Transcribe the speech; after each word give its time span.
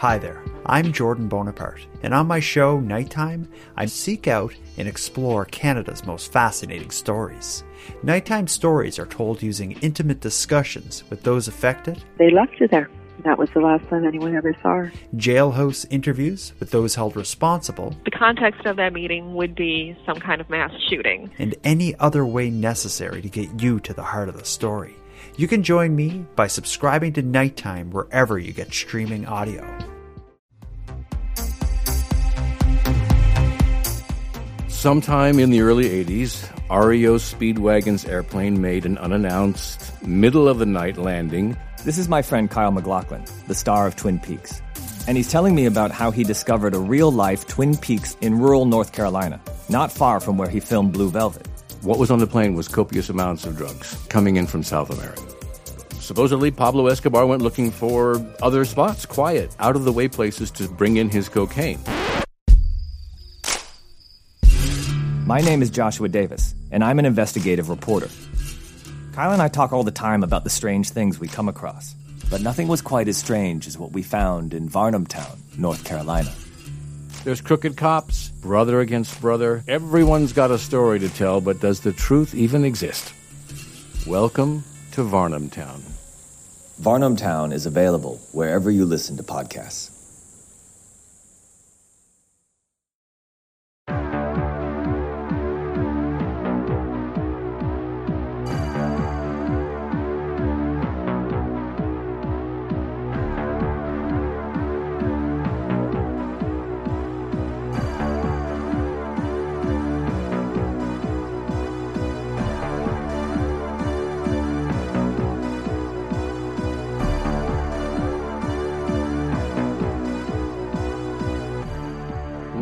Hi 0.00 0.18
there, 0.18 0.42
I'm 0.66 0.92
Jordan 0.92 1.26
Bonaparte, 1.26 1.86
and 2.02 2.12
on 2.12 2.26
my 2.26 2.38
show, 2.38 2.80
Nighttime, 2.80 3.48
I 3.78 3.86
seek 3.86 4.28
out 4.28 4.54
and 4.76 4.86
explore 4.86 5.46
Canada's 5.46 6.04
most 6.04 6.30
fascinating 6.30 6.90
stories. 6.90 7.64
Nighttime 8.02 8.46
stories 8.46 8.98
are 8.98 9.06
told 9.06 9.42
using 9.42 9.72
intimate 9.80 10.20
discussions 10.20 11.02
with 11.08 11.22
those 11.22 11.48
affected. 11.48 12.04
They 12.18 12.30
left 12.30 12.58
her 12.58 12.68
there. 12.68 12.90
That 13.24 13.38
was 13.38 13.48
the 13.54 13.60
last 13.60 13.88
time 13.88 14.04
anyone 14.04 14.36
ever 14.36 14.54
saw 14.60 14.74
her. 14.74 14.92
Jailhouse 15.14 15.86
interviews 15.88 16.52
with 16.60 16.72
those 16.72 16.94
held 16.94 17.16
responsible. 17.16 17.96
The 18.04 18.10
context 18.10 18.66
of 18.66 18.76
that 18.76 18.92
meeting 18.92 19.34
would 19.34 19.54
be 19.54 19.96
some 20.04 20.20
kind 20.20 20.42
of 20.42 20.50
mass 20.50 20.72
shooting. 20.90 21.30
And 21.38 21.54
any 21.64 21.94
other 21.94 22.26
way 22.26 22.50
necessary 22.50 23.22
to 23.22 23.30
get 23.30 23.62
you 23.62 23.80
to 23.80 23.94
the 23.94 24.02
heart 24.02 24.28
of 24.28 24.36
the 24.36 24.44
story. 24.44 24.94
You 25.38 25.46
can 25.46 25.62
join 25.62 25.94
me 25.94 26.24
by 26.34 26.46
subscribing 26.46 27.12
to 27.12 27.22
Nighttime 27.22 27.90
wherever 27.90 28.38
you 28.38 28.54
get 28.54 28.72
streaming 28.72 29.26
audio. 29.26 29.62
Sometime 34.68 35.38
in 35.38 35.50
the 35.50 35.60
early 35.60 35.90
80s, 36.04 36.48
REO 36.70 37.16
Speedwagon's 37.16 38.06
airplane 38.06 38.62
made 38.62 38.86
an 38.86 38.96
unannounced, 38.96 40.02
middle 40.02 40.48
of 40.48 40.58
the 40.58 40.64
night 40.64 40.96
landing. 40.96 41.54
This 41.84 41.98
is 41.98 42.08
my 42.08 42.22
friend 42.22 42.50
Kyle 42.50 42.70
MacLachlan, 42.70 43.24
the 43.46 43.54
star 43.54 43.86
of 43.86 43.94
Twin 43.94 44.18
Peaks. 44.18 44.62
And 45.06 45.18
he's 45.18 45.30
telling 45.30 45.54
me 45.54 45.66
about 45.66 45.90
how 45.90 46.10
he 46.10 46.24
discovered 46.24 46.74
a 46.74 46.78
real 46.78 47.12
life 47.12 47.46
Twin 47.46 47.76
Peaks 47.76 48.16
in 48.22 48.38
rural 48.38 48.64
North 48.64 48.92
Carolina, 48.92 49.38
not 49.68 49.92
far 49.92 50.18
from 50.18 50.38
where 50.38 50.48
he 50.48 50.60
filmed 50.60 50.94
Blue 50.94 51.10
Velvet. 51.10 51.46
What 51.86 52.00
was 52.00 52.10
on 52.10 52.18
the 52.18 52.26
plane 52.26 52.56
was 52.56 52.66
copious 52.66 53.10
amounts 53.10 53.46
of 53.46 53.56
drugs 53.56 53.96
coming 54.08 54.34
in 54.34 54.48
from 54.48 54.64
South 54.64 54.90
America. 54.90 55.22
Supposedly, 56.00 56.50
Pablo 56.50 56.88
Escobar 56.88 57.26
went 57.26 57.42
looking 57.42 57.70
for 57.70 58.20
other 58.42 58.64
spots, 58.64 59.06
quiet, 59.06 59.54
out 59.60 59.76
of 59.76 59.84
the 59.84 59.92
way 59.92 60.08
places 60.08 60.50
to 60.50 60.68
bring 60.68 60.96
in 60.96 61.08
his 61.08 61.28
cocaine. 61.28 61.78
My 65.26 65.40
name 65.40 65.62
is 65.62 65.70
Joshua 65.70 66.08
Davis, 66.08 66.56
and 66.72 66.82
I'm 66.82 66.98
an 66.98 67.06
investigative 67.06 67.68
reporter. 67.68 68.08
Kyle 69.12 69.30
and 69.30 69.40
I 69.40 69.46
talk 69.46 69.72
all 69.72 69.84
the 69.84 69.92
time 69.92 70.24
about 70.24 70.42
the 70.42 70.50
strange 70.50 70.90
things 70.90 71.20
we 71.20 71.28
come 71.28 71.48
across, 71.48 71.94
but 72.28 72.40
nothing 72.40 72.66
was 72.66 72.82
quite 72.82 73.06
as 73.06 73.16
strange 73.16 73.68
as 73.68 73.78
what 73.78 73.92
we 73.92 74.02
found 74.02 74.54
in 74.54 74.68
Varnamtown, 74.68 75.38
North 75.56 75.84
Carolina. 75.84 76.32
There's 77.26 77.40
crooked 77.40 77.76
cops, 77.76 78.28
brother 78.28 78.78
against 78.78 79.20
brother. 79.20 79.64
Everyone's 79.66 80.32
got 80.32 80.52
a 80.52 80.58
story 80.58 81.00
to 81.00 81.08
tell, 81.08 81.40
but 81.40 81.58
does 81.58 81.80
the 81.80 81.90
truth 81.90 82.36
even 82.36 82.64
exist? 82.64 83.12
Welcome 84.06 84.62
to 84.92 85.00
Varnamtown. 85.00 85.80
Varnum 86.78 87.16
Town 87.16 87.50
is 87.50 87.66
available 87.66 88.20
wherever 88.30 88.70
you 88.70 88.84
listen 88.84 89.16
to 89.16 89.24
podcasts. 89.24 89.90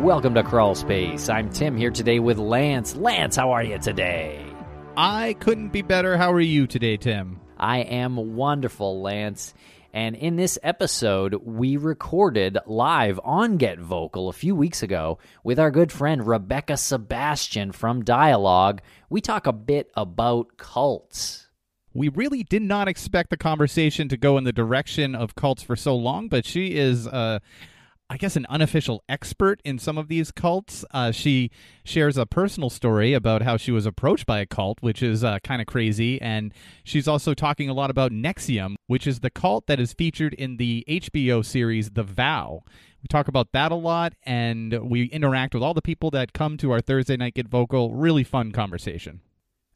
Welcome 0.05 0.35
to 0.35 0.43
Crawl 0.43 0.75
Space. 0.75 1.29
I'm 1.29 1.49
Tim 1.49 1.75
here 1.75 1.89
today 1.89 2.19
with 2.19 2.37
Lance. 2.37 2.95
Lance, 2.95 3.35
how 3.35 3.53
are 3.53 3.63
you 3.63 3.79
today? 3.79 4.39
I 4.95 5.33
couldn't 5.39 5.69
be 5.69 5.81
better. 5.81 6.15
How 6.15 6.31
are 6.31 6.39
you 6.39 6.67
today, 6.67 6.95
Tim? 6.95 7.39
I 7.57 7.79
am 7.79 8.35
wonderful, 8.35 9.01
Lance. 9.01 9.55
And 9.93 10.15
in 10.15 10.35
this 10.35 10.59
episode, 10.61 11.33
we 11.43 11.77
recorded 11.77 12.59
live 12.67 13.19
on 13.23 13.57
Get 13.57 13.79
Vocal 13.79 14.29
a 14.29 14.33
few 14.33 14.53
weeks 14.53 14.83
ago 14.83 15.17
with 15.43 15.57
our 15.57 15.71
good 15.71 15.91
friend 15.91 16.27
Rebecca 16.27 16.77
Sebastian 16.77 17.71
from 17.71 18.03
Dialogue. 18.03 18.83
We 19.09 19.21
talk 19.21 19.47
a 19.47 19.53
bit 19.53 19.89
about 19.97 20.55
cults. 20.57 21.47
We 21.95 22.09
really 22.09 22.43
did 22.43 22.61
not 22.61 22.87
expect 22.87 23.31
the 23.31 23.37
conversation 23.37 24.07
to 24.09 24.17
go 24.17 24.37
in 24.37 24.43
the 24.43 24.53
direction 24.53 25.15
of 25.15 25.33
cults 25.33 25.63
for 25.63 25.75
so 25.75 25.95
long, 25.95 26.27
but 26.27 26.45
she 26.45 26.75
is. 26.75 27.07
Uh, 27.07 27.39
I 28.07 28.17
guess, 28.17 28.35
an 28.35 28.45
unofficial 28.49 29.03
expert 29.09 29.61
in 29.65 29.79
some 29.79 29.97
of 29.97 30.09
these 30.09 30.31
cults. 30.31 30.85
Uh, 30.91 31.11
she 31.11 31.49
shares 31.83 32.17
a 32.17 32.27
personal 32.27 32.69
story 32.69 33.13
about 33.13 33.41
how 33.41 33.57
she 33.57 33.71
was 33.71 33.87
approached 33.87 34.27
by 34.27 34.39
a 34.39 34.45
cult, 34.45 34.77
which 34.81 35.01
is 35.01 35.23
uh, 35.23 35.39
kind 35.39 35.59
of 35.59 35.67
crazy. 35.67 36.21
And 36.21 36.53
she's 36.83 37.07
also 37.07 37.33
talking 37.33 37.67
a 37.67 37.73
lot 37.73 37.89
about 37.89 38.11
NXIVM, 38.11 38.75
which 38.85 39.07
is 39.07 39.21
the 39.21 39.31
cult 39.31 39.65
that 39.65 39.79
is 39.79 39.93
featured 39.93 40.35
in 40.35 40.57
the 40.57 40.83
HBO 40.87 41.43
series 41.43 41.91
The 41.91 42.03
Vow. 42.03 42.61
We 43.01 43.07
talk 43.07 43.27
about 43.27 43.51
that 43.53 43.71
a 43.71 43.75
lot, 43.75 44.13
and 44.23 44.89
we 44.89 45.05
interact 45.05 45.55
with 45.55 45.63
all 45.63 45.73
the 45.73 45.81
people 45.81 46.11
that 46.11 46.33
come 46.33 46.57
to 46.57 46.71
our 46.71 46.81
Thursday 46.81 47.17
Night 47.17 47.33
Get 47.33 47.47
Vocal. 47.47 47.93
Really 47.93 48.23
fun 48.23 48.51
conversation. 48.51 49.21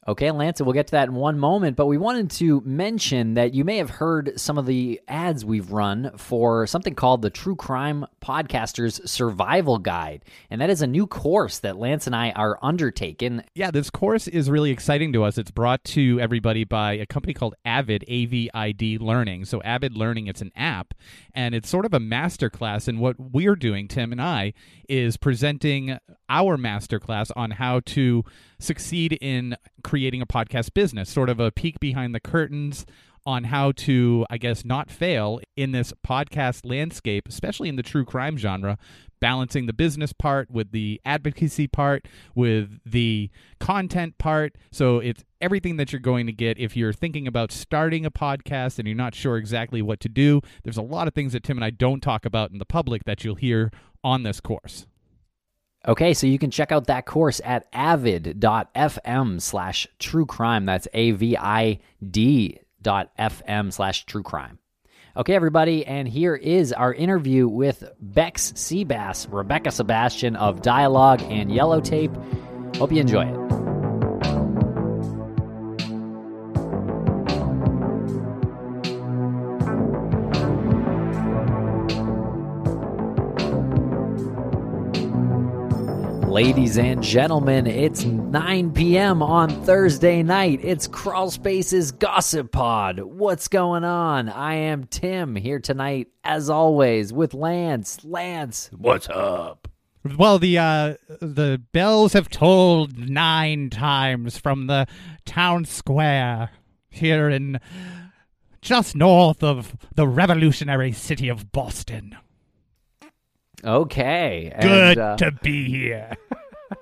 Okay, 0.07 0.31
Lance, 0.31 0.61
we'll 0.61 0.73
get 0.73 0.87
to 0.87 0.91
that 0.91 1.09
in 1.09 1.13
one 1.13 1.37
moment, 1.37 1.75
but 1.75 1.87
we 1.87 1.97
wanted 1.97 2.31
to 2.31 2.61
mention 2.65 3.33
that 3.33 3.53
you 3.53 3.65
may 3.65 3.77
have 3.77 3.89
heard 3.89 4.39
some 4.39 4.57
of 4.57 4.65
the 4.65 4.99
ads 5.09 5.43
we've 5.43 5.71
run 5.71 6.11
for 6.15 6.65
something 6.65 6.95
called 6.95 7.21
the 7.21 7.29
True 7.29 7.55
Crime 7.55 8.05
Podcasters 8.21 9.05
Survival 9.07 9.77
Guide. 9.77 10.23
And 10.49 10.61
that 10.61 10.69
is 10.69 10.81
a 10.81 10.87
new 10.87 11.05
course 11.05 11.59
that 11.59 11.77
Lance 11.77 12.07
and 12.07 12.15
I 12.15 12.31
are 12.31 12.57
undertaking. 12.61 13.43
Yeah, 13.53 13.71
this 13.71 13.89
course 13.89 14.27
is 14.27 14.49
really 14.49 14.71
exciting 14.71 15.11
to 15.13 15.23
us. 15.25 15.37
It's 15.37 15.51
brought 15.51 15.83
to 15.85 16.17
everybody 16.21 16.63
by 16.63 16.93
a 16.93 17.05
company 17.05 17.33
called 17.33 17.55
Avid, 17.65 18.05
AVID 18.07 19.01
Learning. 19.01 19.43
So, 19.43 19.61
Avid 19.63 19.97
Learning, 19.97 20.27
it's 20.27 20.41
an 20.41 20.53
app, 20.55 20.93
and 21.35 21.53
it's 21.53 21.69
sort 21.69 21.85
of 21.85 21.93
a 21.93 21.99
masterclass. 21.99 22.87
And 22.87 22.99
what 22.99 23.19
we're 23.19 23.57
doing, 23.57 23.89
Tim 23.89 24.13
and 24.13 24.21
I, 24.21 24.53
is 24.87 25.17
presenting 25.17 25.99
our 26.29 26.57
masterclass 26.57 27.31
on 27.35 27.51
how 27.51 27.81
to 27.81 28.23
succeed 28.59 29.13
in 29.21 29.55
creating 29.83 30.21
a 30.21 30.27
podcast 30.27 30.73
business, 30.73 31.09
sort 31.09 31.29
of 31.29 31.39
a 31.39 31.51
peek 31.51 31.79
behind 31.79 32.13
the 32.13 32.19
curtains 32.19 32.85
on 33.25 33.45
how 33.45 33.71
to, 33.71 34.25
I 34.29 34.37
guess, 34.37 34.65
not 34.65 34.89
fail 34.89 35.39
in 35.55 35.71
this 35.71 35.93
podcast 36.05 36.61
landscape, 36.63 37.27
especially 37.27 37.69
in 37.69 37.75
the 37.75 37.83
true 37.83 38.05
crime 38.05 38.37
genre, 38.37 38.77
balancing 39.19 39.65
the 39.65 39.73
business 39.73 40.13
part 40.13 40.49
with 40.49 40.71
the 40.71 41.01
advocacy 41.05 41.67
part, 41.67 42.07
with 42.33 42.79
the 42.85 43.29
content 43.59 44.17
part. 44.17 44.55
So 44.71 44.99
it's 44.99 45.23
everything 45.41 45.77
that 45.77 45.91
you're 45.91 45.99
going 45.99 46.25
to 46.27 46.31
get 46.31 46.57
if 46.57 46.75
you're 46.75 46.93
thinking 46.93 47.27
about 47.27 47.51
starting 47.51 48.05
a 48.05 48.11
podcast 48.11 48.79
and 48.79 48.87
you're 48.87 48.97
not 48.97 49.15
sure 49.15 49.37
exactly 49.37 49.81
what 49.81 49.99
to 49.99 50.09
do. 50.09 50.41
There's 50.63 50.77
a 50.77 50.81
lot 50.81 51.07
of 51.07 51.13
things 51.13 51.33
that 51.33 51.43
Tim 51.43 51.57
and 51.57 51.65
I 51.65 51.69
don't 51.69 52.01
talk 52.01 52.25
about 52.25 52.51
in 52.51 52.57
the 52.57 52.65
public 52.65 53.03
that 53.03 53.23
you'll 53.23 53.35
hear 53.35 53.71
on 54.03 54.23
this 54.23 54.39
course. 54.39 54.85
Okay, 55.87 56.13
so 56.13 56.27
you 56.27 56.37
can 56.37 56.51
check 56.51 56.71
out 56.71 56.87
that 56.87 57.05
course 57.05 57.39
at 57.43 57.67
avid.fm 57.71 59.41
slash 59.41 59.87
true 59.97 60.25
crime. 60.25 60.65
That's 60.65 60.87
A 60.93 61.11
V 61.11 61.37
I 61.37 61.79
D 62.07 62.59
dot 62.81 63.11
FM 63.17 63.71
slash 63.71 64.05
true 64.05 64.23
crime. 64.23 64.59
Okay, 65.17 65.33
everybody, 65.33 65.85
and 65.85 66.07
here 66.07 66.35
is 66.35 66.71
our 66.71 66.93
interview 66.93 67.47
with 67.47 67.83
Bex 67.99 68.51
Seabass, 68.53 69.27
Rebecca 69.31 69.71
Sebastian 69.71 70.35
of 70.35 70.61
Dialogue 70.61 71.21
and 71.23 71.51
Yellow 71.51 71.81
Tape. 71.81 72.11
Hope 72.75 72.91
you 72.91 73.01
enjoy 73.01 73.25
it. 73.25 73.58
Ladies 86.41 86.77
and 86.77 87.03
gentlemen, 87.03 87.67
it's 87.67 88.05
9 88.05 88.71
p.m. 88.71 89.21
on 89.21 89.49
Thursday 89.65 90.23
night. 90.23 90.61
It's 90.63 90.87
Crawl 90.87 91.29
Space's 91.29 91.91
Gossip 91.91 92.53
Pod. 92.53 93.01
What's 93.01 93.49
going 93.49 93.83
on? 93.83 94.29
I 94.29 94.53
am 94.53 94.85
Tim 94.85 95.35
here 95.35 95.59
tonight, 95.59 96.07
as 96.23 96.49
always, 96.49 97.11
with 97.11 97.33
Lance. 97.33 98.05
Lance, 98.05 98.69
what's 98.71 99.09
up? 99.09 99.67
Well, 100.17 100.39
the 100.39 100.57
uh, 100.57 100.93
the 101.19 101.61
bells 101.73 102.13
have 102.13 102.29
tolled 102.29 102.97
nine 102.97 103.69
times 103.69 104.37
from 104.37 104.67
the 104.67 104.87
town 105.25 105.65
square 105.65 106.51
here 106.89 107.27
in 107.29 107.59
just 108.61 108.95
north 108.95 109.43
of 109.43 109.75
the 109.93 110.07
revolutionary 110.07 110.93
city 110.93 111.27
of 111.27 111.51
Boston. 111.51 112.15
Okay. 113.63 114.53
Good 114.61 114.97
and, 114.97 114.99
uh, 114.99 115.17
to 115.17 115.31
be 115.31 115.69
here. 115.69 116.15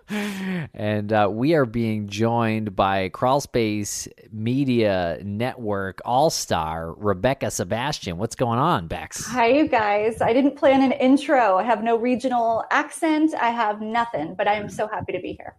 And 0.09 1.11
uh, 1.11 1.27
we 1.31 1.53
are 1.53 1.65
being 1.65 2.07
joined 2.07 2.75
by 2.75 3.09
Crawlspace 3.09 4.07
Media 4.31 5.19
Network 5.23 6.01
All 6.05 6.29
Star 6.29 6.93
Rebecca 6.93 7.51
Sebastian. 7.51 8.17
What's 8.17 8.35
going 8.35 8.59
on, 8.59 8.87
Bex? 8.87 9.25
Hi, 9.27 9.47
you 9.47 9.67
guys. 9.67 10.21
I 10.21 10.31
didn't 10.33 10.55
plan 10.55 10.81
an 10.81 10.93
intro. 10.93 11.57
I 11.57 11.63
have 11.63 11.83
no 11.83 11.97
regional 11.97 12.63
accent. 12.71 13.33
I 13.35 13.49
have 13.49 13.81
nothing, 13.81 14.35
but 14.35 14.47
I 14.47 14.53
am 14.53 14.69
so 14.69 14.87
happy 14.87 15.11
to 15.11 15.19
be 15.19 15.33
here. 15.33 15.57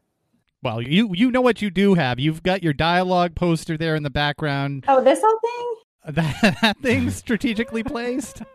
Well, 0.62 0.82
you 0.82 1.12
you 1.14 1.30
know 1.30 1.40
what 1.40 1.62
you 1.62 1.70
do 1.70 1.94
have. 1.94 2.18
You've 2.18 2.42
got 2.42 2.62
your 2.62 2.72
dialogue 2.72 3.34
poster 3.36 3.76
there 3.76 3.94
in 3.94 4.02
the 4.02 4.10
background. 4.10 4.84
Oh, 4.88 5.02
this 5.02 5.20
whole 5.22 5.38
thing? 5.38 5.74
That, 6.06 6.56
that 6.62 6.78
thing 6.78 7.10
strategically 7.10 7.82
placed. 7.82 8.42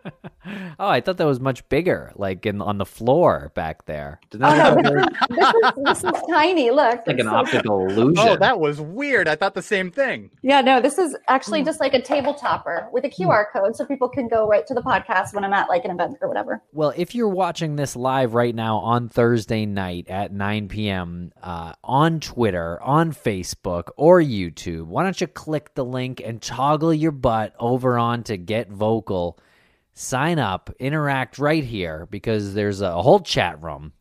Oh, 0.78 0.88
I 0.88 1.00
thought 1.00 1.16
that 1.16 1.26
was 1.26 1.40
much 1.40 1.66
bigger, 1.70 2.12
like 2.16 2.44
in 2.44 2.60
on 2.60 2.76
the 2.76 2.84
floor 2.84 3.50
back 3.54 3.86
there. 3.86 4.20
Did 4.28 4.42
Oh, 4.42 4.74
no, 4.74 5.06
this, 5.30 5.38
is, 5.38 5.72
this, 6.02 6.04
is, 6.04 6.22
tiny. 6.28 6.70
Look. 6.70 7.00
like 7.06 7.18
an 7.18 7.26
so- 7.26 7.34
optical 7.34 7.86
illusion? 7.88 8.18
Oh, 8.18 8.36
that 8.36 8.60
was 8.60 8.78
weird. 8.78 9.26
I 9.26 9.36
thought 9.36 9.54
the 9.54 9.62
same 9.62 9.90
thing. 9.90 10.30
Yeah, 10.42 10.60
no, 10.60 10.82
this 10.82 10.98
is 10.98 11.16
actually 11.28 11.64
just 11.64 11.80
like 11.80 11.94
a 11.94 12.02
table 12.02 12.34
topper 12.34 12.88
with 12.92 13.04
a 13.06 13.08
QR 13.08 13.46
code 13.50 13.74
so 13.74 13.86
people 13.86 14.08
can 14.08 14.28
go 14.28 14.46
right 14.46 14.66
to 14.66 14.74
the 14.74 14.82
podcast 14.82 15.32
when 15.32 15.44
I'm 15.44 15.54
at 15.54 15.70
like 15.70 15.86
an 15.86 15.92
event 15.92 16.18
or 16.20 16.28
whatever. 16.28 16.60
Well, 16.72 16.92
if 16.94 17.14
you're 17.14 17.28
watching 17.28 17.76
this 17.76 17.96
live 17.96 18.34
right 18.34 18.54
now 18.54 18.78
on 18.78 19.08
Thursday 19.08 19.64
night 19.64 20.08
at 20.08 20.30
9 20.30 20.68
p.m. 20.68 21.32
Uh, 21.42 21.72
on 21.82 22.20
Twitter, 22.20 22.82
on 22.82 23.12
Facebook, 23.14 23.88
or 23.96 24.20
YouTube, 24.20 24.86
why 24.88 25.04
don't 25.04 25.18
you 25.20 25.26
click 25.26 25.72
the 25.74 25.86
link 25.86 26.20
and 26.22 26.42
toggle 26.42 26.92
your 26.92 27.12
butt 27.34 27.54
over 27.58 27.98
on 27.98 28.22
to 28.24 28.36
Get 28.36 28.70
Vocal? 28.70 29.38
Sign 29.92 30.38
up, 30.38 30.70
interact 30.78 31.38
right 31.38 31.64
here 31.64 32.06
because 32.10 32.54
there's 32.54 32.80
a 32.80 33.02
whole 33.02 33.20
chat 33.20 33.60
room, 33.62 33.92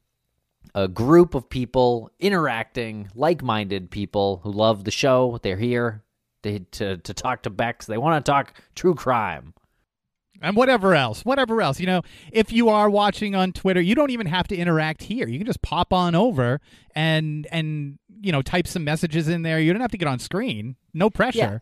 a 0.76 0.88
group 0.88 1.34
of 1.36 1.50
people 1.50 2.12
interacting, 2.20 3.10
like 3.16 3.42
minded 3.44 3.90
people 3.90 4.40
who 4.44 4.52
love 4.52 4.84
the 4.84 4.92
show. 4.92 5.40
They're 5.42 5.58
here 5.58 6.04
to, 6.44 6.60
to, 6.60 6.98
to 6.98 7.14
talk 7.14 7.44
to 7.44 7.50
Bex. 7.50 7.86
They 7.88 7.98
want 7.98 8.24
to 8.24 8.32
talk 8.32 8.54
true 8.76 8.94
crime. 8.96 9.54
and 10.42 10.56
whatever 10.56 10.94
else, 10.94 11.24
whatever 11.26 11.62
else. 11.62 11.80
You 11.80 11.88
know, 11.88 12.02
if 12.32 12.52
you 12.52 12.70
are 12.70 12.90
watching 12.90 13.34
on 13.34 13.52
Twitter, 13.54 13.82
you 13.82 13.96
don't 13.96 14.10
even 14.12 14.28
have 14.28 14.48
to 14.50 14.56
interact 14.56 15.04
here. 15.04 15.28
You 15.28 15.40
can 15.40 15.48
just 15.48 15.62
pop 15.62 15.94
on 15.94 16.14
over 16.16 16.60
and 16.94 17.48
and 17.52 17.98
you 18.22 18.32
know 18.32 18.42
type 18.42 18.68
some 18.68 18.84
messages 18.84 19.28
in 19.28 19.42
there. 19.44 19.60
You 19.60 19.72
don't 19.74 19.82
have 19.82 19.92
to 19.92 19.98
get 19.98 20.08
on 20.08 20.20
screen. 20.20 20.76
No 20.94 21.10
pressure. 21.10 21.62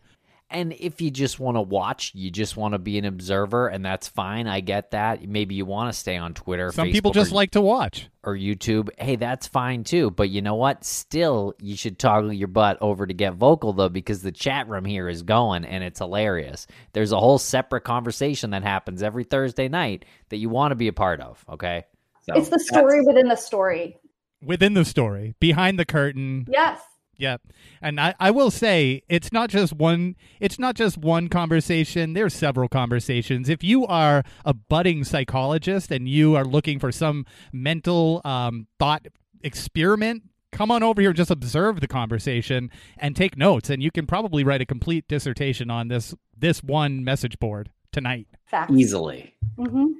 And 0.52 0.74
if 0.74 1.00
you 1.00 1.10
just 1.10 1.40
want 1.40 1.56
to 1.56 1.62
watch, 1.62 2.12
you 2.14 2.30
just 2.30 2.56
want 2.56 2.74
to 2.74 2.78
be 2.78 2.98
an 2.98 3.06
observer, 3.06 3.68
and 3.68 3.84
that's 3.84 4.06
fine. 4.06 4.46
I 4.46 4.60
get 4.60 4.90
that. 4.90 5.26
Maybe 5.26 5.54
you 5.54 5.64
want 5.64 5.92
to 5.92 5.98
stay 5.98 6.16
on 6.18 6.34
Twitter. 6.34 6.70
Some 6.70 6.88
Facebook, 6.88 6.92
people 6.92 7.10
just 7.12 7.32
or, 7.32 7.36
like 7.36 7.50
to 7.52 7.62
watch. 7.62 8.08
or 8.22 8.36
YouTube. 8.36 8.90
Hey, 8.98 9.16
that's 9.16 9.46
fine 9.46 9.82
too. 9.82 10.10
But 10.10 10.28
you 10.28 10.42
know 10.42 10.54
what? 10.54 10.84
Still, 10.84 11.54
you 11.58 11.74
should 11.76 11.98
toggle 11.98 12.32
your 12.32 12.48
butt 12.48 12.78
over 12.80 13.06
to 13.06 13.14
get 13.14 13.34
vocal 13.34 13.72
though, 13.72 13.88
because 13.88 14.22
the 14.22 14.30
chat 14.30 14.68
room 14.68 14.84
here 14.84 15.08
is 15.08 15.22
going 15.22 15.64
and 15.64 15.82
it's 15.82 15.98
hilarious. 15.98 16.66
There's 16.92 17.12
a 17.12 17.18
whole 17.18 17.38
separate 17.38 17.84
conversation 17.84 18.50
that 18.50 18.62
happens 18.62 19.02
every 19.02 19.24
Thursday 19.24 19.68
night 19.68 20.04
that 20.28 20.36
you 20.36 20.50
want 20.50 20.72
to 20.72 20.76
be 20.76 20.88
a 20.88 20.92
part 20.92 21.20
of. 21.20 21.44
Okay. 21.48 21.84
So 22.22 22.34
it's 22.34 22.50
the 22.50 22.60
story 22.60 23.00
within 23.00 23.28
the 23.28 23.36
story. 23.36 23.96
within 24.44 24.74
the 24.74 24.84
story, 24.84 25.34
behind 25.40 25.78
the 25.78 25.84
curtain. 25.84 26.46
Yes. 26.48 26.80
Yeah. 27.22 27.36
And 27.80 28.00
I, 28.00 28.14
I 28.18 28.32
will 28.32 28.50
say 28.50 29.02
it's 29.08 29.30
not 29.30 29.48
just 29.48 29.72
one 29.72 30.16
it's 30.40 30.58
not 30.58 30.74
just 30.74 30.98
one 30.98 31.28
conversation. 31.28 32.14
There's 32.14 32.34
several 32.34 32.68
conversations. 32.68 33.48
If 33.48 33.62
you 33.62 33.86
are 33.86 34.24
a 34.44 34.52
budding 34.52 35.04
psychologist 35.04 35.92
and 35.92 36.08
you 36.08 36.34
are 36.34 36.44
looking 36.44 36.80
for 36.80 36.90
some 36.90 37.24
mental 37.52 38.22
um, 38.24 38.66
thought 38.80 39.06
experiment, 39.40 40.24
come 40.50 40.72
on 40.72 40.82
over 40.82 41.00
here, 41.00 41.12
just 41.12 41.30
observe 41.30 41.80
the 41.80 41.86
conversation 41.86 42.72
and 42.98 43.14
take 43.14 43.36
notes. 43.36 43.70
And 43.70 43.80
you 43.80 43.92
can 43.92 44.04
probably 44.04 44.42
write 44.42 44.60
a 44.60 44.66
complete 44.66 45.06
dissertation 45.06 45.70
on 45.70 45.86
this 45.86 46.16
this 46.36 46.60
one 46.60 47.04
message 47.04 47.38
board 47.38 47.70
tonight. 47.92 48.26
Facts. 48.46 48.72
easily. 48.72 49.36
hmm 49.56 49.92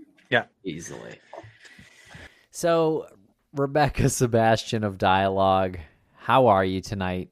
Easily. 0.65 1.21
So, 2.51 3.07
Rebecca 3.55 4.09
Sebastian 4.09 4.83
of 4.83 4.99
Dialogue, 4.99 5.79
how 6.23 6.47
are 6.47 6.65
you 6.65 6.81
tonight? 6.81 7.31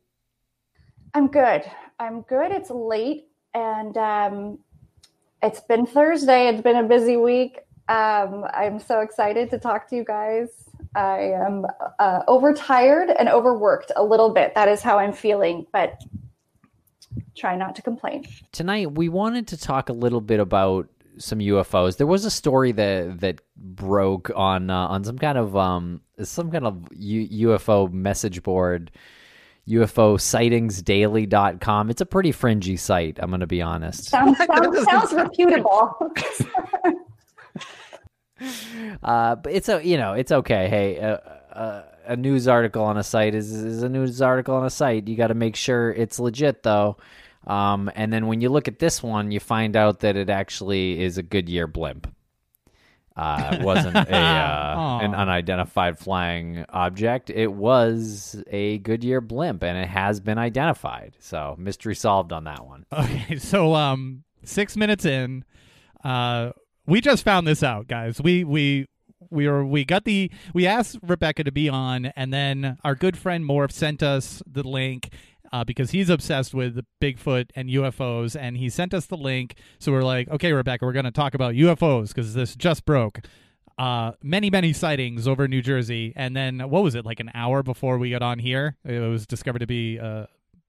I'm 1.14 1.28
good. 1.28 1.62
I'm 2.00 2.22
good. 2.22 2.50
It's 2.50 2.70
late 2.70 3.28
and 3.54 3.96
um, 3.96 4.58
it's 5.42 5.60
been 5.60 5.86
Thursday. 5.86 6.48
It's 6.48 6.60
been 6.60 6.76
a 6.76 6.82
busy 6.82 7.16
week. 7.16 7.60
Um, 7.88 8.44
I'm 8.52 8.80
so 8.80 9.00
excited 9.00 9.48
to 9.50 9.58
talk 9.58 9.88
to 9.90 9.96
you 9.96 10.04
guys. 10.04 10.48
I 10.96 11.18
am 11.18 11.66
uh, 12.00 12.22
overtired 12.26 13.10
and 13.10 13.28
overworked 13.28 13.92
a 13.94 14.02
little 14.02 14.30
bit. 14.30 14.56
That 14.56 14.68
is 14.68 14.82
how 14.82 14.98
I'm 14.98 15.12
feeling, 15.12 15.66
but 15.72 16.02
try 17.36 17.54
not 17.54 17.76
to 17.76 17.82
complain. 17.82 18.26
Tonight, 18.50 18.92
we 18.92 19.08
wanted 19.08 19.46
to 19.48 19.56
talk 19.56 19.88
a 19.88 19.92
little 19.92 20.20
bit 20.20 20.40
about 20.40 20.88
some 21.18 21.38
UFOs. 21.38 21.96
There 21.96 22.08
was 22.08 22.24
a 22.24 22.30
story 22.30 22.72
that 22.72 23.20
that 23.20 23.40
broke 23.56 24.30
on 24.34 24.70
uh, 24.70 24.88
on 24.88 25.04
some 25.04 25.18
kind 25.18 25.38
of 25.38 25.56
um 25.56 26.00
some 26.28 26.50
kind 26.50 26.66
of 26.66 26.86
U- 26.92 27.48
UFO 27.48 27.92
message 27.92 28.42
board, 28.42 28.90
UFO 29.68 30.20
sightings 30.20 30.82
It's 31.90 32.00
a 32.00 32.06
pretty 32.06 32.32
fringy 32.32 32.76
site, 32.76 33.18
I'm 33.20 33.30
going 33.30 33.40
to 33.40 33.46
be 33.46 33.62
honest. 33.62 34.04
Sounds, 34.04 34.36
sounds, 34.46 34.84
sounds 34.84 35.12
reputable. 35.12 36.12
Uh, 39.02 39.34
but 39.36 39.52
it's 39.52 39.68
a 39.68 39.84
you 39.84 39.98
know 39.98 40.14
it's 40.14 40.32
okay. 40.32 40.68
Hey, 40.68 40.98
uh, 40.98 41.18
uh, 41.52 41.82
a 42.06 42.16
news 42.16 42.48
article 42.48 42.82
on 42.82 42.96
a 42.96 43.02
site 43.02 43.34
is 43.34 43.52
is 43.52 43.82
a 43.82 43.88
news 43.88 44.22
article 44.22 44.54
on 44.54 44.64
a 44.64 44.70
site. 44.70 45.08
You 45.08 45.16
got 45.16 45.26
to 45.26 45.34
make 45.34 45.56
sure 45.56 45.92
it's 45.92 46.18
legit 46.18 46.62
though. 46.62 46.96
Um, 47.46 47.90
and 47.94 48.12
then 48.12 48.26
when 48.26 48.40
you 48.40 48.48
look 48.48 48.68
at 48.68 48.78
this 48.78 49.02
one, 49.02 49.30
you 49.30 49.40
find 49.40 49.76
out 49.76 50.00
that 50.00 50.16
it 50.16 50.30
actually 50.30 51.02
is 51.02 51.18
a 51.18 51.22
Goodyear 51.22 51.66
blimp. 51.66 52.12
Uh, 53.16 53.56
it 53.58 53.62
wasn't 53.62 53.96
a 53.96 54.00
uh, 54.16 54.98
an 55.02 55.14
unidentified 55.14 55.98
flying 55.98 56.64
object. 56.68 57.30
It 57.30 57.52
was 57.52 58.42
a 58.46 58.78
Goodyear 58.78 59.20
blimp, 59.20 59.62
and 59.62 59.76
it 59.76 59.88
has 59.88 60.20
been 60.20 60.38
identified. 60.38 61.16
So 61.18 61.56
mystery 61.58 61.94
solved 61.94 62.32
on 62.32 62.44
that 62.44 62.64
one. 62.66 62.86
Okay, 62.92 63.36
so 63.36 63.74
um, 63.74 64.24
six 64.44 64.76
minutes 64.76 65.04
in, 65.04 65.44
uh, 66.04 66.50
we 66.86 67.00
just 67.00 67.24
found 67.24 67.46
this 67.46 67.62
out, 67.62 67.88
guys. 67.88 68.20
We 68.20 68.44
we 68.44 68.86
we 69.30 69.48
were 69.48 69.64
we 69.64 69.84
got 69.84 70.04
the 70.04 70.30
we 70.54 70.66
asked 70.66 70.98
Rebecca 71.02 71.44
to 71.44 71.52
be 71.52 71.68
on, 71.68 72.06
and 72.06 72.32
then 72.32 72.78
our 72.84 72.94
good 72.94 73.16
friend 73.16 73.44
Morph 73.44 73.72
sent 73.72 74.02
us 74.02 74.42
the 74.50 74.62
link. 74.66 75.10
Uh, 75.52 75.64
because 75.64 75.90
he's 75.90 76.08
obsessed 76.08 76.54
with 76.54 76.78
Bigfoot 77.00 77.50
and 77.56 77.68
UFOs, 77.68 78.36
and 78.40 78.56
he 78.56 78.68
sent 78.70 78.94
us 78.94 79.06
the 79.06 79.16
link. 79.16 79.56
So 79.80 79.90
we're 79.90 80.02
like, 80.04 80.28
okay, 80.28 80.52
Rebecca, 80.52 80.84
we're 80.86 80.92
going 80.92 81.06
to 81.06 81.10
talk 81.10 81.34
about 81.34 81.54
UFOs 81.54 82.08
because 82.08 82.34
this 82.34 82.54
just 82.54 82.84
broke. 82.84 83.20
Uh, 83.76 84.12
many, 84.22 84.48
many 84.50 84.72
sightings 84.72 85.26
over 85.26 85.48
New 85.48 85.60
Jersey, 85.62 86.12
and 86.14 86.36
then 86.36 86.70
what 86.70 86.82
was 86.84 86.94
it 86.94 87.04
like 87.04 87.18
an 87.18 87.30
hour 87.34 87.62
before 87.64 87.98
we 87.98 88.10
got 88.10 88.22
on 88.22 88.38
here? 88.38 88.76
It 88.84 89.00
was 89.00 89.26
discovered 89.26 89.60
to 89.60 89.66
be 89.66 89.98
uh, 89.98 90.26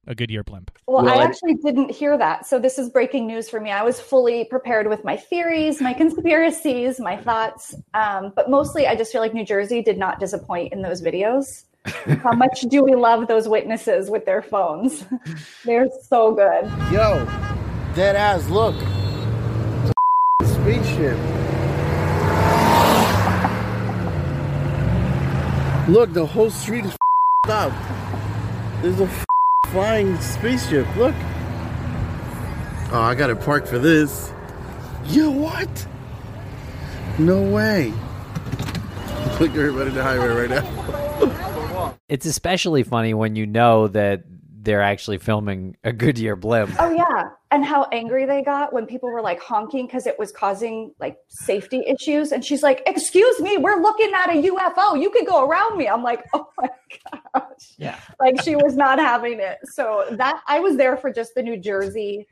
a 0.08 0.15
Goodyear 0.15 0.44
blimp. 0.44 0.72
Well, 0.88 1.03
Well, 1.03 1.13
I 1.20 1.22
I- 1.22 1.25
actually 1.25 1.55
didn't 1.55 1.91
hear 1.91 2.17
that. 2.17 2.48
So 2.48 2.58
this 2.58 2.79
is 2.79 2.89
breaking 2.89 3.27
news 3.27 3.50
for 3.50 3.60
me. 3.60 3.70
I 3.70 3.84
was 3.84 4.00
fully 4.01 4.46
prepared 4.46 4.88
with 4.88 5.03
my 5.03 5.15
theories, 5.17 5.79
my 5.79 5.94
conspiracies, 6.36 7.00
my 7.00 7.17
thoughts. 7.17 7.75
Um, 7.94 8.34
but 8.36 8.50
mostly, 8.50 8.88
I 8.88 8.96
just 8.96 9.12
feel 9.12 9.22
like 9.22 9.34
New 9.34 9.46
Jersey 9.46 9.84
did 9.84 9.98
not 10.00 10.20
disappoint 10.20 10.74
in 10.74 10.82
those 10.82 11.01
videos. 11.03 11.65
How 11.85 12.33
much 12.33 12.61
do 12.61 12.83
we 12.83 12.95
love 12.95 13.27
those 13.27 13.47
witnesses 13.47 14.09
with 14.09 14.25
their 14.25 14.41
phones? 14.41 15.05
They're 15.65 15.89
so 16.03 16.33
good. 16.33 16.65
Yo, 16.91 17.25
dead 17.95 18.15
ass, 18.15 18.47
look. 18.50 18.75
It's 20.39 20.51
a 20.51 20.53
spaceship. 20.53 21.17
Look, 25.89 26.13
the 26.13 26.25
whole 26.25 26.51
street 26.51 26.85
is 26.85 26.95
up. 27.50 27.73
There's 28.81 29.00
a 29.00 29.09
flying 29.67 30.19
spaceship. 30.21 30.88
Look. 30.95 31.15
Oh, 32.93 33.01
I 33.01 33.15
gotta 33.15 33.35
park 33.35 33.65
for 33.65 33.79
this. 33.79 34.31
Yo, 35.05 35.31
what? 35.31 35.88
No 37.17 37.41
way. 37.41 37.91
Look, 39.39 39.50
everybody 39.51 39.89
in 39.89 39.95
the 39.95 40.03
highway 40.03 40.27
right 40.27 40.50
now. 40.50 41.57
It's 42.10 42.25
especially 42.25 42.83
funny 42.83 43.13
when 43.13 43.36
you 43.36 43.45
know 43.45 43.88
that 43.89 44.24
they're 44.63 44.81
actually 44.81 45.17
filming 45.17 45.75
a 45.83 45.91
Goodyear 45.91 46.36
blimp. 46.36 46.71
Oh 46.77 46.91
yeah, 46.91 47.29
and 47.50 47.65
how 47.65 47.88
angry 47.91 48.25
they 48.25 48.43
got 48.43 48.71
when 48.71 48.86
people 48.86 49.12
were 49.12 49.21
like 49.21 49.41
honking 49.41 49.88
because 49.88 50.05
it 50.05 50.17
was 50.19 50.31
causing 50.31 50.93
like 51.00 51.17
safety 51.27 51.83
issues. 51.88 52.31
And 52.31 52.45
she's 52.45 52.62
like, 52.62 52.83
"Excuse 52.86 53.39
me, 53.39 53.57
we're 53.57 53.81
looking 53.81 54.12
at 54.13 54.29
a 54.29 54.33
UFO. 54.33 55.01
You 55.01 55.10
could 55.10 55.25
go 55.25 55.48
around 55.48 55.77
me." 55.77 55.88
I'm 55.88 56.03
like, 56.03 56.24
"Oh 56.33 56.48
my 56.60 56.69
gosh!" 57.33 57.74
Yeah. 57.77 58.00
like 58.19 58.41
she 58.41 58.55
was 58.55 58.75
not 58.75 59.00
having 59.00 59.39
it. 59.39 59.57
So 59.63 60.05
that 60.12 60.41
I 60.48 60.60
was 60.60 60.77
there 60.77 60.95
for 60.95 61.12
just 61.12 61.33
the 61.36 61.41
New 61.41 61.57
Jersey 61.57 62.27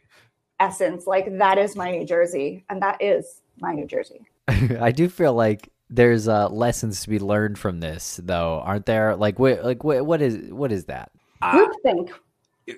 essence. 0.60 1.08
Like 1.08 1.38
that 1.38 1.58
is 1.58 1.76
my 1.76 1.92
New 1.92 2.06
Jersey, 2.06 2.64
and 2.70 2.82
that 2.82 3.02
is 3.02 3.42
my 3.60 3.74
New 3.74 3.88
Jersey. 3.88 4.22
I 4.48 4.92
do 4.92 5.10
feel 5.10 5.34
like 5.34 5.70
there's 5.90 6.28
uh, 6.28 6.50
lessons 6.50 7.02
to 7.02 7.10
be 7.10 7.20
learned 7.20 7.58
from 7.58 7.80
this, 7.80 8.20
though, 8.24 8.62
aren't 8.64 8.86
there? 8.86 9.16
Like, 9.16 9.40
what, 9.40 9.64
like, 9.64 9.84
what, 9.84 10.06
what 10.06 10.22
is, 10.22 10.52
what 10.52 10.72
is 10.72 10.86
that? 10.86 11.12
Groupthink. 11.42 12.12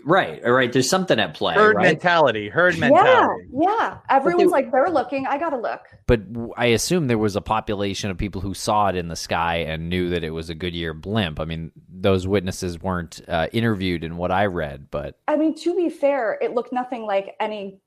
Right, 0.03 0.41
right. 0.45 0.71
There's 0.71 0.89
something 0.89 1.19
at 1.19 1.33
play. 1.33 1.53
Herd 1.55 1.75
right? 1.75 1.83
mentality. 1.83 2.49
Herd 2.49 2.77
mentality. 2.77 3.45
yeah. 3.53 3.67
Yeah. 3.67 3.97
Everyone's 4.09 4.51
like 4.51 4.71
they're 4.71 4.89
looking. 4.89 5.27
I 5.27 5.37
gotta 5.37 5.57
look. 5.57 5.81
But 6.07 6.21
I 6.55 6.67
assume 6.67 7.07
there 7.07 7.17
was 7.17 7.35
a 7.35 7.41
population 7.41 8.09
of 8.09 8.17
people 8.17 8.41
who 8.41 8.53
saw 8.53 8.87
it 8.87 8.95
in 8.95 9.07
the 9.07 9.15
sky 9.15 9.57
and 9.57 9.89
knew 9.89 10.09
that 10.09 10.23
it 10.23 10.29
was 10.29 10.49
a 10.49 10.55
Goodyear 10.55 10.93
blimp. 10.93 11.39
I 11.39 11.45
mean, 11.45 11.71
those 11.89 12.27
witnesses 12.27 12.79
weren't 12.81 13.21
uh, 13.27 13.47
interviewed 13.51 14.03
in 14.03 14.17
what 14.17 14.31
I 14.31 14.45
read, 14.45 14.87
but 14.91 15.17
I 15.27 15.35
mean, 15.35 15.55
to 15.59 15.75
be 15.75 15.89
fair, 15.89 16.37
it 16.41 16.53
looked 16.53 16.71
nothing 16.71 17.05
like 17.05 17.35
any 17.39 17.79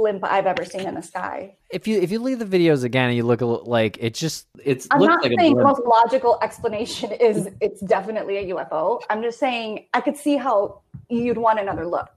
blimp 0.00 0.24
I've 0.24 0.46
ever 0.46 0.64
seen 0.64 0.86
in 0.86 0.94
the 0.94 1.02
sky. 1.02 1.56
if 1.70 1.86
you 1.86 2.00
if 2.00 2.10
you 2.10 2.18
leave 2.20 2.38
the 2.38 2.44
videos 2.58 2.84
again 2.84 3.08
and 3.08 3.16
you 3.16 3.24
look 3.24 3.40
like 3.66 3.98
it 4.00 4.14
just 4.14 4.46
It's 4.64 4.86
I'm 4.90 5.00
not 5.00 5.22
like 5.22 5.32
saying 5.38 5.56
the 5.56 5.64
most 5.64 5.82
logical 5.84 6.38
explanation 6.42 7.12
is 7.12 7.48
it's 7.60 7.80
definitely 7.82 8.38
a 8.38 8.54
UFO. 8.54 9.00
I'm 9.10 9.22
just 9.22 9.38
saying 9.38 9.86
I 9.94 10.00
could 10.00 10.16
see 10.16 10.36
how 10.36 10.80
you'd 11.08 11.38
want 11.38 11.60
another 11.60 11.86
look. 11.86 12.08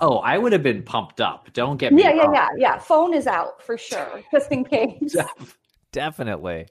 Oh, 0.00 0.16
I 0.18 0.38
would 0.38 0.52
have 0.52 0.62
been 0.62 0.82
pumped 0.82 1.20
up. 1.20 1.52
Don't 1.52 1.76
get 1.76 1.92
me 1.92 2.02
Yeah, 2.02 2.12
yeah, 2.14 2.22
wrong. 2.24 2.34
yeah, 2.34 2.48
yeah. 2.56 2.78
Phone 2.78 3.12
is 3.14 3.26
out 3.26 3.62
for 3.62 3.76
sure, 3.78 4.22
just 4.32 4.50
in 4.50 4.64
case. 4.64 5.14
definitely. 5.92 6.66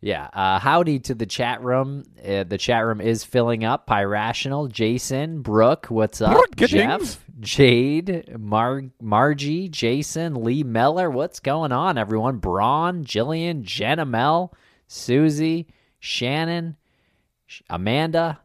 Yeah. 0.00 0.28
Uh, 0.32 0.58
howdy 0.58 0.98
to 1.00 1.14
the 1.14 1.26
chat 1.26 1.62
room. 1.62 2.04
Uh, 2.26 2.44
the 2.44 2.56
chat 2.56 2.84
room 2.84 3.00
is 3.00 3.22
filling 3.22 3.64
up. 3.64 3.86
Pyrational, 3.86 4.70
Jason, 4.70 5.42
Brooke, 5.42 5.86
what's 5.86 6.20
up? 6.22 6.32
Brooke 6.32 6.56
Jeff, 6.56 7.22
Jade, 7.38 8.38
Mar- 8.38 8.84
Margie, 9.00 9.68
Jason, 9.68 10.42
Lee 10.42 10.62
Meller. 10.62 11.10
What's 11.10 11.40
going 11.40 11.72
on, 11.72 11.98
everyone? 11.98 12.38
Braun, 12.38 13.04
Jillian, 13.04 13.62
Jenna 13.62 14.06
Mel, 14.06 14.54
Susie, 14.86 15.66
Shannon, 15.98 16.76
Sh- 17.46 17.60
Amanda. 17.68 18.40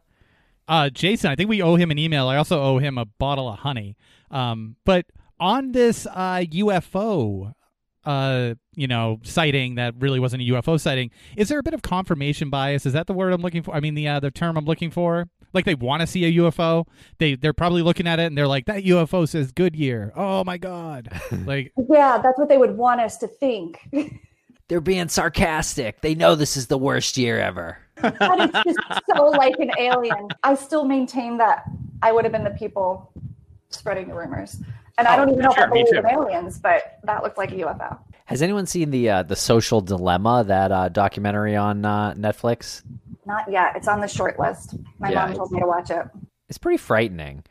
Uh, 0.68 0.90
Jason, 0.90 1.30
I 1.30 1.36
think 1.36 1.48
we 1.48 1.62
owe 1.62 1.76
him 1.76 1.90
an 1.90 1.98
email. 1.98 2.28
I 2.28 2.36
also 2.36 2.60
owe 2.62 2.78
him 2.78 2.98
a 2.98 3.04
bottle 3.06 3.48
of 3.48 3.60
honey. 3.60 3.96
Um, 4.30 4.76
but 4.84 5.06
on 5.40 5.72
this 5.72 6.06
uh, 6.06 6.44
UFO, 6.50 7.54
uh, 8.06 8.54
you 8.74 8.86
know, 8.86 9.18
sighting 9.22 9.74
that 9.74 9.94
really 9.98 10.20
wasn't 10.20 10.42
a 10.42 10.46
UFO 10.46 10.80
sighting, 10.80 11.10
is 11.36 11.48
there 11.48 11.58
a 11.58 11.62
bit 11.62 11.74
of 11.74 11.82
confirmation 11.82 12.48
bias? 12.48 12.86
Is 12.86 12.92
that 12.92 13.06
the 13.08 13.12
word 13.12 13.32
I'm 13.32 13.42
looking 13.42 13.62
for? 13.62 13.74
I 13.74 13.80
mean, 13.80 13.94
the 13.94 14.08
uh, 14.08 14.20
the 14.20 14.30
term 14.30 14.56
I'm 14.56 14.64
looking 14.64 14.90
for. 14.90 15.28
Like 15.52 15.64
they 15.64 15.74
want 15.74 16.02
to 16.02 16.06
see 16.06 16.24
a 16.24 16.32
UFO. 16.42 16.86
They 17.18 17.34
they're 17.34 17.52
probably 17.52 17.82
looking 17.82 18.06
at 18.06 18.20
it 18.20 18.26
and 18.26 18.38
they're 18.38 18.46
like, 18.46 18.66
that 18.66 18.84
UFO 18.84 19.28
says 19.28 19.52
Goodyear. 19.52 20.12
Oh 20.14 20.44
my 20.44 20.56
god! 20.56 21.08
like 21.44 21.72
Yeah, 21.90 22.18
that's 22.22 22.38
what 22.38 22.48
they 22.48 22.58
would 22.58 22.76
want 22.76 23.00
us 23.00 23.16
to 23.18 23.26
think. 23.26 23.80
They're 24.68 24.80
being 24.80 25.08
sarcastic. 25.08 26.00
They 26.00 26.16
know 26.16 26.34
this 26.34 26.56
is 26.56 26.66
the 26.66 26.76
worst 26.76 27.16
year 27.16 27.38
ever. 27.38 27.78
But 28.02 28.16
it's 28.20 28.64
just 28.64 28.78
so 29.14 29.26
like 29.26 29.54
an 29.60 29.70
alien. 29.78 30.26
I 30.42 30.56
still 30.56 30.84
maintain 30.84 31.38
that 31.38 31.62
I 32.02 32.10
would 32.10 32.24
have 32.24 32.32
been 32.32 32.42
the 32.42 32.50
people 32.50 33.12
spreading 33.70 34.08
the 34.08 34.14
rumors. 34.14 34.60
And 34.98 35.06
I 35.06 35.14
Oh, 35.14 35.16
don't 35.16 35.30
even 35.30 35.42
know 35.42 35.52
sure, 35.52 35.64
if 35.64 35.70
I 35.70 35.74
me 35.74 35.84
believe 35.84 35.96
in 35.98 36.06
aliens, 36.06 36.58
but 36.58 36.98
that 37.04 37.22
looked 37.22 37.38
like 37.38 37.52
a 37.52 37.56
UFO. 37.56 37.98
Has 38.26 38.42
anyone 38.42 38.66
seen 38.66 38.90
the 38.90 39.10
uh, 39.10 39.22
the 39.22 39.36
Social 39.36 39.80
Dilemma 39.80 40.44
that 40.46 40.72
uh, 40.72 40.88
documentary 40.88 41.54
on 41.56 41.84
uh, 41.84 42.14
Netflix? 42.14 42.82
Not 43.26 43.50
yet. 43.50 43.76
It's 43.76 43.88
on 43.88 44.00
the 44.00 44.08
short 44.08 44.38
list. 44.38 44.74
My 44.98 45.10
Yeah, 45.10 45.26
mom 45.26 45.34
told 45.34 45.52
me 45.52 45.60
to 45.60 45.66
watch 45.66 45.90
it. 45.90 46.06
It's 46.48 46.58
pretty 46.58 46.78
frightening. 46.78 47.44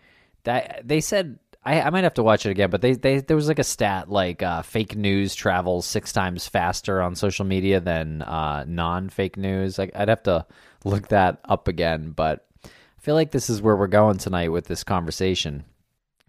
That 0.43 0.87
they 0.87 1.01
said 1.01 1.39
I, 1.63 1.81
I 1.81 1.89
might 1.89 2.03
have 2.03 2.13
to 2.15 2.23
watch 2.23 2.45
it 2.45 2.51
again, 2.51 2.69
but 2.69 2.81
they, 2.81 2.93
they 2.93 3.19
there 3.19 3.35
was 3.35 3.47
like 3.47 3.59
a 3.59 3.63
stat 3.63 4.09
like 4.09 4.43
uh, 4.43 4.61
fake 4.61 4.95
news 4.95 5.33
travels 5.35 5.85
six 5.85 6.13
times 6.13 6.47
faster 6.47 7.01
on 7.01 7.15
social 7.15 7.45
media 7.45 7.79
than 7.79 8.21
uh, 8.21 8.65
non 8.67 9.09
fake 9.09 9.37
news. 9.37 9.77
Like 9.77 9.91
I'd 9.95 10.09
have 10.09 10.23
to 10.23 10.45
look 10.83 11.07
that 11.09 11.39
up 11.45 11.67
again, 11.67 12.11
but 12.11 12.45
I 12.65 12.69
feel 13.01 13.15
like 13.15 13.31
this 13.31 13.49
is 13.49 13.61
where 13.61 13.75
we're 13.75 13.87
going 13.87 14.17
tonight 14.17 14.49
with 14.49 14.65
this 14.65 14.83
conversation. 14.83 15.65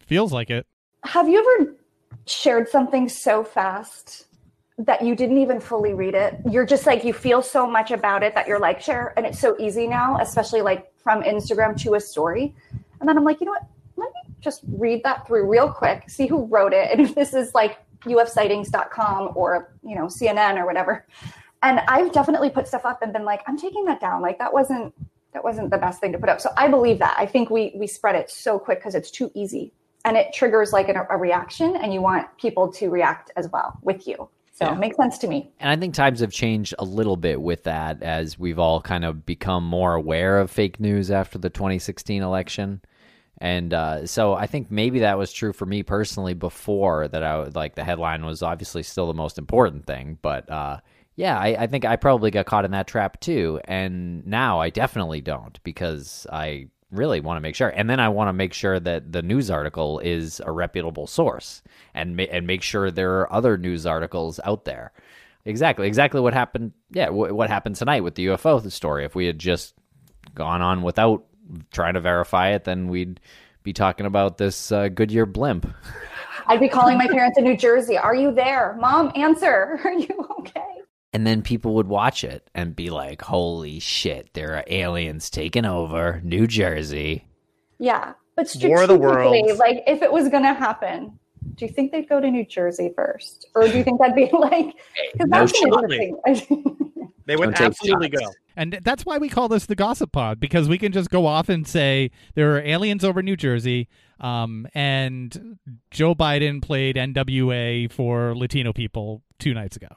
feels 0.07 0.33
like 0.33 0.51
it. 0.51 0.67
Have 1.07 1.29
you 1.29 1.39
ever 1.39 1.77
shared 2.27 2.69
something 2.69 3.09
so 3.09 3.45
fast 3.45 4.27
that 4.79 5.03
you 5.03 5.15
didn't 5.15 5.39
even 5.39 5.61
fully 5.61 5.95
read 5.95 6.15
it? 6.15 6.41
You're 6.51 6.67
just 6.67 6.85
like, 6.85 7.05
you 7.05 7.13
feel 7.13 7.43
so 7.43 7.67
much 7.67 7.93
about 7.93 8.25
it 8.25 8.35
that 8.35 8.49
you're 8.49 8.59
like, 8.59 8.81
share. 8.81 9.15
And 9.17 9.25
it's 9.25 9.39
so 9.39 9.57
easy 9.59 9.87
now, 9.87 10.19
especially 10.21 10.63
like 10.63 10.93
from 10.97 11.23
Instagram 11.23 11.81
to 11.83 11.95
a 11.95 12.01
story. 12.01 12.55
And 13.01 13.09
then 13.09 13.17
I'm 13.17 13.25
like, 13.25 13.41
you 13.41 13.47
know 13.47 13.53
what? 13.53 13.67
Let 13.97 14.13
me 14.15 14.35
just 14.41 14.63
read 14.67 15.05
that 15.05 15.27
through 15.27 15.49
real 15.49 15.71
quick, 15.71 16.11
see 16.11 16.27
who 16.27 16.45
wrote 16.47 16.73
it. 16.73 16.91
And 16.91 17.01
if 17.01 17.15
this 17.15 17.35
is 17.35 17.55
like 17.55 17.79
ufsightings.com 18.03 19.33
or, 19.37 19.73
you 19.83 19.95
know, 19.95 20.07
CNN 20.07 20.57
or 20.57 20.67
whatever. 20.67 21.07
And 21.63 21.81
I've 21.87 22.13
definitely 22.13 22.51
put 22.51 22.67
stuff 22.67 22.85
up 22.85 23.03
and 23.03 23.13
been 23.13 23.25
like, 23.25 23.43
I'm 23.47 23.57
taking 23.57 23.85
that 23.85 24.01
down. 24.01 24.23
Like 24.23 24.39
that 24.39 24.53
wasn't 24.53 24.93
that 25.33 25.45
wasn't 25.45 25.71
the 25.71 25.79
best 25.79 26.01
thing 26.01 26.13
to 26.13 26.19
put 26.19 26.31
up. 26.31 26.41
So 26.41 26.51
I 26.57 26.67
believe 26.67 26.99
that. 26.99 27.15
I 27.17 27.27
think 27.27 27.49
we 27.49 27.73
we 27.77 27.87
spread 27.87 28.17
it 28.17 28.29
so 28.29 28.59
quick 28.59 28.79
because 28.81 28.95
it's 28.95 29.11
too 29.11 29.31
easy 29.35 29.73
and 30.07 30.17
it 30.17 30.33
triggers 30.33 30.73
like 30.73 30.89
an, 30.89 30.97
a 31.11 31.17
reaction 31.19 31.77
and 31.77 31.93
you 31.93 32.01
want 32.01 32.27
people 32.39 32.73
to 32.73 32.89
react 32.89 33.33
as 33.37 33.51
well 33.51 33.79
with 33.83 34.07
you. 34.07 34.29
So 34.53 34.73
it 34.73 34.79
makes 34.79 34.97
sense 34.97 35.19
to 35.19 35.27
me. 35.27 35.51
And 35.61 35.69
I 35.69 35.77
think 35.77 35.93
times 35.93 36.21
have 36.21 36.33
changed 36.33 36.75
a 36.79 36.85
little 36.85 37.19
bit 37.19 37.43
with 37.43 37.65
that 37.65 38.03
as 38.03 38.39
we've 38.39 38.59
all 38.59 38.81
kind 38.81 39.05
of 39.05 39.27
become 39.27 39.65
more 39.65 39.95
aware 39.95 40.39
of 40.39 40.51
fake 40.51 40.81
news 40.81 41.11
after 41.11 41.37
the 41.37 41.51
2016 41.51 42.23
election. 42.23 42.81
And 43.37 43.75
uh, 43.75 44.07
so 44.07 44.33
I 44.33 44.47
think 44.47 44.71
maybe 44.71 45.01
that 45.01 45.19
was 45.19 45.31
true 45.31 45.53
for 45.53 45.67
me 45.67 45.83
personally 45.83 46.33
before 46.33 47.07
that 47.09 47.23
I 47.23 47.39
would 47.39 47.55
like 47.55 47.75
the 47.75 47.85
headline 47.85 48.25
was 48.25 48.43
obviously 48.43 48.83
still 48.83 49.09
the 49.09 49.13
most 49.13 49.37
important 49.37 49.85
thing. 49.85 50.19
But 50.23 50.49
uh, 50.51 50.79
yeah, 51.17 51.39
I, 51.39 51.65
I 51.65 51.67
think 51.67 51.85
I 51.85 51.97
probably 51.97 52.31
got 52.31 52.47
caught 52.47 52.65
in 52.65 52.71
that 52.71 52.87
trap 52.87 53.21
too. 53.21 53.61
And 53.67 54.27
now 54.27 54.61
I 54.61 54.71
definitely 54.71 55.21
don't 55.21 55.63
because 55.65 56.27
I 56.33 56.69
really 56.91 57.21
want 57.21 57.37
to 57.37 57.41
make 57.41 57.55
sure. 57.55 57.69
And 57.69 57.91
then 57.91 58.01
I 58.01 58.09
want 58.09 58.29
to 58.29 58.33
make 58.33 58.53
sure 58.53 58.79
that 58.81 59.13
the 59.13 59.23
news 59.23 59.51
article 59.51 59.99
is 59.99 60.41
a 60.45 60.53
reputable 60.53 61.07
source 61.07 61.63
and, 61.95 62.17
ma- 62.17 62.25
and 62.25 62.47
make 62.47 62.63
sure 62.63 62.91
there 62.91 63.21
are 63.21 63.33
other 63.33 63.57
news 63.59 63.87
articles 63.87 64.39
out 64.45 64.65
there. 64.65 64.93
Exactly, 65.45 65.87
exactly 65.87 66.21
what 66.21 66.35
happened. 66.35 66.73
Yeah, 66.91 67.07
w- 67.07 67.35
what 67.35 67.51
happened 67.51 67.77
tonight 67.77 68.03
with 68.03 68.15
the 68.15 68.27
UFO 68.27 68.71
story. 68.71 69.05
If 69.05 69.15
we 69.15 69.27
had 69.27 69.39
just 69.39 69.75
gone 70.35 70.63
on 70.63 70.83
without 70.83 71.25
trying 71.73 71.95
to 71.95 72.01
verify 72.01 72.51
it, 72.51 72.65
then 72.65 72.89
we'd 72.89 73.21
be 73.63 73.73
talking 73.73 74.07
about 74.07 74.39
this 74.39 74.71
uh, 74.73 74.89
Goodyear 74.89 75.27
blimp. 75.27 75.73
I'd 76.47 76.61
be 76.61 76.69
calling 76.69 76.99
my 76.99 77.09
parents 77.09 77.39
in 77.39 77.45
New 77.45 77.57
Jersey. 77.57 77.97
Are 77.99 78.15
you 78.15 78.33
there? 78.33 78.77
Mom, 78.81 79.11
answer. 79.17 79.81
Are 79.85 79.93
you 79.93 80.29
okay? 80.41 80.63
And 81.17 81.27
then 81.27 81.41
people 81.41 81.73
would 81.77 81.89
watch 81.89 82.25
it 82.25 82.47
and 82.55 82.77
be 82.77 82.91
like, 82.91 83.23
"Holy 83.23 83.81
shit! 83.81 84.35
There 84.35 84.55
are 84.55 84.65
aliens 84.67 85.31
taking 85.31 85.65
over 85.65 86.21
New 86.23 86.47
Jersey." 86.47 87.25
Yeah. 87.79 88.13
But 88.35 88.55
War 88.63 88.87
the 88.87 88.99
strategically, 88.99 89.53
like 89.55 89.83
if 89.87 90.03
it 90.03 90.13
was 90.13 90.29
going 90.29 90.43
to 90.43 90.53
happen, 90.53 91.19
do 91.55 91.65
you 91.65 91.73
think 91.73 91.91
they'd 91.91 92.07
go 92.07 92.21
to 92.21 92.31
New 92.31 92.45
Jersey 92.45 92.93
first? 92.95 93.47
Or 93.55 93.67
do 93.67 93.79
you 93.79 93.83
think 93.83 93.99
that'd 93.99 94.15
be 94.15 94.29
like, 94.39 94.75
because 95.15 95.29
no 95.31 95.39
that's 95.39 95.63
an 95.63 95.73
shot. 95.73 95.85
interesting. 95.91 96.83
They 97.25 97.35
would 97.35 97.55
Don't 97.55 97.61
absolutely 97.69 98.11
go. 98.11 98.21
And 98.57 98.79
that's 98.83 99.05
why 99.05 99.19
we 99.19 99.29
call 99.29 99.49
this 99.49 99.67
the 99.67 99.75
Gossip 99.75 100.13
Pod 100.13 100.41
because 100.41 100.69
we 100.69 100.79
can 100.79 100.91
just 100.93 101.11
go 101.11 101.27
off 101.27 101.49
and 101.49 101.67
say 101.67 102.11
there 102.35 102.57
are 102.57 102.61
aliens 102.61 103.05
over 103.05 103.23
New 103.23 103.37
Jersey, 103.37 103.89
um, 104.19 104.67
and 104.75 105.59
Joe 105.91 106.15
Biden 106.15 106.63
played 106.63 106.97
NWA 106.97 107.91
for 107.93 108.35
Latino 108.35 108.73
people 108.73 109.23
two 109.39 109.53
nights 109.53 109.77
ago. 109.77 109.89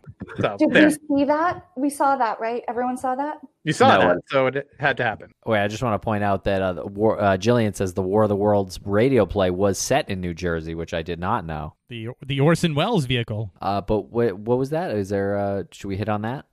So 0.41 0.57
Did 0.59 0.71
there. 0.71 0.87
we 1.07 1.19
see 1.19 1.25
that? 1.25 1.65
We 1.77 1.89
saw 1.89 2.17
that, 2.17 2.41
right? 2.41 2.61
Everyone 2.67 2.97
saw 2.97 3.15
that? 3.15 3.37
You 3.63 3.71
saw 3.71 3.97
No. 3.97 4.07
that, 4.09 4.17
so 4.27 4.47
it 4.47 4.67
had 4.77 4.97
to 4.97 5.03
happen. 5.03 5.31
Wait, 5.45 5.63
I 5.63 5.69
just 5.69 5.81
want 5.81 5.93
to 5.99 6.03
point 6.05 6.23
out 6.25 6.43
that 6.43 6.61
uh, 6.61 6.73
the 6.73 6.85
war, 6.85 7.17
uh, 7.21 7.37
Jillian 7.37 7.73
says 7.73 7.93
the 7.93 8.01
War 8.01 8.23
of 8.23 8.29
the 8.29 8.35
Worlds 8.35 8.77
radio 8.83 9.25
play 9.25 9.49
was 9.49 9.79
set 9.79 10.09
in 10.09 10.19
New 10.19 10.33
Jersey, 10.33 10.75
which 10.75 10.93
I 10.93 11.01
did 11.01 11.19
not 11.19 11.45
know. 11.45 11.75
The 11.87 12.09
the 12.25 12.41
Orson 12.41 12.75
Welles 12.75 13.05
vehicle. 13.05 13.53
Uh, 13.61 13.79
but 13.79 14.09
what 14.11 14.37
what 14.37 14.57
was 14.57 14.71
that? 14.71 14.91
Is 14.91 15.07
there? 15.09 15.37
Uh, 15.37 15.63
should 15.71 15.87
we 15.87 15.95
hit 15.95 16.09
on 16.09 16.23
that? 16.23 16.45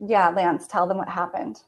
Yeah, 0.00 0.28
Lance, 0.30 0.66
tell 0.66 0.86
them 0.86 0.98
what 0.98 1.08
happened. 1.08 1.60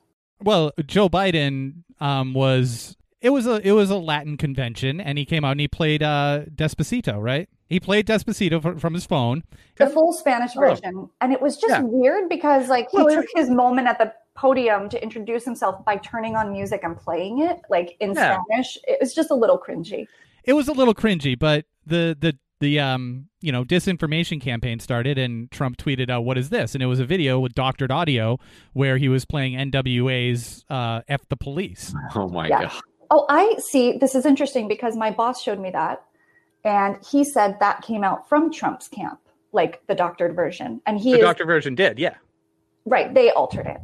Well, 0.42 0.72
Joe 0.86 1.08
Biden 1.08 1.82
um, 2.00 2.34
was 2.34 2.96
it 3.20 3.30
was 3.30 3.46
a 3.46 3.66
it 3.66 3.72
was 3.72 3.90
a 3.90 3.96
Latin 3.96 4.36
convention, 4.36 5.00
and 5.00 5.18
he 5.18 5.24
came 5.24 5.44
out 5.44 5.52
and 5.52 5.60
he 5.60 5.68
played 5.68 6.02
uh, 6.02 6.42
Despacito, 6.54 7.20
right? 7.22 7.48
He 7.68 7.78
played 7.80 8.06
Despacito 8.06 8.60
fr- 8.60 8.78
from 8.78 8.94
his 8.94 9.06
phone. 9.06 9.44
The 9.76 9.88
full 9.88 10.12
Spanish 10.12 10.52
Oh. 10.56 10.60
version. 10.60 11.08
And 11.20 11.32
it 11.32 11.40
was 11.40 11.56
just 11.56 11.70
Yeah. 11.70 11.82
weird 11.82 12.28
because 12.28 12.68
like 12.68 12.90
he 12.90 12.96
Well, 12.98 13.14
took 13.14 13.26
his 13.34 13.48
moment 13.48 13.86
at 13.88 13.98
the 13.98 14.12
podium 14.34 14.88
to 14.88 15.02
introduce 15.02 15.44
himself 15.44 15.84
by 15.84 15.96
turning 15.96 16.36
on 16.36 16.52
music 16.52 16.80
and 16.82 16.96
playing 16.96 17.38
it 17.40 17.60
like 17.70 17.96
in 18.00 18.12
Yeah. 18.14 18.38
Spanish. 18.48 18.78
It 18.88 18.98
was 19.00 19.14
just 19.14 19.30
a 19.30 19.34
little 19.34 19.58
cringy. 19.58 20.06
It 20.44 20.54
was 20.54 20.68
a 20.68 20.72
little 20.72 20.94
cringy, 20.94 21.38
but 21.38 21.64
the 21.86 22.16
the 22.18 22.36
the 22.62 22.78
um 22.80 23.26
you 23.40 23.52
know 23.52 23.64
disinformation 23.64 24.40
campaign 24.40 24.78
started, 24.78 25.18
and 25.18 25.50
Trump 25.50 25.76
tweeted 25.76 26.08
out, 26.08 26.24
"What 26.24 26.38
is 26.38 26.48
this?" 26.48 26.74
And 26.74 26.82
it 26.82 26.86
was 26.86 27.00
a 27.00 27.04
video 27.04 27.38
with 27.40 27.54
doctored 27.54 27.90
audio 27.90 28.38
where 28.72 28.96
he 28.96 29.08
was 29.08 29.24
playing 29.26 29.54
NWA's 29.58 30.64
uh, 30.70 31.02
"F 31.08 31.28
the 31.28 31.36
Police." 31.36 31.92
Oh 32.14 32.28
my 32.28 32.48
Yeah. 32.48 32.62
god. 32.62 32.80
Oh, 33.10 33.26
I 33.28 33.56
see. 33.58 33.98
This 33.98 34.14
is 34.14 34.24
interesting 34.24 34.68
because 34.68 34.96
my 34.96 35.10
boss 35.10 35.42
showed 35.42 35.60
me 35.60 35.70
that. 35.72 36.02
And 36.64 36.96
he 37.04 37.24
said 37.24 37.58
that 37.60 37.82
came 37.82 38.04
out 38.04 38.26
from 38.28 38.50
Trump's 38.52 38.88
camp, 38.88 39.18
like 39.52 39.84
the 39.88 39.94
doctored 39.94 40.34
version. 40.34 40.80
And 40.86 40.98
he 40.98 41.10
The 41.12 41.18
is 41.18 41.22
doctor 41.24 41.44
version 41.44 41.74
did, 41.74 41.98
yeah. 41.98 42.14
Right. 42.86 43.12
They 43.12 43.30
altered 43.32 43.66
it. 43.66 43.78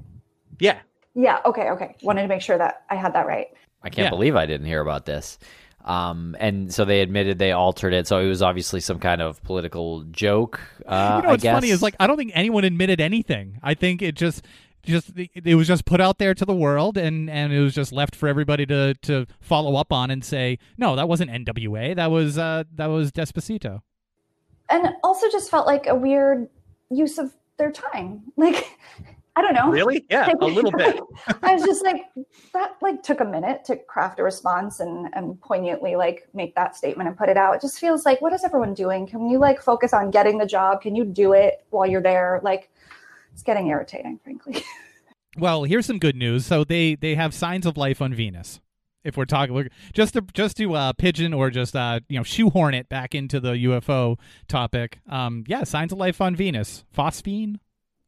Yeah. 0.61 0.79
Yeah. 1.15 1.41
Okay. 1.45 1.69
Okay. 1.71 1.97
Wanted 2.03 2.23
to 2.23 2.29
make 2.29 2.41
sure 2.41 2.57
that 2.57 2.85
I 2.89 2.95
had 2.95 3.13
that 3.15 3.27
right. 3.27 3.49
I 3.83 3.91
can't 3.91 4.07
Yeah. 4.07 4.11
believe 4.11 4.35
I 4.37 4.47
didn't 4.47 4.67
hear 4.67 4.81
about 4.81 5.05
this. 5.05 5.39
Um, 5.85 6.37
and 6.39 6.73
so 6.73 6.85
they 6.85 7.01
admitted 7.01 7.39
they 7.39 7.53
altered 7.53 7.95
it. 7.95 8.07
So 8.07 8.19
it 8.19 8.29
was 8.29 8.43
obviously 8.43 8.81
some 8.81 8.99
kind 8.99 9.23
of 9.23 9.43
political 9.43 10.03
joke. 10.05 10.61
Uh, 10.85 11.17
you 11.17 11.23
know 11.23 11.29
I 11.29 11.33
what's 11.33 11.43
guess. 11.43 11.55
funny 11.55 11.71
is 11.71 11.83
like 11.83 11.95
I 11.99 12.07
don't 12.07 12.17
think 12.17 12.33
anyone 12.35 12.65
admitted 12.65 13.01
anything. 13.01 13.59
I 13.63 13.75
think 13.75 14.03
it 14.03 14.15
just 14.15 14.45
just 14.83 15.13
it 15.17 15.55
was 15.55 15.67
just 15.67 15.85
put 15.85 16.01
out 16.01 16.19
there 16.19 16.35
to 16.35 16.45
the 16.45 16.55
world 16.55 16.97
and 16.97 17.29
and 17.29 17.53
it 17.53 17.61
was 17.61 17.75
just 17.75 17.93
left 17.93 18.15
for 18.15 18.29
everybody 18.29 18.65
to 18.67 18.95
to 19.03 19.27
follow 19.41 19.77
up 19.77 19.93
on 19.93 20.11
and 20.11 20.25
say 20.25 20.59
no 20.79 20.97
that 20.97 21.09
wasn't 21.09 21.31
NWA 21.31 21.97
that 21.97 22.11
was 22.11 22.39
uh 22.39 22.65
that 22.75 22.87
was 22.87 23.13
Despacito. 23.13 23.83
And 24.71 24.89
also 25.03 25.31
just 25.31 25.51
felt 25.51 25.67
like 25.67 25.87
a 25.87 25.95
weird 25.95 26.49
use 26.91 27.19
of 27.19 27.35
their 27.59 27.71
time. 27.73 28.23
Like, 28.37 28.67
I 29.39 29.41
don't 29.41 29.55
know. 29.55 29.71
Really? 29.71 30.05
Yeah, 30.11 30.33
a 30.41 30.47
little 30.47 30.73
bit. 30.73 30.99
I 31.45 31.55
was 31.55 31.63
just 31.63 31.85
like, 31.85 32.07
that 32.55 32.73
like 32.83 33.05
took 33.05 33.21
a 33.21 33.25
minute 33.25 33.65
to 33.67 33.77
craft 33.77 34.19
a 34.19 34.25
response 34.25 34.81
and, 34.81 35.09
and 35.15 35.41
poignantly 35.41 35.95
like 35.95 36.27
make 36.35 36.57
that 36.57 36.75
statement 36.75 37.09
and 37.09 37.17
put 37.17 37.29
it 37.29 37.37
out. 37.37 37.55
It 37.55 37.61
just 37.61 37.79
feels 37.79 38.05
like, 38.05 38.21
what 38.21 38.33
is 38.33 38.43
everyone 38.43 38.75
doing? 38.75 39.07
Can 39.07 39.29
you 39.29 39.39
like 39.39 39.63
focus 39.63 39.93
on 39.93 40.11
getting 40.11 40.39
the 40.39 40.47
job? 40.47 40.83
Can 40.83 40.97
you 40.97 41.05
do 41.05 41.35
it 41.35 41.65
while 41.71 41.87
you're 41.87 42.03
there? 42.03 42.41
Like, 42.43 42.69
it's 43.33 43.45
getting 43.45 43.69
irritating, 43.69 44.19
frankly. 44.23 44.65
Well, 45.37 45.63
here's 45.63 45.87
some 45.87 46.01
good 46.01 46.17
news. 46.17 46.47
So 46.47 46.65
they 46.65 46.97
they 46.97 47.15
have 47.15 47.33
signs 47.33 47.65
of 47.65 47.77
life 47.77 48.03
on 48.03 48.13
Venus. 48.13 48.61
If 49.05 49.17
we're 49.17 49.25
talking, 49.25 49.55
we're, 49.55 49.69
just 49.93 50.15
to 50.15 50.23
just 50.33 50.57
to 50.57 50.75
uh, 50.75 50.95
pigeon 50.95 51.33
or 51.33 51.51
just 51.51 51.77
uh, 51.77 52.01
you 52.09 52.19
know 52.19 52.25
shoehorn 52.25 52.75
it 52.75 52.89
back 52.89 53.15
into 53.15 53.39
the 53.39 53.53
UFO 53.53 54.19
topic. 54.49 54.99
Um, 55.09 55.45
yeah, 55.47 55.63
signs 55.63 55.93
of 55.93 55.99
life 55.99 56.21
on 56.21 56.35
Venus. 56.35 56.85
Phosphine, 56.97 57.61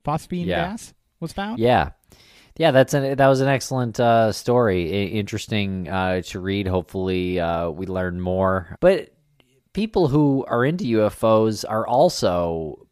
phosphine 0.05 0.47
Yeah. 0.47 0.71
gas 0.71 0.93
was 1.21 1.33
found. 1.33 1.59
Yeah. 1.59 1.91
Yeah, 2.57 2.73
that's 2.73 2.93
an 2.95 3.17
that 3.17 3.27
was 3.29 3.41
an 3.41 3.49
excellent 3.49 3.99
uh, 4.01 4.33
story. 4.33 4.85
I- 4.91 5.11
interesting 5.13 5.89
uh, 5.89 6.21
to 6.23 6.41
read. 6.41 6.67
Hopefully, 6.67 7.41
uh, 7.41 7.71
we 7.71 7.87
learn 7.87 8.21
more. 8.21 8.77
But 8.81 9.15
people 9.73 10.09
who 10.09 10.45
are 10.47 10.65
into 10.65 10.85
UFOs 10.85 11.65
are 11.67 11.87
also 11.87 12.87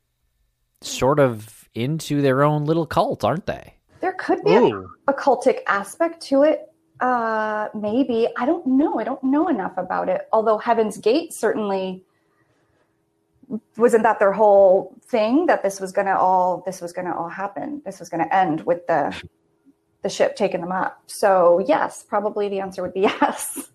sort 0.80 1.18
of 1.18 1.68
into 1.74 2.22
their 2.22 2.44
own 2.44 2.64
little 2.64 2.86
cult, 2.86 3.24
aren't 3.24 3.46
they? 3.46 3.74
There 4.00 4.14
could 4.14 4.42
be 4.44 4.54
a, 4.54 4.68
a 5.08 5.12
cultic 5.12 5.60
aspect 5.66 6.22
to 6.28 6.44
it. 6.44 6.72
Uh, 7.00 7.68
maybe. 7.74 8.28
I 8.36 8.46
don't 8.46 8.66
know. 8.66 8.98
I 8.98 9.04
don't 9.04 9.22
know 9.22 9.48
enough 9.48 9.76
about 9.76 10.08
it. 10.08 10.28
Although 10.32 10.58
Heaven's 10.58 10.96
Gate 10.98 11.32
certainly 11.32 12.04
wasn't 13.76 14.02
that 14.02 14.18
their 14.18 14.32
whole 14.32 14.94
thing 15.06 15.46
that 15.46 15.62
this 15.62 15.80
was 15.80 15.92
gonna 15.92 16.16
all 16.16 16.62
this 16.66 16.80
was 16.80 16.92
gonna 16.92 17.16
all 17.16 17.28
happen. 17.28 17.82
This 17.84 17.98
was 18.00 18.08
gonna 18.08 18.28
end 18.30 18.62
with 18.66 18.86
the 18.86 19.14
the 20.02 20.08
ship 20.08 20.36
taking 20.36 20.60
them 20.60 20.72
up. 20.72 21.02
So 21.06 21.58
yes, 21.66 22.04
probably 22.08 22.48
the 22.48 22.60
answer 22.60 22.82
would 22.82 22.94
be 22.94 23.00
yes. 23.22 23.70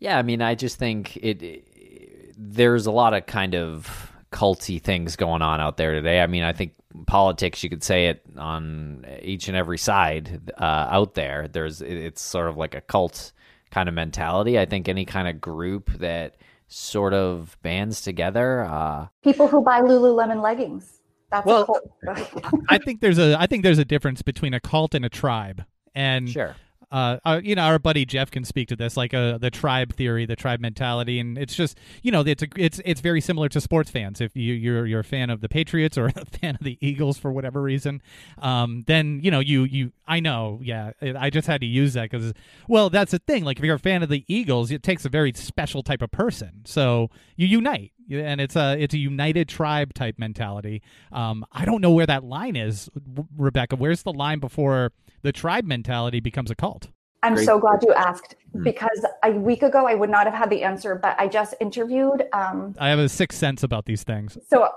Yeah, 0.00 0.18
I 0.18 0.22
mean, 0.22 0.42
I 0.42 0.54
just 0.54 0.76
think 0.78 1.16
it, 1.16 1.42
it- 1.42 2.34
there's 2.36 2.86
a 2.86 2.90
lot 2.90 3.14
of 3.14 3.26
kind 3.26 3.54
of 3.54 4.12
culty 4.32 4.82
things 4.82 5.14
going 5.14 5.40
on 5.40 5.60
out 5.60 5.76
there 5.76 5.92
today. 5.94 6.20
I 6.20 6.26
mean, 6.26 6.42
I 6.42 6.52
think 6.52 6.72
politics, 7.06 7.62
you 7.62 7.70
could 7.70 7.84
say 7.84 8.06
it 8.08 8.22
on 8.36 9.06
each 9.22 9.46
and 9.46 9.56
every 9.56 9.78
side 9.78 10.52
uh, 10.58 10.88
out 10.90 11.14
there. 11.14 11.46
There's 11.46 11.80
it- 11.80 11.96
it's 11.96 12.20
sort 12.20 12.48
of 12.48 12.56
like 12.56 12.74
a 12.74 12.80
cult 12.80 13.32
kind 13.70 13.88
of 13.88 13.94
mentality. 13.94 14.58
I 14.58 14.64
think 14.66 14.88
any 14.88 15.04
kind 15.04 15.28
of 15.28 15.40
group 15.40 15.90
that 15.98 16.36
sort 16.74 17.14
of 17.14 17.56
bands 17.62 18.00
together. 18.00 18.62
Uh, 18.64 19.06
People 19.22 19.46
who 19.48 19.62
buy 19.62 19.80
Lululemon 19.80 20.42
leggings. 20.42 21.00
That's 21.30 21.46
Well- 21.46 21.62
a 21.62 22.14
cult. 22.14 22.54
I 22.68 22.78
think 22.78 23.00
there's 23.00 23.18
a 23.18 23.36
I 23.38 23.46
think 23.46 23.62
there's 23.62 23.78
a 23.78 23.84
difference 23.84 24.22
between 24.22 24.54
a 24.54 24.60
cult 24.60 24.94
and 24.94 25.04
a 25.04 25.08
tribe. 25.08 25.64
And 25.94 26.28
sure. 26.28 26.56
Uh, 26.94 27.18
uh, 27.24 27.40
you 27.42 27.56
know, 27.56 27.62
our 27.62 27.80
buddy 27.80 28.04
Jeff 28.04 28.30
can 28.30 28.44
speak 28.44 28.68
to 28.68 28.76
this, 28.76 28.96
like 28.96 29.12
uh, 29.12 29.36
the 29.36 29.50
tribe 29.50 29.92
theory, 29.92 30.26
the 30.26 30.36
tribe 30.36 30.60
mentality, 30.60 31.18
and 31.18 31.36
it's 31.36 31.56
just, 31.56 31.76
you 32.02 32.12
know, 32.12 32.20
it's 32.20 32.44
a, 32.44 32.46
it's 32.56 32.80
it's 32.84 33.00
very 33.00 33.20
similar 33.20 33.48
to 33.48 33.60
sports 33.60 33.90
fans. 33.90 34.20
If 34.20 34.36
you 34.36 34.54
you're 34.54 34.86
you're 34.86 35.00
a 35.00 35.04
fan 35.04 35.28
of 35.28 35.40
the 35.40 35.48
Patriots 35.48 35.98
or 35.98 36.06
a 36.16 36.24
fan 36.24 36.54
of 36.54 36.62
the 36.62 36.78
Eagles 36.80 37.18
for 37.18 37.32
whatever 37.32 37.60
reason, 37.60 38.00
um, 38.38 38.84
then 38.86 39.18
you 39.24 39.32
know 39.32 39.40
you 39.40 39.64
you 39.64 39.90
I 40.06 40.20
know, 40.20 40.60
yeah, 40.62 40.92
I 41.02 41.30
just 41.30 41.48
had 41.48 41.62
to 41.62 41.66
use 41.66 41.94
that 41.94 42.10
because, 42.12 42.32
well, 42.68 42.90
that's 42.90 43.10
the 43.10 43.18
thing. 43.18 43.42
Like 43.42 43.58
if 43.58 43.64
you're 43.64 43.74
a 43.74 43.80
fan 43.80 44.04
of 44.04 44.08
the 44.08 44.24
Eagles, 44.28 44.70
it 44.70 44.84
takes 44.84 45.04
a 45.04 45.08
very 45.08 45.32
special 45.32 45.82
type 45.82 46.00
of 46.00 46.12
person, 46.12 46.60
so 46.64 47.10
you 47.34 47.48
unite. 47.48 47.90
And 48.10 48.40
it's 48.40 48.56
a 48.56 48.76
it's 48.78 48.94
a 48.94 48.98
united 48.98 49.48
tribe 49.48 49.94
type 49.94 50.18
mentality. 50.18 50.82
Um, 51.12 51.44
I 51.52 51.64
don't 51.64 51.80
know 51.80 51.90
where 51.90 52.06
that 52.06 52.24
line 52.24 52.56
is, 52.56 52.90
Rebecca. 53.36 53.76
Where's 53.76 54.02
the 54.02 54.12
line 54.12 54.38
before 54.40 54.92
the 55.22 55.32
tribe 55.32 55.64
mentality 55.64 56.20
becomes 56.20 56.50
a 56.50 56.54
cult? 56.54 56.88
I'm 57.22 57.34
Great. 57.34 57.46
so 57.46 57.58
glad 57.58 57.82
you 57.82 57.92
asked 57.94 58.36
Hmm. 58.52 58.62
because 58.62 59.04
a 59.24 59.32
week 59.32 59.62
ago 59.62 59.86
I 59.86 59.94
would 59.94 60.10
not 60.10 60.26
have 60.26 60.34
had 60.34 60.50
the 60.50 60.62
answer, 60.62 60.94
but 60.94 61.16
I 61.18 61.26
just 61.26 61.54
interviewed 61.60 62.24
um, 62.32 62.74
I 62.78 62.88
have 62.90 62.98
a 62.98 63.08
sixth 63.08 63.38
sense 63.38 63.62
about 63.62 63.86
these 63.86 64.04
things. 64.04 64.36
so 64.46 64.68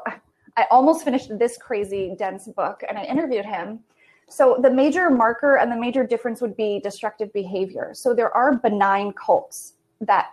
I 0.55 0.65
almost 0.71 1.03
finished 1.03 1.37
this 1.37 1.57
crazy 1.57 2.15
dense 2.17 2.47
book 2.47 2.81
and 2.89 2.97
I 2.97 3.03
interviewed 3.03 3.45
him. 3.45 3.81
So 4.29 4.57
the 4.61 4.71
major 4.71 5.09
marker 5.11 5.57
and 5.57 5.71
the 5.71 5.75
major 5.75 6.03
difference 6.03 6.41
would 6.41 6.57
be 6.57 6.79
destructive 6.79 7.31
behavior. 7.33 7.91
So 7.93 8.13
there 8.15 8.35
are 8.35 8.55
benign 8.55 9.13
cults 9.13 9.73
that 10.01 10.29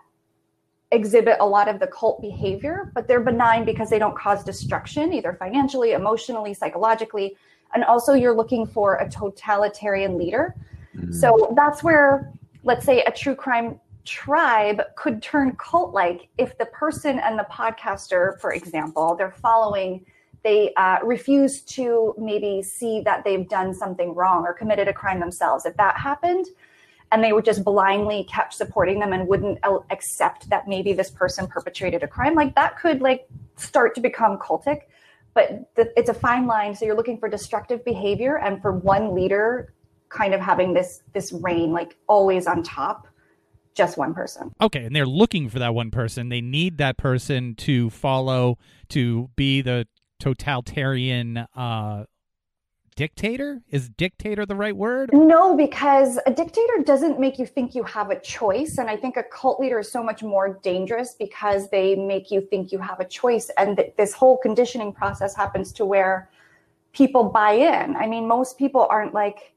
exhibit 0.91 1.37
a 1.41 1.47
lot 1.47 1.69
of 1.69 1.81
the 1.81 1.87
cult 1.87 2.21
behavior, 2.21 2.93
but 2.95 3.09
they're 3.09 3.21
benign 3.21 3.65
because 3.65 3.91
they 3.91 3.99
don't 3.99 4.17
cause 4.17 4.45
destruction, 4.45 5.13
either 5.13 5.35
financially, 5.39 5.93
emotionally, 5.93 6.55
psychologically. 6.55 7.37
And 7.75 7.83
also, 7.85 8.13
you're 8.13 8.37
looking 8.37 8.67
for 8.67 8.97
a 8.97 9.11
totalitarian 9.11 10.17
leader. 10.17 10.55
So 11.11 11.53
that's 11.57 11.83
where, 11.83 12.33
let's 12.63 12.87
say, 12.87 13.03
a 13.03 13.11
true 13.11 13.35
crime 13.35 13.81
tribe 14.05 14.81
could 14.97 15.23
turn 15.23 15.57
cult 15.57 15.93
like 15.93 16.29
if 16.39 16.57
the 16.59 16.67
person 16.67 17.19
and 17.19 17.39
the 17.39 17.47
podcaster, 17.51 18.39
for 18.41 18.53
example, 18.53 19.17
they're 19.17 19.33
following, 19.33 20.05
they 20.45 20.73
uh, 20.75 20.99
refuse 21.03 21.63
to 21.63 22.15
maybe 22.19 22.63
see 22.63 23.01
that 23.01 23.25
they've 23.25 23.49
done 23.49 23.75
something 23.75 24.15
wrong 24.15 24.45
or 24.45 24.53
committed 24.53 24.89
a 24.89 24.93
crime 24.93 25.19
themselves. 25.19 25.65
If 25.65 25.77
that 25.79 25.97
happened, 25.99 26.47
and 27.15 27.23
they 27.23 27.33
were 27.33 27.41
just 27.41 27.63
blindly 27.63 28.25
kept 28.25 28.53
supporting 28.53 28.99
them 28.99 29.13
and 29.13 29.29
wouldn't 29.29 29.59
accept 29.91 30.51
that 30.51 30.69
maybe 30.69 30.93
this 30.93 31.11
person 31.11 31.47
perpetrated 31.47 32.03
a 32.03 32.09
crime. 32.09 32.35
Like 32.35 32.55
that 32.57 32.77
could 32.79 33.01
like 33.01 33.29
start 33.57 33.95
to 33.95 34.01
become 34.01 34.37
cultic 34.39 34.83
but 35.35 35.69
the, 35.75 35.93
it's 35.99 36.09
a 36.09 36.15
fine 36.15 36.47
line. 36.47 36.75
So 36.75 36.87
you're 36.87 36.97
looking 36.97 37.19
for 37.19 37.29
destructive 37.29 37.85
behavior 37.85 38.39
and 38.39 38.63
for 38.63 38.73
one 38.73 39.15
leader 39.15 39.75
kind 40.09 40.33
of 40.33 40.41
having 40.41 40.73
this 40.73 41.03
this 41.13 41.33
reign 41.33 41.73
like 41.73 41.97
always 42.07 42.47
on 42.47 42.63
top 42.63 43.09
just 43.75 43.99
one 43.99 44.15
person. 44.15 44.53
Okay, 44.61 44.85
and 44.85 44.95
they're 44.95 45.05
looking 45.05 45.49
for 45.49 45.59
that 45.59 45.75
one 45.75 45.91
person. 45.91 46.29
They 46.29 46.41
need 46.41 46.79
that 46.79 46.97
person 46.97 47.57
to 47.57 47.91
follow 47.91 48.57
to 48.91 49.29
be 49.35 49.63
the 49.63 49.89
totalitarian 50.21 51.39
uh, 51.57 52.05
dictator. 52.97 53.63
Is 53.71 53.89
dictator 53.89 54.47
the 54.47 54.55
right 54.55 54.77
word? 54.77 55.11
No, 55.13 55.57
because 55.57 56.19
a 56.27 56.33
dictator 56.33 56.83
doesn't 56.85 57.19
make 57.19 57.39
you 57.39 57.47
think 57.47 57.75
you 57.75 57.83
have 57.85 58.11
a 58.11 58.21
choice. 58.21 58.79
And 58.79 58.89
I 58.89 58.97
think 58.97 59.17
a 59.17 59.23
cult 59.23 59.61
leader 59.61 59.79
is 59.81 59.91
so 59.91 60.03
much 60.03 60.23
more 60.23 60.61
dangerous 60.63 61.15
because 61.19 61.71
they 61.71 61.95
make 61.95 62.31
you 62.31 62.41
think 62.41 62.73
you 62.73 62.79
have 62.79 63.01
a 63.01 63.05
choice. 63.05 63.51
And 63.57 63.77
th- 63.77 63.95
this 63.97 64.13
whole 64.13 64.37
conditioning 64.37 64.93
process 64.93 65.35
happens 65.35 65.73
to 65.73 65.85
where 65.85 66.31
people 66.93 67.25
buy 67.25 67.53
in. 67.53 67.97
I 67.97 68.07
mean, 68.07 68.29
most 68.29 68.59
people 68.59 68.87
aren't 68.89 69.15
like, 69.15 69.54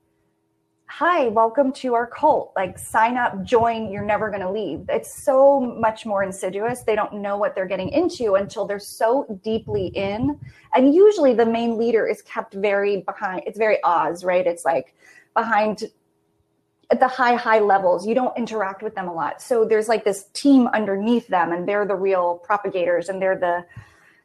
hi, 0.89 1.28
welcome 1.28 1.71
to 1.71 1.93
our 1.93 2.08
cult. 2.08 2.54
Like, 2.56 2.80
sign 2.80 3.17
up, 3.17 3.43
join, 3.43 3.91
you're 3.91 4.06
never 4.06 4.30
going 4.30 4.41
to 4.41 4.50
leave. 4.50 4.86
It's 4.89 5.23
so 5.23 5.60
much 5.60 6.06
more 6.06 6.23
insidious. 6.23 6.82
They 6.82 6.95
don't 6.95 7.15
know 7.15 7.38
what 7.38 7.54
they're 7.54 7.67
getting 7.67 7.89
into 7.89 8.34
until 8.34 8.65
they're 8.65 8.80
so 8.80 9.39
deeply 9.43 9.88
in. 9.88 10.39
And 10.73 10.95
usually 10.95 11.34
the 11.34 11.45
main 11.45 11.78
leader 11.78 12.08
is 12.08 12.21
kept 12.23 12.54
very 12.56 13.02
behind, 13.02 13.43
it's 13.45 13.58
very 13.58 13.78
Oz, 13.84 14.23
right? 14.23 14.47
It's 14.47 14.65
like 14.65 14.95
behind 15.36 15.84
at 16.89 17.00
the 17.00 17.08
high, 17.08 17.36
high 17.36 17.60
levels. 17.60 18.08
You 18.08 18.15
don't 18.15 18.36
interact 18.38 18.82
with 18.82 18.95
them 18.95 19.08
a 19.08 19.13
lot. 19.13 19.41
So 19.41 19.65
there's 19.65 19.89
like 19.89 20.06
this 20.06 20.30
team 20.34 20.67
underneath 20.67 21.28
them, 21.28 21.52
and 21.52 21.67
they're 21.67 21.86
the 21.86 21.95
real 21.95 22.41
propagators 22.43 23.10
and 23.10 23.21
they're 23.21 23.38
the 23.38 23.65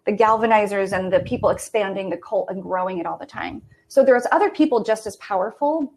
the 0.04 0.12
galvanizers 0.12 0.96
and 0.96 1.12
the 1.12 1.20
people 1.20 1.50
expanding 1.50 2.10
the 2.10 2.16
cult 2.16 2.48
and 2.50 2.60
growing 2.60 2.98
it 2.98 3.06
all 3.06 3.18
the 3.18 3.26
time. 3.26 3.62
So 3.86 4.04
there's 4.04 4.26
other 4.32 4.50
people 4.50 4.82
just 4.82 5.06
as 5.06 5.14
powerful, 5.16 5.92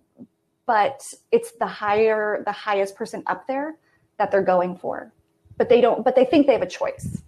but 0.65 1.13
it's 1.31 1.51
the 1.53 1.67
higher 1.67 2.43
the 2.45 2.51
highest 2.51 2.95
person 2.95 3.23
up 3.27 3.47
there 3.47 3.75
that 4.17 4.31
they're 4.31 4.43
going 4.43 4.77
for. 4.77 5.11
But 5.57 5.69
they 5.69 5.81
don't 5.81 6.03
but 6.03 6.15
they 6.15 6.25
think 6.25 6.47
they 6.47 6.53
have 6.53 6.61
a 6.61 6.67
choice. 6.67 7.21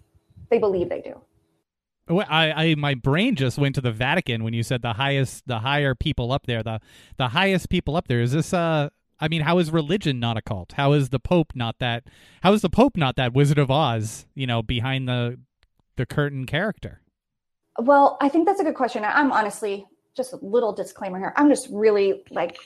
They 0.50 0.58
believe 0.58 0.88
they 0.88 1.00
do. 1.00 1.20
Well, 2.08 2.26
I, 2.28 2.50
I 2.52 2.74
my 2.74 2.94
brain 2.94 3.36
just 3.36 3.58
went 3.58 3.74
to 3.74 3.80
the 3.80 3.92
Vatican 3.92 4.42
when 4.42 4.54
you 4.54 4.62
said 4.62 4.82
the 4.82 4.94
highest, 4.94 5.46
the 5.46 5.58
higher 5.58 5.94
people 5.94 6.32
up 6.32 6.46
there, 6.46 6.62
the 6.62 6.80
the 7.16 7.28
highest 7.28 7.68
people 7.68 7.96
up 7.96 8.08
there. 8.08 8.20
Is 8.20 8.32
this 8.32 8.52
uh? 8.52 8.88
I 9.20 9.26
mean, 9.26 9.42
how 9.42 9.58
is 9.58 9.72
religion 9.72 10.20
not 10.20 10.36
a 10.36 10.42
cult? 10.42 10.72
How 10.72 10.92
is 10.92 11.08
the 11.08 11.18
Pope 11.18 11.52
not 11.56 11.80
that? 11.80 12.04
How 12.42 12.52
is 12.52 12.62
the 12.62 12.70
Pope 12.70 12.96
not 12.96 13.16
that 13.16 13.34
Wizard 13.34 13.58
of 13.58 13.70
Oz? 13.70 14.26
You 14.34 14.46
know, 14.46 14.62
behind 14.62 15.08
the 15.08 15.38
the 15.96 16.06
curtain 16.06 16.46
character. 16.46 17.02
Well, 17.78 18.16
I 18.20 18.28
think 18.28 18.46
that's 18.46 18.60
a 18.60 18.64
good 18.64 18.74
question. 18.74 19.04
I'm 19.04 19.32
honestly 19.32 19.86
just 20.16 20.32
a 20.32 20.38
little 20.40 20.72
disclaimer 20.72 21.18
here. 21.18 21.32
I'm 21.36 21.48
just 21.48 21.68
really 21.70 22.22
like 22.30 22.58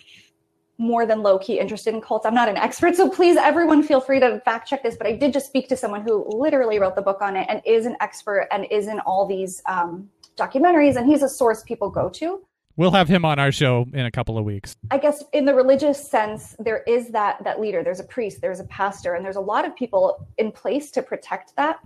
more 0.83 1.07
than 1.07 1.23
low 1.23 1.39
key 1.39 1.59
interested 1.59 1.95
in 1.95 2.01
cults. 2.01 2.27
I'm 2.27 2.35
not 2.35 2.49
an 2.49 2.57
expert, 2.57 2.97
so 2.97 3.09
please, 3.09 3.37
everyone, 3.37 3.83
feel 3.83 4.01
free 4.01 4.21
to 4.21 4.41
fact 4.45 4.69
check 4.69 4.83
this. 4.83 4.97
But 4.97 5.07
I 5.07 5.13
did 5.13 5.33
just 5.33 5.47
speak 5.47 5.69
to 5.69 5.77
someone 5.77 6.03
who 6.03 6.27
literally 6.29 6.79
wrote 6.79 6.97
the 6.97 7.03
book 7.03 7.23
on 7.23 7.37
it 7.37 7.47
and 7.49 7.63
is 7.65 7.87
an 7.87 7.97
expert 8.01 8.49
and 8.51 8.67
is 8.71 8.89
in 8.89 9.01
all 9.01 9.27
these 9.27 9.63
um, 9.67 10.11
documentaries, 10.37 10.97
and 10.97 11.07
he's 11.07 11.23
a 11.23 11.29
source 11.29 11.63
people 11.63 11.89
go 11.89 12.09
to. 12.11 12.41
We'll 12.77 12.91
have 12.93 13.07
him 13.07 13.25
on 13.25 13.39
our 13.39 13.53
show 13.53 13.87
in 13.93 14.07
a 14.07 14.11
couple 14.11 14.39
of 14.39 14.45
weeks. 14.45 14.75
I 14.91 14.99
guess 14.99 15.23
in 15.33 15.45
the 15.45 15.55
religious 15.55 16.09
sense, 16.09 16.57
there 16.59 16.83
is 16.87 17.11
that 17.11 17.45
that 17.45 17.61
leader. 17.61 17.85
There's 17.85 18.01
a 18.01 18.05
priest, 18.05 18.41
there's 18.41 18.61
a 18.61 18.65
pastor, 18.65 19.15
and 19.15 19.25
there's 19.25 19.37
a 19.37 19.41
lot 19.41 19.67
of 19.67 19.77
people 19.77 20.27
in 20.39 20.51
place 20.51 20.91
to 20.93 21.03
protect 21.03 21.55
that 21.57 21.81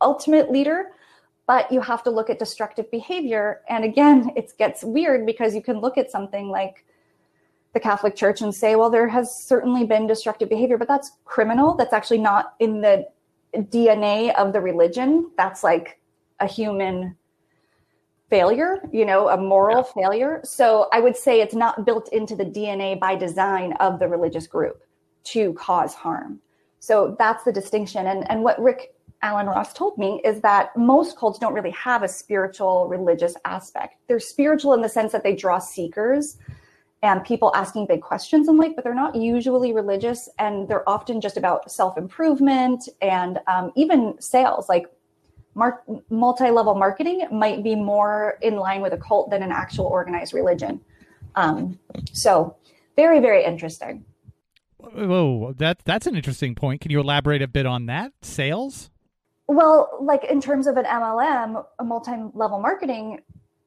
ultimate 0.00 0.50
leader. 0.50 0.88
But 1.46 1.72
you 1.72 1.80
have 1.80 2.02
to 2.02 2.10
look 2.10 2.28
at 2.28 2.38
destructive 2.38 2.90
behavior. 2.90 3.62
And 3.70 3.82
again, 3.82 4.30
it 4.36 4.52
gets 4.58 4.84
weird 4.84 5.24
because 5.24 5.54
you 5.54 5.62
can 5.62 5.80
look 5.80 5.96
at 5.96 6.10
something 6.10 6.50
like 6.50 6.84
the 7.78 7.82
Catholic 7.82 8.16
Church 8.16 8.40
and 8.40 8.52
say, 8.52 8.74
well, 8.74 8.90
there 8.90 9.06
has 9.06 9.44
certainly 9.44 9.84
been 9.84 10.08
destructive 10.08 10.48
behavior, 10.48 10.76
but 10.76 10.88
that's 10.88 11.12
criminal. 11.24 11.76
That's 11.76 11.92
actually 11.92 12.18
not 12.18 12.54
in 12.58 12.80
the 12.80 13.06
DNA 13.54 14.34
of 14.34 14.52
the 14.52 14.60
religion. 14.60 15.30
That's 15.36 15.62
like 15.62 16.00
a 16.40 16.46
human 16.46 17.16
failure, 18.28 18.82
you 18.92 19.06
know, 19.06 19.28
a 19.28 19.36
moral 19.36 19.86
yeah. 19.86 20.02
failure. 20.02 20.40
So 20.42 20.88
I 20.92 21.00
would 21.00 21.16
say 21.16 21.40
it's 21.40 21.54
not 21.54 21.86
built 21.86 22.12
into 22.12 22.34
the 22.34 22.44
DNA 22.44 22.98
by 22.98 23.14
design 23.14 23.74
of 23.74 24.00
the 24.00 24.08
religious 24.08 24.48
group 24.48 24.82
to 25.24 25.52
cause 25.54 25.94
harm. 25.94 26.40
So 26.80 27.16
that's 27.18 27.44
the 27.44 27.52
distinction. 27.52 28.08
And, 28.08 28.28
and 28.30 28.42
what 28.42 28.60
Rick 28.60 28.94
Alan 29.22 29.46
Ross 29.46 29.72
told 29.72 29.98
me 29.98 30.20
is 30.24 30.40
that 30.42 30.76
most 30.76 31.16
cults 31.16 31.38
don't 31.38 31.54
really 31.54 31.70
have 31.70 32.02
a 32.02 32.08
spiritual 32.08 32.88
religious 32.88 33.34
aspect. 33.44 33.96
They're 34.08 34.20
spiritual 34.20 34.74
in 34.74 34.82
the 34.82 34.88
sense 34.88 35.12
that 35.12 35.22
they 35.22 35.34
draw 35.34 35.58
seekers 35.58 36.38
and 37.02 37.24
people 37.24 37.52
asking 37.54 37.86
big 37.86 38.00
questions 38.02 38.48
in 38.48 38.56
life, 38.56 38.72
but 38.74 38.82
they're 38.82 38.94
not 38.94 39.14
usually 39.14 39.72
religious 39.72 40.28
and 40.38 40.68
they're 40.68 40.88
often 40.88 41.20
just 41.20 41.36
about 41.36 41.70
self 41.70 41.96
improvement 41.96 42.88
and 43.00 43.38
um, 43.46 43.70
even 43.76 44.20
sales. 44.20 44.68
Like 44.68 44.86
mar- 45.54 45.82
multi 46.10 46.50
level 46.50 46.74
marketing 46.74 47.26
might 47.30 47.62
be 47.62 47.74
more 47.74 48.38
in 48.42 48.56
line 48.56 48.80
with 48.80 48.92
a 48.92 48.98
cult 48.98 49.30
than 49.30 49.42
an 49.42 49.52
actual 49.52 49.86
organized 49.86 50.34
religion. 50.34 50.80
Um, 51.36 51.78
so, 52.12 52.56
very, 52.96 53.20
very 53.20 53.44
interesting. 53.44 54.04
Whoa, 54.78 55.54
that 55.58 55.80
that's 55.84 56.06
an 56.06 56.16
interesting 56.16 56.54
point. 56.54 56.80
Can 56.80 56.90
you 56.90 57.00
elaborate 57.00 57.42
a 57.42 57.48
bit 57.48 57.66
on 57.66 57.86
that? 57.86 58.12
Sales? 58.22 58.90
Well, 59.46 59.98
like 60.00 60.24
in 60.24 60.40
terms 60.40 60.66
of 60.66 60.76
an 60.76 60.84
MLM, 60.84 61.64
a 61.78 61.84
multi-level 61.84 62.60
marketing 62.60 63.20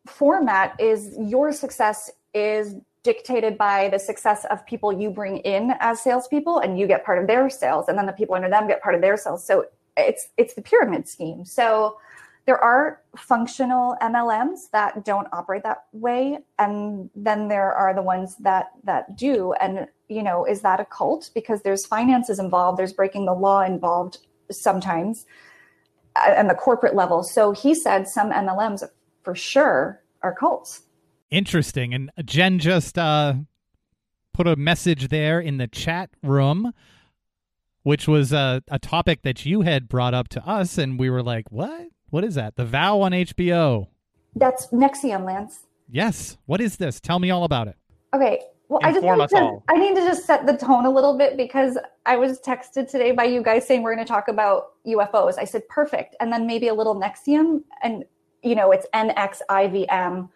format 0.06 0.80
is 0.80 1.16
your 1.20 1.52
success 1.52 2.12
is 2.34 2.76
dictated 3.04 3.58
by 3.58 3.90
the 3.90 4.00
success 4.00 4.46
of 4.52 4.66
people 4.66 4.94
you 4.94 5.10
bring 5.10 5.38
in 5.38 5.74
as 5.80 6.02
salespeople, 6.02 6.60
and 6.60 6.80
you 6.80 6.88
get 6.88 7.06
part 7.06 7.20
of 7.20 7.28
their 7.28 7.50
sales, 7.50 7.88
and 7.88 7.98
then 7.98 8.06
the 8.06 8.14
people 8.14 8.36
under 8.36 8.50
them 8.50 8.68
get 8.68 8.82
part 8.82 8.96
of 8.96 9.02
their 9.02 9.18
sales. 9.18 9.46
So 9.46 9.66
it's 9.98 10.30
it's 10.38 10.54
the 10.54 10.62
pyramid 10.62 11.08
scheme. 11.08 11.46
So 11.46 11.98
there 12.46 12.58
are 12.58 13.02
functional 13.16 13.96
MLMs 14.02 14.72
that 14.72 15.06
don't 15.06 15.28
operate 15.32 15.64
that 15.64 15.86
way, 15.92 16.40
and 16.58 17.10
then 17.16 17.48
there 17.48 17.72
are 17.74 17.94
the 17.94 18.02
ones 18.02 18.36
that 18.38 18.72
that 18.84 19.16
do. 19.16 19.54
And 19.54 19.88
you 20.08 20.24
know, 20.24 20.46
is 20.46 20.62
that 20.62 20.80
a 20.80 20.86
cult? 20.86 21.30
Because 21.34 21.62
there's 21.62 21.86
finances 21.86 22.40
involved, 22.40 22.78
there's 22.78 22.94
breaking 22.94 23.26
the 23.26 23.34
law 23.34 23.62
involved 23.62 24.20
sometimes, 24.50 25.26
uh, 26.16 26.34
and 26.36 26.50
the 26.50 26.56
corporate 26.56 26.96
level. 26.96 27.24
So 27.24 27.52
he 27.52 27.74
said 27.74 28.08
some 28.08 28.32
MLMs 28.32 28.84
for 29.24 29.36
sure 29.36 30.02
are 30.22 30.34
cults. 30.34 30.82
Interesting. 31.32 31.94
And 31.94 32.12
Jen 32.24 32.60
just 32.60 32.98
uh, 32.98 33.34
put 34.34 34.48
a 34.48 34.56
message 34.56 35.08
there 35.08 35.40
in 35.40 35.58
the 35.58 35.68
chat 35.68 36.10
room 36.22 36.74
which 37.84 38.08
was 38.08 38.32
a, 38.32 38.64
a 38.70 38.80
topic 38.80 39.22
that 39.24 39.46
you 39.46 39.62
had 39.62 39.90
brought 39.90 40.14
up 40.14 40.28
to 40.30 40.48
us, 40.48 40.78
and 40.78 41.00
we 41.00 41.10
were 41.10 41.24
like, 41.24 41.52
"What? 41.52 41.88
What 42.10 42.24
is 42.24 42.36
that? 42.36 42.56
The 42.56 42.66
Vow 42.66 43.02
on 43.02 43.12
HBO?" 43.12 43.88
That's 44.36 44.68
NXIVM, 44.68 45.26
Lance. 45.26 45.62
Yes. 45.90 46.38
What 46.46 46.62
is 46.62 46.78
this? 46.78 47.02
Tell 47.02 47.20
me 47.20 47.32
all 47.32 47.44
about 47.44 47.68
it. 47.68 47.76
Okay. 48.14 48.42
Well, 48.70 48.80
Inform 48.88 49.20
I 49.20 49.26
just 49.26 49.34
need 49.34 49.40
to. 49.40 49.64
I 49.68 49.78
need 49.78 49.96
to 49.96 50.02
just 50.02 50.26
set 50.26 50.46
the 50.46 50.56
tone 50.56 50.86
a 50.86 50.90
little 50.90 51.18
bit 51.18 51.36
because 51.36 51.78
I 52.06 52.16
was 52.16 52.40
texted 52.40 52.90
today 52.90 53.12
by 53.12 53.26
you 53.26 53.44
guys 53.44 53.68
saying 53.68 53.84
we're 53.84 53.94
going 53.94 54.06
to 54.06 54.12
talk 54.12 54.30
about 54.30 54.74
UFOs. 54.88 55.38
I 55.38 55.44
said 55.44 55.68
perfect, 55.68 56.16
and 56.22 56.32
then 56.32 56.48
maybe 56.48 56.70
a 56.70 56.74
little 56.74 56.96
NXIVM, 56.96 57.64
and 57.84 58.06
you 58.44 58.56
know 58.56 58.72
it's 58.72 58.88
NXIVM 58.94 60.30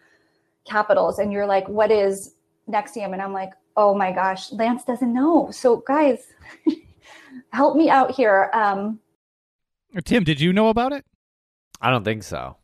capitals, 0.66 1.18
and 1.18 1.32
you're 1.32 1.46
like, 1.46 1.68
"What 1.68 1.90
is 1.90 2.34
NXIVM?" 2.68 3.12
And 3.12 3.22
I'm 3.22 3.32
like, 3.32 3.52
"Oh 3.76 3.94
my 3.94 4.12
gosh, 4.12 4.52
Lance 4.52 4.84
doesn't 4.84 5.12
know." 5.12 5.50
So 5.50 5.78
guys. 5.86 6.26
help 7.52 7.76
me 7.76 7.90
out 7.90 8.10
here. 8.10 8.50
Um, 8.52 9.00
Tim, 10.04 10.24
did 10.24 10.40
you 10.40 10.52
know 10.52 10.68
about 10.68 10.92
it? 10.92 11.04
I 11.80 11.90
don't 11.90 12.04
think 12.04 12.22
so. 12.22 12.56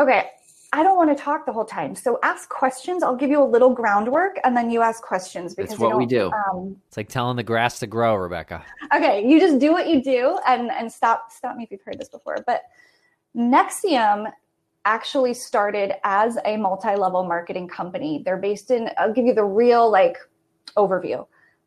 Okay. 0.00 0.30
I 0.72 0.82
don't 0.82 0.96
want 0.96 1.16
to 1.16 1.22
talk 1.22 1.46
the 1.46 1.52
whole 1.52 1.64
time. 1.64 1.94
So 1.94 2.18
ask 2.22 2.48
questions. 2.50 3.02
I'll 3.02 3.16
give 3.16 3.30
you 3.30 3.42
a 3.42 3.44
little 3.44 3.70
groundwork 3.70 4.38
and 4.44 4.54
then 4.54 4.70
you 4.70 4.82
ask 4.82 5.02
questions 5.02 5.54
because 5.54 5.70
That's 5.70 5.80
what 5.80 5.96
we 5.96 6.04
do. 6.04 6.30
Um, 6.30 6.76
it's 6.88 6.96
like 6.96 7.08
telling 7.08 7.36
the 7.36 7.42
grass 7.42 7.78
to 7.78 7.86
grow, 7.86 8.14
Rebecca. 8.14 8.62
Okay. 8.94 9.26
You 9.26 9.40
just 9.40 9.58
do 9.58 9.72
what 9.72 9.88
you 9.88 10.02
do 10.02 10.38
and, 10.46 10.70
and 10.70 10.92
stop, 10.92 11.32
stop 11.32 11.56
me 11.56 11.64
if 11.64 11.70
you've 11.70 11.82
heard 11.82 11.98
this 11.98 12.10
before. 12.10 12.36
But 12.46 12.64
NXIVM 13.34 14.30
actually 14.88 15.34
started 15.34 15.92
as 16.02 16.38
a 16.46 16.56
multi-level 16.56 17.22
marketing 17.22 17.68
company. 17.68 18.22
They're 18.24 18.38
based 18.38 18.70
in, 18.70 18.90
I'll 18.96 19.12
give 19.12 19.26
you 19.26 19.34
the 19.34 19.44
real 19.44 19.90
like 19.90 20.16
overview. 20.78 21.26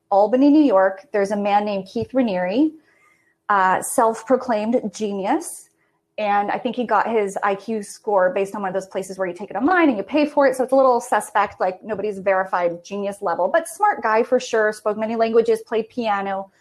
Albany, 0.10 0.50
New 0.50 0.64
York. 0.64 1.08
There's 1.14 1.30
a 1.30 1.38
man 1.38 1.64
named 1.64 1.88
Keith 1.88 2.10
Raniere, 2.14 2.72
uh, 3.48 3.82
self 3.84 4.26
proclaimed 4.26 4.92
genius. 4.94 5.70
And 6.18 6.52
I 6.52 6.58
think 6.58 6.76
he 6.76 6.84
got 6.84 7.10
his 7.10 7.38
IQ 7.44 7.86
score 7.86 8.34
based 8.34 8.56
on 8.56 8.62
one 8.62 8.70
of 8.70 8.74
those 8.74 8.88
places 8.88 9.18
where 9.18 9.28
you 9.28 9.34
take 9.36 9.52
it 9.52 9.56
online 9.56 9.88
and 9.90 9.98
you 9.98 10.04
pay 10.04 10.26
for 10.26 10.48
it. 10.48 10.56
So 10.56 10.64
it's 10.64 10.74
a 10.74 10.76
little 10.76 11.00
suspect, 11.00 11.60
like 11.60 11.82
nobody's 11.84 12.20
verified 12.20 12.84
genius 12.84 13.22
level, 13.22 13.48
but 13.48 13.68
smart 13.68 14.02
guy 14.02 14.24
for 14.24 14.40
sure. 14.40 14.74
Spoke 14.74 14.98
many 14.98 15.16
languages, 15.16 15.62
played 15.66 15.90
piano. 15.90 16.52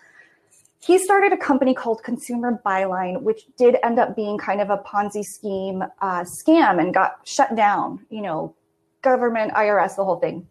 He 0.83 0.99
started 0.99 1.33
a 1.33 1.37
company 1.37 1.75
called 1.75 2.03
Consumer 2.03 2.61
Buyline, 2.65 3.21
which 3.21 3.43
did 3.59 3.77
end 3.83 3.99
up 3.99 4.17
being 4.17 4.39
kind 4.39 4.63
of 4.63 4.71
a 4.71 4.79
Ponzi 4.79 5.23
scheme 5.23 5.83
uh, 6.01 6.23
scam 6.23 6.81
and 6.81 6.95
got 6.95 7.21
shut 7.25 7.55
down. 7.55 8.07
You 8.09 8.23
know, 8.23 8.55
government, 9.03 9.53
IRS, 9.53 9.97
the 9.97 10.05
whole 10.05 10.19
thing. 10.19 10.47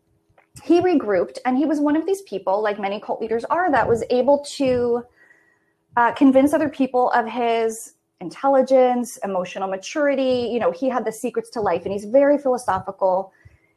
He 0.64 0.82
regrouped 0.82 1.38
and 1.46 1.58
he 1.58 1.66
was 1.66 1.80
one 1.80 1.96
of 1.96 2.06
these 2.06 2.22
people 2.24 2.62
like 2.62 2.80
many 2.80 3.00
cult 3.00 3.22
leaders 3.22 3.44
are 3.46 3.72
that 3.72 3.88
was 3.88 4.04
able 4.10 4.44
to 4.58 5.04
uh, 5.96 6.12
convince 6.14 6.54
other 6.54 6.70
people 6.70 7.10
of 7.12 7.28
his 7.28 7.94
intelligence 8.20 9.18
emotional 9.24 9.68
maturity. 9.70 10.50
You 10.52 10.60
know 10.60 10.72
he 10.72 10.90
had 10.90 11.06
the 11.06 11.12
secrets 11.12 11.50
to 11.52 11.62
life 11.62 11.84
and 11.84 11.94
he's 11.94 12.06
very 12.06 12.38
philosophical. 12.38 13.32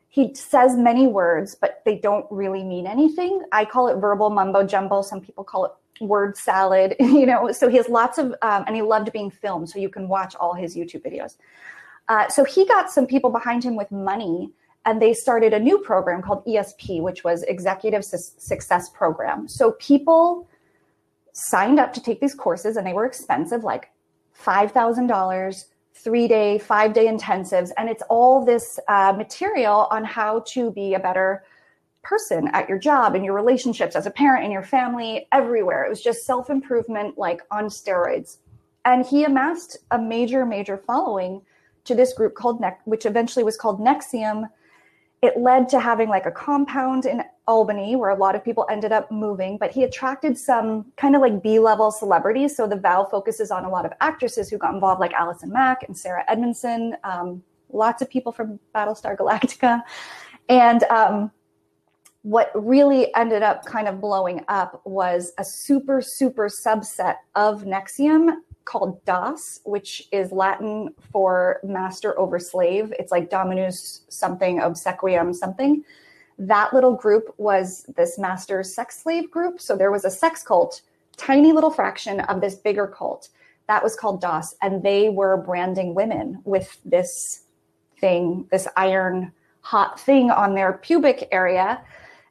He 0.08 0.34
says 0.34 0.76
many 0.76 1.06
words 1.06 1.54
but 1.54 1.82
they 1.84 1.98
don't 1.98 2.26
really 2.30 2.64
mean 2.64 2.86
anything. 2.86 3.42
I 3.52 3.64
call 3.64 3.88
it 3.88 4.00
verbal 4.00 4.30
mumbo 4.30 4.66
jumbo. 4.66 5.02
Some 5.02 5.20
people 5.20 5.44
call 5.44 5.66
it 5.66 5.72
word 6.06 6.36
salad 6.36 6.94
you 7.00 7.26
know 7.26 7.50
so 7.52 7.68
he 7.68 7.76
has 7.76 7.88
lots 7.88 8.18
of 8.18 8.34
um, 8.42 8.64
and 8.66 8.76
he 8.76 8.82
loved 8.82 9.12
being 9.12 9.30
filmed 9.30 9.68
so 9.68 9.78
you 9.78 9.88
can 9.88 10.08
watch 10.08 10.34
all 10.36 10.54
his 10.54 10.76
youtube 10.76 11.04
videos 11.04 11.36
uh, 12.08 12.28
so 12.28 12.44
he 12.44 12.66
got 12.66 12.90
some 12.90 13.06
people 13.06 13.30
behind 13.30 13.64
him 13.64 13.76
with 13.76 13.90
money 13.90 14.50
and 14.84 15.00
they 15.00 15.14
started 15.14 15.52
a 15.52 15.58
new 15.58 15.78
program 15.78 16.22
called 16.22 16.44
ESP, 16.44 17.00
which 17.02 17.24
was 17.24 17.42
Executive 17.44 18.04
Su- 18.04 18.16
Success 18.38 18.88
Program. 18.90 19.46
So 19.46 19.72
people 19.72 20.48
signed 21.32 21.78
up 21.78 21.92
to 21.94 22.02
take 22.02 22.20
these 22.20 22.34
courses, 22.34 22.76
and 22.76 22.86
they 22.86 22.92
were 22.92 23.06
expensive, 23.06 23.64
like 23.64 23.90
five 24.32 24.72
thousand 24.72 25.06
dollars, 25.06 25.66
three 25.94 26.26
day, 26.26 26.58
five 26.58 26.92
day 26.92 27.06
intensives, 27.06 27.70
and 27.76 27.88
it's 27.88 28.02
all 28.10 28.44
this 28.44 28.78
uh, 28.88 29.14
material 29.16 29.86
on 29.90 30.04
how 30.04 30.40
to 30.48 30.70
be 30.72 30.94
a 30.94 30.98
better 30.98 31.44
person 32.02 32.48
at 32.48 32.68
your 32.68 32.78
job 32.78 33.14
and 33.14 33.24
your 33.24 33.34
relationships 33.34 33.94
as 33.94 34.06
a 34.06 34.10
parent 34.10 34.44
and 34.44 34.52
your 34.52 34.62
family 34.62 35.26
everywhere. 35.32 35.84
It 35.84 35.88
was 35.88 36.02
just 36.02 36.26
self 36.26 36.50
improvement, 36.50 37.18
like 37.18 37.42
on 37.50 37.64
steroids. 37.66 38.38
And 38.84 39.06
he 39.06 39.24
amassed 39.24 39.78
a 39.90 39.98
major, 39.98 40.44
major 40.44 40.76
following 40.76 41.42
to 41.84 41.94
this 41.94 42.12
group 42.12 42.34
called 42.34 42.60
NEC, 42.60 42.80
which 42.84 43.06
eventually 43.06 43.44
was 43.44 43.56
called 43.56 43.80
NXIVM 43.80 44.48
it 45.22 45.38
led 45.38 45.68
to 45.68 45.78
having 45.78 46.08
like 46.08 46.26
a 46.26 46.32
compound 46.32 47.06
in 47.06 47.22
Albany 47.46 47.94
where 47.94 48.10
a 48.10 48.16
lot 48.16 48.34
of 48.34 48.44
people 48.44 48.66
ended 48.68 48.90
up 48.90 49.10
moving, 49.10 49.56
but 49.56 49.70
he 49.70 49.84
attracted 49.84 50.36
some 50.36 50.86
kind 50.96 51.14
of 51.14 51.22
like 51.22 51.42
B 51.42 51.60
level 51.60 51.92
celebrities. 51.92 52.56
So 52.56 52.66
the 52.66 52.76
Vow 52.76 53.04
focuses 53.04 53.52
on 53.52 53.64
a 53.64 53.68
lot 53.68 53.86
of 53.86 53.92
actresses 54.00 54.50
who 54.50 54.58
got 54.58 54.74
involved, 54.74 55.00
like 55.00 55.12
Allison 55.12 55.52
Mack 55.52 55.84
and 55.84 55.96
Sarah 55.96 56.24
Edmondson, 56.28 56.96
um, 57.04 57.42
lots 57.70 58.02
of 58.02 58.10
people 58.10 58.32
from 58.32 58.58
Battlestar 58.74 59.16
Galactica. 59.16 59.80
And 60.48 60.82
um, 60.84 61.30
what 62.22 62.50
really 62.54 63.12
ended 63.14 63.42
up 63.42 63.64
kind 63.64 63.88
of 63.88 64.00
blowing 64.00 64.44
up 64.48 64.80
was 64.84 65.32
a 65.38 65.44
super, 65.44 66.00
super 66.00 66.46
subset 66.46 67.16
of 67.34 67.64
NXIVM 67.64 68.36
called 68.64 69.04
DOS, 69.04 69.60
which 69.64 70.08
is 70.12 70.30
Latin 70.30 70.94
for 71.10 71.58
master 71.64 72.18
over 72.18 72.38
slave. 72.38 72.92
It's 72.96 73.10
like 73.10 73.28
Dominus 73.28 74.02
something, 74.08 74.60
obsequium 74.60 75.34
something. 75.34 75.84
That 76.38 76.72
little 76.72 76.94
group 76.94 77.34
was 77.38 77.84
this 77.96 78.18
master 78.18 78.62
sex 78.62 79.02
slave 79.02 79.28
group. 79.30 79.60
So 79.60 79.76
there 79.76 79.90
was 79.90 80.04
a 80.04 80.10
sex 80.10 80.44
cult, 80.44 80.82
tiny 81.16 81.52
little 81.52 81.70
fraction 81.70 82.20
of 82.20 82.40
this 82.40 82.54
bigger 82.54 82.86
cult. 82.86 83.30
That 83.66 83.82
was 83.82 83.96
called 83.96 84.20
DOS. 84.20 84.54
And 84.62 84.82
they 84.84 85.08
were 85.08 85.36
branding 85.36 85.94
women 85.94 86.40
with 86.44 86.78
this 86.84 87.42
thing, 87.98 88.46
this 88.52 88.68
iron 88.76 89.32
hot 89.60 89.98
thing 89.98 90.30
on 90.30 90.54
their 90.54 90.74
pubic 90.74 91.28
area 91.32 91.82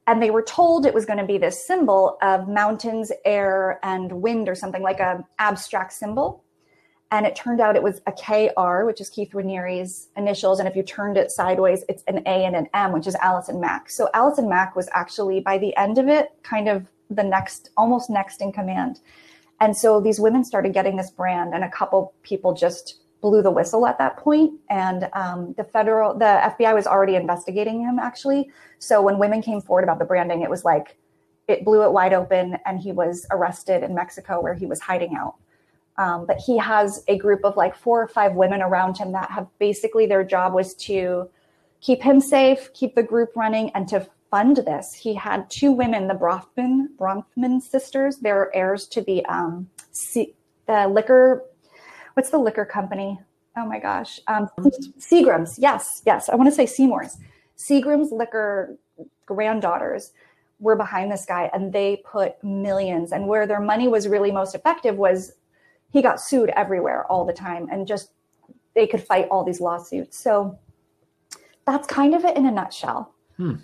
and 0.07 0.21
they 0.21 0.31
were 0.31 0.41
told 0.41 0.85
it 0.85 0.93
was 0.93 1.05
going 1.05 1.19
to 1.19 1.25
be 1.25 1.37
this 1.37 1.65
symbol 1.65 2.17
of 2.21 2.47
mountains 2.47 3.11
air 3.23 3.79
and 3.83 4.11
wind 4.11 4.49
or 4.49 4.55
something 4.55 4.81
like 4.81 4.99
a 4.99 5.25
abstract 5.39 5.93
symbol. 5.93 6.43
And 7.13 7.25
it 7.25 7.35
turned 7.35 7.59
out 7.59 7.75
it 7.75 7.83
was 7.83 8.01
a 8.07 8.11
kr 8.13 8.85
which 8.85 9.01
is 9.01 9.09
keith 9.09 9.31
Raniere's 9.31 10.09
initials. 10.15 10.59
And 10.59 10.67
if 10.67 10.75
you 10.75 10.83
turned 10.83 11.17
it 11.17 11.29
sideways 11.29 11.83
it's 11.87 12.03
an 12.07 12.19
a 12.25 12.45
and 12.45 12.55
an 12.55 12.67
m 12.73 12.93
which 12.93 13.05
is 13.05 13.15
allison 13.15 13.59
mack. 13.59 13.89
So 13.89 14.09
allison 14.13 14.49
mack 14.49 14.75
was 14.75 14.89
actually 14.93 15.39
by 15.39 15.57
the 15.57 15.75
end 15.75 15.97
of 15.97 16.07
it 16.07 16.29
kind 16.41 16.67
of 16.67 16.87
the 17.09 17.23
next 17.23 17.69
almost 17.77 18.09
next 18.09 18.41
in 18.41 18.51
command. 18.51 18.99
And 19.59 19.77
so 19.77 20.01
these 20.01 20.19
women 20.19 20.43
started 20.43 20.73
getting 20.73 20.95
this 20.95 21.11
brand 21.11 21.53
and 21.53 21.63
a 21.63 21.69
couple 21.69 22.13
people 22.23 22.53
just 22.53 23.00
blew 23.21 23.41
the 23.41 23.51
whistle 23.51 23.85
at 23.85 23.97
that 23.99 24.17
point 24.17 24.59
and 24.69 25.07
um, 25.13 25.53
the 25.57 25.63
federal 25.63 26.17
the 26.17 26.41
fbi 26.57 26.73
was 26.73 26.87
already 26.87 27.15
investigating 27.15 27.81
him 27.81 27.99
actually. 27.99 28.49
So 28.79 29.01
when 29.01 29.19
women 29.19 29.41
came 29.41 29.61
forward 29.61 29.83
about 29.83 29.99
the 29.99 30.05
branding 30.05 30.41
it 30.41 30.49
was 30.49 30.65
like 30.65 30.97
it 31.47 31.63
blew 31.63 31.83
it 31.83 31.91
wide 31.91 32.13
open 32.13 32.57
and 32.65 32.79
he 32.79 32.91
was 32.91 33.25
arrested 33.31 33.83
in 33.83 33.93
mexico 33.95 34.41
where 34.41 34.53
he 34.53 34.65
was 34.65 34.79
hiding 34.79 35.15
out. 35.15 35.35
Um, 35.97 36.25
but 36.25 36.37
he 36.37 36.57
has 36.57 37.03
a 37.07 37.17
group 37.17 37.41
of 37.43 37.55
like 37.57 37.75
four 37.75 38.01
or 38.01 38.07
five 38.07 38.33
women 38.33 38.61
around 38.61 38.97
him 38.97 39.11
that 39.11 39.29
have 39.29 39.47
basically 39.59 40.05
their 40.07 40.23
job 40.23 40.53
was 40.53 40.73
to 40.75 41.29
keep 41.79 42.01
him 42.01 42.19
safe 42.19 42.73
keep 42.73 42.95
the 42.95 43.03
group 43.03 43.35
running 43.35 43.69
and 43.75 43.87
to 43.89 44.07
fund 44.31 44.57
this. 44.57 44.93
He 44.93 45.13
had 45.13 45.49
two 45.49 45.71
women 45.71 46.07
the 46.07 46.15
bronfman 46.15 46.87
bronfman 46.97 47.61
sisters. 47.61 48.17
They're 48.17 48.49
heirs 48.55 48.87
to 48.87 49.01
the 49.01 49.23
um, 49.25 49.69
C- 49.91 50.33
the 50.67 50.87
liquor 50.87 51.43
what's 52.13 52.29
the 52.29 52.37
liquor 52.37 52.65
company? 52.65 53.19
Oh 53.57 53.65
my 53.65 53.79
gosh. 53.79 54.19
Um, 54.27 54.49
Seagram's. 54.99 55.59
Yes, 55.59 56.01
yes. 56.05 56.29
I 56.29 56.35
want 56.35 56.49
to 56.49 56.55
say 56.55 56.65
Seymour's. 56.65 57.17
Seagram's 57.57 58.11
liquor 58.11 58.77
granddaughters 59.25 60.13
were 60.59 60.75
behind 60.75 61.11
this 61.11 61.25
guy 61.25 61.49
and 61.53 61.73
they 61.73 62.01
put 62.05 62.41
millions. 62.43 63.11
And 63.11 63.27
where 63.27 63.45
their 63.45 63.59
money 63.59 63.87
was 63.87 64.07
really 64.07 64.31
most 64.31 64.55
effective 64.55 64.95
was 64.95 65.33
he 65.91 66.01
got 66.01 66.21
sued 66.21 66.49
everywhere 66.55 67.05
all 67.07 67.25
the 67.25 67.33
time 67.33 67.67
and 67.71 67.85
just 67.87 68.11
they 68.73 68.87
could 68.87 69.03
fight 69.03 69.27
all 69.29 69.43
these 69.43 69.59
lawsuits. 69.59 70.17
So 70.17 70.57
that's 71.65 71.87
kind 71.87 72.15
of 72.15 72.23
it 72.23 72.37
in 72.37 72.45
a 72.45 72.51
nutshell. 72.51 73.13
Hmm. 73.37 73.55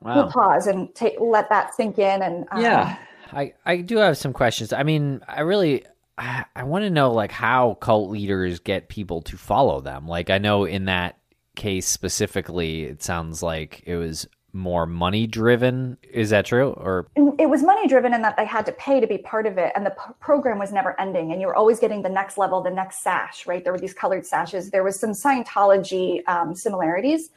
Wow. 0.00 0.16
We'll 0.16 0.30
pause 0.30 0.66
and 0.66 0.94
take, 0.94 1.14
let 1.20 1.48
that 1.50 1.74
sink 1.74 1.98
in. 1.98 2.22
And 2.22 2.46
um, 2.50 2.62
yeah, 2.62 2.96
I, 3.32 3.54
I 3.66 3.78
do 3.78 3.96
have 3.98 4.16
some 4.16 4.32
questions. 4.32 4.72
I 4.72 4.82
mean, 4.82 5.22
I 5.28 5.40
really, 5.40 5.84
I, 6.16 6.62
want 6.62 6.84
to 6.84 6.90
know 6.90 7.12
like 7.12 7.32
how 7.32 7.74
cult 7.74 8.10
leaders 8.10 8.60
get 8.60 8.88
people 8.88 9.22
to 9.22 9.36
follow 9.36 9.80
them. 9.80 10.06
Like 10.06 10.30
I 10.30 10.38
know 10.38 10.64
in 10.64 10.84
that 10.84 11.18
case 11.56 11.86
specifically, 11.86 12.84
it 12.84 13.02
sounds 13.02 13.42
like 13.42 13.82
it 13.86 13.96
was 13.96 14.28
more 14.52 14.86
money 14.86 15.26
driven. 15.26 15.98
Is 16.02 16.30
that 16.30 16.46
true? 16.46 16.70
Or 16.70 17.08
it 17.16 17.48
was 17.48 17.62
money 17.62 17.88
driven 17.88 18.14
in 18.14 18.22
that 18.22 18.36
they 18.36 18.44
had 18.44 18.64
to 18.66 18.72
pay 18.72 19.00
to 19.00 19.06
be 19.06 19.18
part 19.18 19.46
of 19.46 19.58
it, 19.58 19.72
and 19.74 19.84
the 19.84 19.90
p- 19.90 20.12
program 20.20 20.58
was 20.58 20.72
never 20.72 20.98
ending, 21.00 21.32
and 21.32 21.40
you 21.40 21.48
were 21.48 21.56
always 21.56 21.80
getting 21.80 22.02
the 22.02 22.08
next 22.08 22.38
level, 22.38 22.62
the 22.62 22.70
next 22.70 23.02
sash. 23.02 23.46
Right? 23.46 23.64
There 23.64 23.72
were 23.72 23.80
these 23.80 23.94
colored 23.94 24.24
sashes. 24.24 24.70
There 24.70 24.84
was 24.84 24.98
some 24.98 25.10
Scientology 25.10 26.26
um, 26.28 26.54
similarities. 26.54 27.30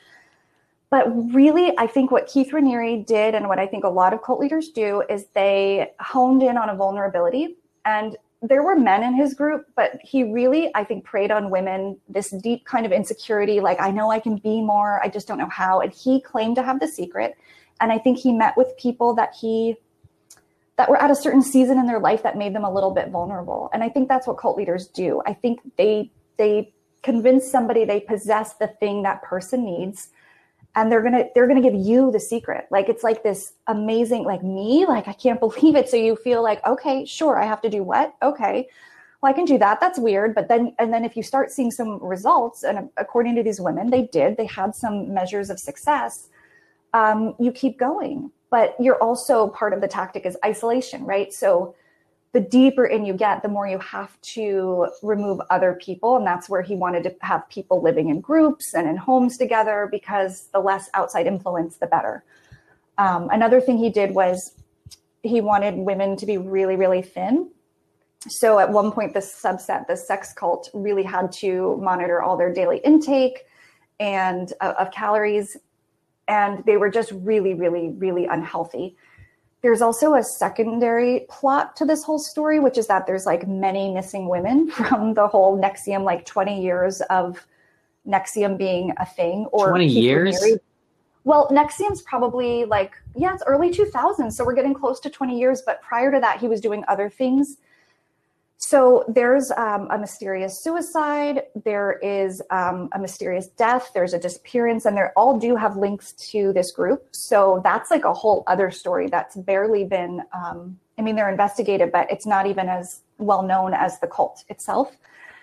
But 0.89 1.07
really, 1.33 1.77
I 1.77 1.87
think 1.87 2.11
what 2.11 2.27
Keith 2.27 2.51
Raniere 2.53 3.05
did, 3.05 3.35
and 3.35 3.49
what 3.49 3.59
I 3.59 3.67
think 3.67 3.83
a 3.83 3.89
lot 3.89 4.13
of 4.13 4.21
cult 4.21 4.39
leaders 4.39 4.69
do, 4.69 5.03
is 5.09 5.25
they 5.33 5.91
honed 5.99 6.43
in 6.43 6.57
on 6.57 6.69
a 6.69 6.75
vulnerability 6.75 7.57
and 7.83 8.15
there 8.41 8.62
were 8.62 8.76
men 8.76 9.04
in 9.04 9.15
his 9.15 9.34
group, 9.34 9.65
but 9.76 10.00
he 10.04 10.23
really, 10.23 10.69
I 10.76 10.84
think, 10.84 11.04
preyed 11.04 11.32
on 11.32 11.50
women, 11.50 12.00
this 12.08 12.30
deep 12.30 12.65
kind 12.65 12.86
of 12.86 12.91
insecurity, 12.91 13.60
like, 13.60 13.82
I 13.82 13.89
know 13.89 14.12
I 14.12 14.19
can 14.19 14.38
be 14.38 14.62
more, 14.62 15.02
I 15.04 15.10
just 15.10 15.28
don't 15.28 15.39
know 15.39 15.50
how. 15.50 15.82
And 15.82 15.91
he 15.91 16.21
claimed 16.21 16.56
to 16.58 16.63
have 16.63 16.80
the 16.80 16.88
secret. 16.88 17.36
And 17.82 17.91
I 17.91 17.97
think 17.97 18.19
he 18.19 18.32
met 18.32 18.56
with 18.56 18.78
people 18.78 19.15
that 19.15 19.34
he, 19.39 19.76
that 20.78 20.89
were 20.89 21.02
at 21.02 21.10
a 21.10 21.15
certain 21.15 21.41
season 21.41 21.80
in 21.80 21.88
their 21.88 22.00
life 22.00 22.21
that 22.23 22.38
made 22.38 22.54
them 22.54 22.63
a 22.63 22.71
little 22.71 22.91
bit 22.91 23.10
vulnerable. 23.10 23.71
And 23.73 23.84
I 23.84 23.89
think 23.89 24.08
that's 24.08 24.28
what 24.28 24.38
cult 24.38 24.58
leaders 24.58 24.88
do. 24.88 25.21
I 25.26 25.34
think 25.34 25.60
they, 25.78 26.12
they 26.38 26.73
convince 27.02 27.50
somebody 27.50 27.86
they 27.86 28.02
possess 28.02 28.54
the 28.56 28.67
thing 28.67 29.02
that 29.04 29.23
person 29.23 29.65
needs 29.65 30.10
and 30.77 30.91
they're 30.91 31.01
gonna 31.01 31.25
they're 31.33 31.47
gonna 31.47 31.61
give 31.61 31.73
you 31.73 32.11
the 32.11 32.19
secret. 32.19 32.67
Like 32.69 32.87
it's 32.87 33.03
like 33.03 33.23
this 33.23 33.53
amazing 33.65 34.23
like 34.23 34.43
me 34.43 34.85
like 34.85 35.07
i 35.07 35.13
can't 35.13 35.39
believe 35.45 35.75
it. 35.75 35.89
So 35.89 35.97
you 35.97 36.15
feel 36.15 36.41
like 36.41 36.65
okay 36.65 37.03
sure 37.03 37.37
i 37.37 37.45
have 37.45 37.61
to 37.63 37.69
do 37.69 37.83
what? 37.83 38.15
Okay. 38.21 38.69
Well 39.21 39.31
i 39.31 39.33
can 39.33 39.45
do 39.45 39.57
that. 39.57 39.81
That's 39.81 39.99
weird. 39.99 40.35
But 40.35 40.47
then 40.47 40.73
and 40.79 40.93
then 40.93 41.03
if 41.03 41.17
you 41.17 41.23
start 41.23 41.51
seeing 41.51 41.71
some 41.71 42.01
results 42.01 42.63
and 42.63 42.89
according 42.95 43.35
to 43.35 43.43
these 43.43 43.59
women 43.59 43.89
they 43.89 44.03
did 44.03 44.37
they 44.37 44.45
had 44.45 44.75
some 44.75 45.13
measures 45.13 45.49
of 45.49 45.59
success 45.59 46.29
um, 46.93 47.35
you 47.39 47.51
keep 47.51 47.77
going. 47.77 48.31
But 48.49 48.75
you're 48.79 49.01
also 49.03 49.49
part 49.49 49.73
of 49.73 49.81
the 49.81 49.87
tactic 49.87 50.25
is 50.25 50.37
isolation 50.45 51.03
right? 51.05 51.33
So 51.33 51.75
the 52.38 52.43
deeper 52.43 52.86
in 52.86 53.04
you 53.04 53.15
get, 53.15 53.41
the 53.41 53.50
more 53.50 53.67
you 53.67 53.80
have 53.80 54.21
to 54.21 54.88
remove 55.02 55.41
other 55.50 55.73
people. 55.73 56.17
And 56.17 56.28
that's 56.28 56.47
where 56.47 56.62
he 56.62 56.76
wanted 56.76 57.02
to 57.06 57.15
have 57.21 57.50
people 57.50 57.82
living 57.82 58.10
in 58.10 58.21
groups 58.21 58.76
and 58.76 58.88
in 58.88 58.95
homes 58.95 59.38
together 59.38 59.89
because 59.91 60.47
the 60.54 60.60
less 60.60 60.88
outside 60.93 61.26
influence, 61.26 61.78
the 61.78 61.88
better. 61.88 62.23
Um, 63.00 63.30
another 63.32 63.60
thing 63.60 63.80
he 63.80 63.89
did 63.89 64.13
was 64.13 64.54
he 65.23 65.41
wanted 65.41 65.78
women 65.78 66.15
to 66.17 66.28
be 66.28 66.38
really, 66.38 66.76
really 66.76 67.02
thin. 67.02 67.50
So 68.28 68.60
at 68.60 68.71
one 68.71 68.91
point, 68.91 69.15
the 69.15 69.19
subset, 69.19 69.88
the 69.88 69.97
sex 69.97 70.32
cult, 70.32 70.69
really 70.76 71.02
had 71.02 71.32
to 71.39 71.80
monitor 71.82 72.21
all 72.21 72.38
their 72.38 72.54
daily 72.54 72.82
intake 72.86 73.45
and 74.00 74.54
uh, 74.62 74.76
of 74.78 74.91
calories. 74.91 75.58
And 76.28 76.63
they 76.67 76.78
were 76.78 76.91
just 76.91 77.12
really, 77.13 77.56
really, 77.56 77.89
really 77.97 78.28
unhealthy 78.28 78.95
there's 79.67 79.82
also 79.82 80.13
a 80.13 80.23
secondary 80.23 81.25
plot 81.27 81.75
to 81.75 81.84
this 81.84 82.01
whole 82.01 82.19
story, 82.19 82.58
which 82.58 82.77
is 82.77 82.88
that 82.88 83.06
there's 83.06 83.25
like 83.25 83.45
many 83.49 83.93
missing 83.93 84.30
women 84.30 84.71
from 84.71 85.13
the 85.13 85.27
whole 85.27 85.60
NXIVM, 85.60 86.06
like 86.06 86.25
20 86.25 86.63
years 86.63 87.01
of 87.10 87.45
NXIVM 88.08 88.58
being 88.58 88.93
a 88.95 89.06
thing. 89.06 89.45
Or 89.51 89.67
20 89.67 89.86
years? 89.86 90.41
Well, 91.25 91.49
NXIVM's 91.49 92.01
probably 92.03 92.63
like, 92.63 92.93
yeah, 93.13 93.34
it's 93.34 93.43
early 93.45 93.69
2000s. 93.69 94.32
So 94.32 94.45
we're 94.45 94.56
getting 94.56 94.73
close 94.73 95.01
to 95.01 95.10
20 95.10 95.38
years. 95.38 95.62
But 95.65 95.82
prior 95.82 96.13
to 96.13 96.21
that, 96.21 96.39
he 96.39 96.47
was 96.47 96.62
doing 96.62 96.86
other 96.88 97.10
things 97.10 97.58
so 98.57 99.05
there's 99.07 99.51
um, 99.51 99.87
a 99.91 99.97
mysterious 99.99 100.63
suicide, 100.63 101.43
there 101.63 101.99
is 101.99 102.41
um, 102.49 102.89
a 102.91 102.99
mysterious 102.99 103.47
death, 103.47 103.91
there's 103.93 104.13
a 104.13 104.19
disappearance, 104.19 104.85
and 104.85 104.97
they 104.97 105.03
all 105.15 105.37
do 105.37 105.55
have 105.55 105.77
links 105.77 106.13
to 106.31 106.51
this 106.53 106.71
group. 106.71 107.07
So 107.11 107.61
that's 107.63 107.91
like 107.91 108.03
a 108.03 108.13
whole 108.13 108.43
other 108.47 108.71
story 108.71 109.07
that's 109.09 109.35
barely 109.35 109.83
been. 109.85 110.23
Um, 110.33 110.79
I 110.97 111.03
mean, 111.03 111.15
they're 111.15 111.29
investigated, 111.29 111.91
but 111.91 112.11
it's 112.11 112.25
not 112.25 112.47
even 112.47 112.67
as 112.67 113.01
well 113.19 113.43
known 113.43 113.75
as 113.75 113.99
the 113.99 114.07
cult 114.07 114.43
itself. 114.49 114.97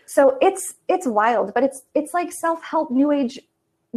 So 0.07 0.37
it's 0.43 0.75
it's 0.89 1.07
wild, 1.07 1.55
but 1.55 1.63
it's 1.63 1.83
it's 1.95 2.13
like 2.13 2.33
self 2.33 2.63
help, 2.65 2.91
new 2.91 3.13
age 3.13 3.39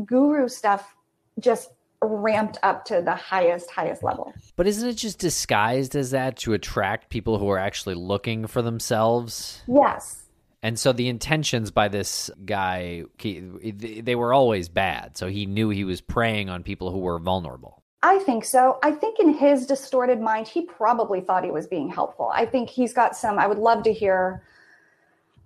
guru 0.06 0.48
stuff, 0.48 0.96
just 1.40 1.72
ramped 2.08 2.58
up 2.64 2.86
to 2.86 3.02
the 3.02 3.16
highest 3.16 3.70
highest 3.72 4.04
level 4.04 4.34
but 4.56 4.68
isn't 4.68 4.90
it 4.90 4.94
just 4.94 5.20
disguised 5.20 5.96
as 5.96 6.12
that 6.12 6.38
to 6.38 6.54
attract 6.54 7.10
people 7.10 7.38
who 7.38 7.50
are 7.50 7.58
actually 7.58 7.96
looking 7.96 8.48
for 8.48 8.62
themselves 8.62 9.62
yes 9.68 10.24
and 10.64 10.80
so 10.80 10.92
the 10.92 11.08
intentions 11.08 11.72
by 11.72 11.88
this 11.88 12.30
guy 12.46 13.04
they 13.22 14.16
were 14.16 14.34
always 14.34 14.70
bad 14.70 15.18
so 15.18 15.28
he 15.28 15.46
knew 15.46 15.70
he 15.70 15.84
was 15.84 16.02
preying 16.02 16.50
on 16.50 16.64
people 16.64 16.92
who 16.92 17.00
were 17.00 17.20
vulnerable 17.20 17.84
I 18.04 18.20
think 18.20 18.46
so. 18.46 18.78
I 18.84 18.92
think 18.92 19.20
in 19.20 19.34
his 19.34 19.66
distorted 19.66 20.22
mind, 20.22 20.48
he 20.48 20.62
probably 20.62 21.20
thought 21.20 21.44
he 21.44 21.50
was 21.50 21.66
being 21.66 21.90
helpful. 21.90 22.32
I 22.34 22.46
think 22.46 22.70
he's 22.70 22.94
got 22.94 23.16
some. 23.16 23.40
I 23.40 23.48
would 23.48 23.58
love 23.58 23.84
to 23.84 23.92
hear 23.92 24.44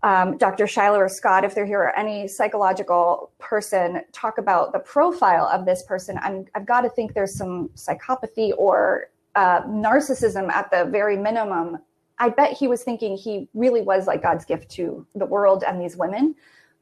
um, 0.04 0.38
Dr. 0.38 0.66
Shiloh 0.66 0.98
or 0.98 1.10
Scott, 1.10 1.44
if 1.44 1.54
they're 1.54 1.66
here, 1.66 1.82
or 1.82 1.96
any 1.96 2.28
psychological 2.28 3.32
person, 3.38 4.02
talk 4.12 4.38
about 4.40 4.74
the 4.74 4.80
profile 4.80 5.48
of 5.48 5.66
this 5.66 5.84
person. 5.84 6.20
I'm, 6.24 6.46
I've 6.56 6.66
got 6.66 6.82
to 6.82 6.90
think 6.90 7.14
there's 7.14 7.36
some 7.36 7.70
psychopathy 7.76 8.52
or 8.58 9.10
uh, 9.36 9.62
narcissism 9.62 10.50
at 10.52 10.72
the 10.72 10.86
very 10.86 11.18
minimum. 11.18 11.78
I 12.18 12.30
bet 12.30 12.54
he 12.54 12.68
was 12.68 12.84
thinking 12.84 13.16
he 13.16 13.48
really 13.54 13.82
was 13.82 14.08
like 14.08 14.24
God's 14.24 14.46
gift 14.46 14.70
to 14.72 15.06
the 15.16 15.26
world 15.26 15.64
and 15.66 15.80
these 15.80 15.96
women. 15.96 16.36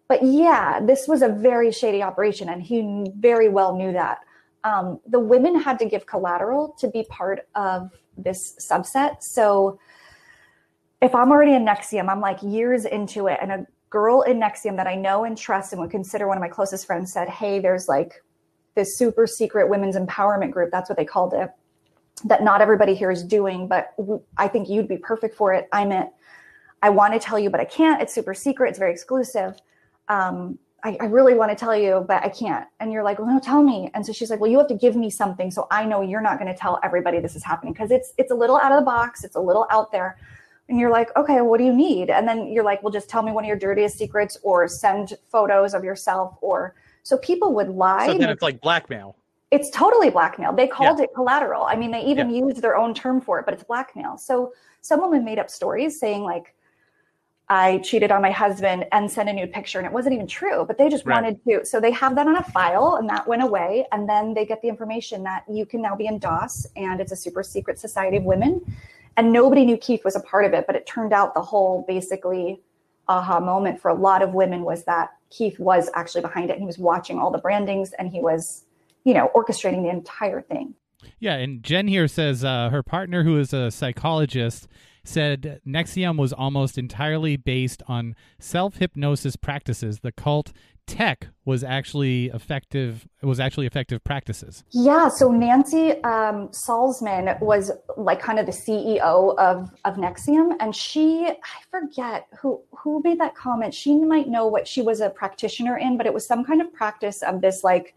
But 0.08 0.24
yeah, 0.24 0.80
this 0.80 1.08
was 1.08 1.22
a 1.22 1.30
very 1.30 1.72
shady 1.72 2.02
operation, 2.02 2.50
and 2.50 2.64
he 2.64 3.12
very 3.18 3.50
well 3.50 3.76
knew 3.76 3.92
that. 3.94 4.20
Um, 4.64 5.00
the 5.08 5.20
women 5.20 5.60
had 5.60 5.78
to 5.80 5.86
give 5.86 6.06
collateral 6.06 6.76
to 6.80 6.88
be 6.88 7.04
part 7.10 7.48
of 7.56 7.92
this 8.18 8.56
subset. 8.60 9.24
So 9.24 9.80
if 11.02 11.16
I'm 11.16 11.32
already 11.32 11.54
in 11.54 11.66
NXIVM, 11.66 12.10
I'm 12.10 12.20
like 12.20 12.40
years 12.42 12.86
into 12.86 13.28
it, 13.28 13.40
and 13.42 13.52
a 13.52 13.68
girl 13.90 14.22
in 14.22 14.40
NXIVM 14.40 14.76
that 14.78 14.88
I 14.88 14.96
know 14.96 15.24
and 15.24 15.38
trust 15.38 15.74
and 15.74 15.82
would 15.82 15.92
consider 15.92 16.28
one 16.28 16.38
of 16.38 16.42
my 16.42 16.50
closest 16.50 16.86
friends 16.86 17.12
said, 17.12 17.30
Hey, 17.30 17.60
there's 17.60 17.88
like 17.88 18.22
this 18.76 18.98
super 18.98 19.26
secret 19.26 19.70
women's 19.70 19.96
empowerment 19.96 20.52
group. 20.52 20.72
That's 20.72 20.90
what 20.90 20.98
they 20.98 21.06
called 21.06 21.34
it. 21.34 21.50
That 22.26 22.44
not 22.44 22.62
everybody 22.62 22.96
here 22.96 23.12
is 23.12 23.24
doing, 23.24 23.68
but 23.68 23.94
I 24.38 24.48
think 24.48 24.70
you'd 24.70 24.88
be 24.88 24.98
perfect 24.98 25.36
for 25.36 25.54
it. 25.54 25.68
I'm 25.72 25.92
it. 25.92 26.08
I 26.82 26.90
want 26.90 27.14
to 27.14 27.20
tell 27.20 27.40
you, 27.40 27.50
but 27.50 27.60
I 27.60 27.66
can't. 27.66 28.02
It's 28.02 28.14
super 28.14 28.34
secret. 28.34 28.70
It's 28.70 28.80
very 28.80 28.92
exclusive. 28.92 29.60
Um, 30.08 30.60
I, 30.84 30.98
I, 31.02 31.06
really 31.06 31.34
want 31.34 31.52
to 31.52 31.58
tell 31.58 31.76
you, 31.76 32.06
but 32.08 32.24
I 32.24 32.30
can't. 32.30 32.66
And 32.80 32.92
you're 32.92 33.04
like, 33.04 33.20
well, 33.20 33.28
no, 33.28 33.38
tell 33.40 33.62
me. 33.62 33.92
And 33.94 34.06
so 34.06 34.14
she's 34.14 34.30
like, 34.30 34.40
well, 34.40 34.50
you 34.50 34.58
have 34.58 34.68
to 34.68 34.76
give 34.76 34.96
me 34.96 35.10
something 35.10 35.52
so 35.52 35.68
I 35.72 35.86
know 35.86 36.02
you're 36.02 36.22
not 36.22 36.40
going 36.40 36.52
to 36.52 36.58
tell 36.58 36.80
everybody 36.84 37.20
this 37.20 37.36
is 37.36 37.44
happening 37.44 37.74
because 37.74 37.92
it's 37.92 38.14
it's 38.18 38.32
a 38.32 38.36
little 38.36 38.58
out 38.58 38.72
of 38.72 38.80
the 38.80 38.86
box. 38.86 39.26
It's 39.26 39.36
a 39.36 39.42
little 39.42 39.68
out 39.70 39.92
there. 39.92 40.18
And 40.70 40.80
you're 40.80 40.92
like, 40.92 41.10
okay, 41.18 41.42
what 41.42 41.58
do 41.58 41.66
you 41.66 41.74
need? 41.74 42.10
And 42.12 42.28
then 42.28 42.48
you're 42.48 42.64
like, 42.64 42.84
well, 42.84 42.92
just 42.92 43.10
tell 43.10 43.24
me 43.24 43.32
one 43.32 43.44
of 43.44 43.48
your 43.48 43.58
dirtiest 43.58 43.98
secrets 43.98 44.38
or 44.44 44.68
send 44.68 45.18
photos 45.28 45.74
of 45.74 45.84
yourself 45.84 46.38
or 46.42 46.76
so 47.04 47.18
people 47.18 47.54
would 47.56 47.70
lie. 47.70 48.06
So 48.06 48.18
then 48.18 48.30
it's 48.30 48.44
like 48.44 48.62
blackmail. 48.62 49.16
It's 49.50 49.72
totally 49.72 50.12
blackmail. 50.12 50.54
They 50.54 50.68
called 50.68 51.00
yeah. 51.00 51.06
it 51.06 51.10
collateral. 51.16 51.64
I 51.64 51.76
mean, 51.76 51.90
they 51.90 52.06
even 52.06 52.30
yeah. 52.30 52.46
used 52.46 52.62
their 52.62 52.78
own 52.78 52.94
term 52.94 53.20
for 53.20 53.40
it, 53.40 53.46
but 53.46 53.56
it's 53.56 53.64
blackmail. 53.64 54.18
So 54.18 54.54
some 54.82 55.02
women 55.02 55.26
made 55.26 55.40
up 55.40 55.50
stories 55.50 56.00
saying 56.00 56.22
like, 56.22 56.54
I 57.52 57.80
cheated 57.80 58.12
on 58.12 58.22
my 58.22 58.30
husband 58.30 58.86
and 58.92 59.10
sent 59.10 59.28
a 59.28 59.34
nude 59.34 59.52
picture 59.52 59.80
and 59.80 59.88
it 59.88 59.92
wasn't 59.92 60.14
even 60.14 60.28
true, 60.28 60.66
but 60.68 60.78
they 60.78 60.88
just 60.88 61.04
right. 61.08 61.16
wanted 61.16 61.44
to. 61.46 61.66
So 61.66 61.80
they 61.80 61.90
have 61.94 62.14
that 62.14 62.28
on 62.28 62.36
a 62.36 62.44
file 62.44 62.98
and 63.00 63.10
that 63.10 63.28
went 63.28 63.42
away. 63.42 63.88
And 63.92 64.08
then 64.08 64.36
they 64.36 64.46
get 64.46 64.62
the 64.62 64.68
information 64.68 65.24
that 65.24 65.46
you 65.50 65.66
can 65.66 65.82
now 65.82 65.96
be 65.96 66.06
in 66.06 66.20
DOS 66.20 66.68
and 66.76 67.02
it's 67.02 67.12
a 67.12 67.16
super 67.16 67.42
secret 67.42 67.80
society 67.80 68.18
of 68.18 68.24
women. 68.24 68.62
And 69.20 69.34
nobody 69.34 69.66
knew 69.66 69.76
Keith 69.76 70.06
was 70.06 70.16
a 70.16 70.22
part 70.22 70.46
of 70.46 70.54
it, 70.54 70.66
but 70.66 70.78
it 70.78 70.86
turned 70.86 71.12
out 71.12 71.34
the 71.34 71.42
whole 71.42 71.84
basically 71.86 72.62
aha 73.10 73.42
moment 73.42 73.82
for 73.82 73.90
a 73.90 73.94
lot 73.94 74.22
of 74.22 74.34
women 74.34 74.64
was 74.64 74.86
that 74.86 75.10
Keith 75.30 75.60
was 75.60 75.90
actually 75.94 76.22
behind 76.22 76.50
it 76.50 76.54
and 76.54 76.62
he 76.62 76.66
was 76.66 76.78
watching 76.78 77.20
all 77.20 77.30
the 77.30 77.38
brandings 77.38 77.92
and 78.00 78.10
he 78.10 78.22
was, 78.22 78.64
you 79.04 79.14
know, 79.14 79.30
orchestrating 79.36 79.84
the 79.84 79.90
entire 79.90 80.42
thing. 80.42 80.74
Yeah, 81.20 81.34
and 81.34 81.62
Jen 81.62 81.90
here 81.90 82.08
says 82.08 82.46
uh, 82.46 82.70
her 82.70 82.82
partner, 82.82 83.26
who 83.26 83.38
is 83.38 83.52
a 83.52 83.70
psychologist, 83.72 84.70
said 85.10 85.60
NXIVM 85.68 86.18
was 86.18 86.32
almost 86.32 86.78
entirely 86.78 87.36
based 87.36 87.82
on 87.88 88.16
self 88.40 88.78
hypnosis 88.78 89.36
practices. 89.36 90.00
The 90.02 90.12
cult 90.12 90.54
tech 90.90 91.28
was 91.46 91.64
actually 91.64 92.32
effective 92.34 93.08
it 93.22 93.28
was 93.28 93.40
actually 93.40 93.68
effective 93.68 94.04
practices 94.04 94.64
yeah 94.72 95.08
so 95.08 95.30
nancy 95.30 95.92
um, 96.04 96.50
salzman 96.50 97.40
was 97.42 97.72
like 97.96 98.20
kind 98.20 98.40
of 98.40 98.48
the 98.48 98.52
ceo 98.52 99.38
of 99.38 99.70
of 99.86 99.98
NXIVM 99.98 100.56
and 100.60 100.76
she 100.76 101.28
i 101.28 101.36
forget 101.70 102.26
who 102.42 102.60
who 102.72 103.02
made 103.04 103.20
that 103.20 103.36
comment 103.36 103.72
she 103.72 104.00
might 104.00 104.28
know 104.28 104.48
what 104.48 104.68
she 104.68 104.82
was 104.82 105.00
a 105.00 105.12
practitioner 105.12 105.78
in 105.78 105.96
but 105.96 106.08
it 106.08 106.14
was 106.14 106.26
some 106.26 106.44
kind 106.44 106.60
of 106.60 106.74
practice 106.74 107.22
of 107.22 107.40
this 107.42 107.64
like 107.64 107.96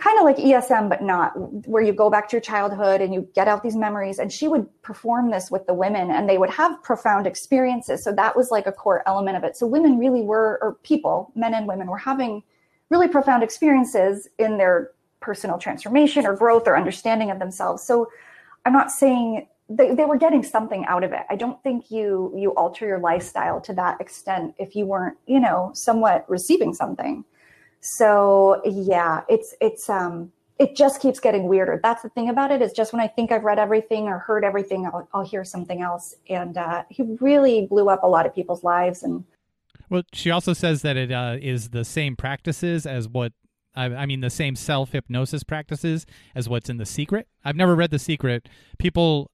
kind 0.00 0.18
of 0.18 0.24
like 0.24 0.36
ESM, 0.36 0.88
but 0.88 1.02
not 1.02 1.32
where 1.68 1.82
you 1.82 1.92
go 1.92 2.08
back 2.08 2.28
to 2.30 2.36
your 2.36 2.40
childhood 2.40 3.00
and 3.00 3.12
you 3.12 3.28
get 3.34 3.48
out 3.48 3.62
these 3.62 3.76
memories. 3.76 4.18
And 4.18 4.32
she 4.32 4.48
would 4.48 4.66
perform 4.82 5.30
this 5.30 5.50
with 5.50 5.66
the 5.66 5.74
women 5.74 6.10
and 6.10 6.28
they 6.28 6.38
would 6.38 6.50
have 6.50 6.82
profound 6.82 7.26
experiences. 7.26 8.02
So 8.02 8.12
that 8.12 8.34
was 8.34 8.50
like 8.50 8.66
a 8.66 8.72
core 8.72 9.02
element 9.06 9.36
of 9.36 9.44
it. 9.44 9.56
So 9.56 9.66
women 9.66 9.98
really 9.98 10.22
were, 10.22 10.58
or 10.62 10.78
people, 10.82 11.30
men 11.34 11.54
and 11.54 11.68
women 11.68 11.86
were 11.86 11.98
having 11.98 12.42
really 12.88 13.08
profound 13.08 13.42
experiences 13.42 14.26
in 14.38 14.56
their 14.56 14.90
personal 15.20 15.58
transformation 15.58 16.26
or 16.26 16.34
growth 16.34 16.66
or 16.66 16.76
understanding 16.76 17.30
of 17.30 17.38
themselves. 17.38 17.82
So 17.82 18.08
I'm 18.64 18.72
not 18.72 18.90
saying 18.90 19.46
they, 19.68 19.94
they 19.94 20.04
were 20.04 20.16
getting 20.16 20.42
something 20.42 20.84
out 20.86 21.04
of 21.04 21.12
it. 21.12 21.22
I 21.28 21.36
don't 21.36 21.62
think 21.62 21.90
you 21.90 22.34
you 22.36 22.50
alter 22.54 22.86
your 22.86 22.98
lifestyle 22.98 23.60
to 23.62 23.72
that 23.74 24.00
extent 24.00 24.54
if 24.58 24.74
you 24.74 24.86
weren't, 24.86 25.16
you 25.26 25.38
know, 25.38 25.70
somewhat 25.74 26.28
receiving 26.28 26.74
something. 26.74 27.24
So 27.80 28.60
yeah, 28.64 29.22
it's 29.28 29.54
it's 29.60 29.88
um 29.88 30.32
it 30.60 30.76
just 30.76 31.00
keeps 31.00 31.18
getting 31.18 31.48
weirder. 31.48 31.80
That's 31.82 32.02
the 32.02 32.10
thing 32.10 32.28
about 32.28 32.50
it 32.50 32.60
is 32.60 32.72
just 32.72 32.92
when 32.92 33.00
I 33.00 33.08
think 33.08 33.32
I've 33.32 33.44
read 33.44 33.58
everything 33.58 34.08
or 34.08 34.18
heard 34.18 34.44
everything, 34.44 34.84
I'll, 34.84 35.08
I'll 35.14 35.24
hear 35.24 35.42
something 35.42 35.80
else. 35.80 36.14
And 36.28 36.58
uh, 36.58 36.84
he 36.90 37.02
really 37.18 37.66
blew 37.66 37.88
up 37.88 38.02
a 38.02 38.06
lot 38.06 38.26
of 38.26 38.34
people's 38.34 38.62
lives. 38.62 39.02
And 39.02 39.24
well, 39.88 40.02
she 40.12 40.30
also 40.30 40.52
says 40.52 40.82
that 40.82 40.98
it 40.98 41.10
uh, 41.10 41.38
is 41.40 41.70
the 41.70 41.82
same 41.82 42.14
practices 42.14 42.84
as 42.84 43.08
what 43.08 43.32
I, 43.74 43.86
I 43.86 44.06
mean, 44.06 44.20
the 44.20 44.28
same 44.28 44.54
self 44.54 44.92
hypnosis 44.92 45.44
practices 45.44 46.04
as 46.34 46.46
what's 46.46 46.68
in 46.68 46.76
the 46.76 46.86
Secret. 46.86 47.26
I've 47.42 47.56
never 47.56 47.74
read 47.74 47.90
the 47.90 47.98
Secret. 47.98 48.46
People 48.78 49.30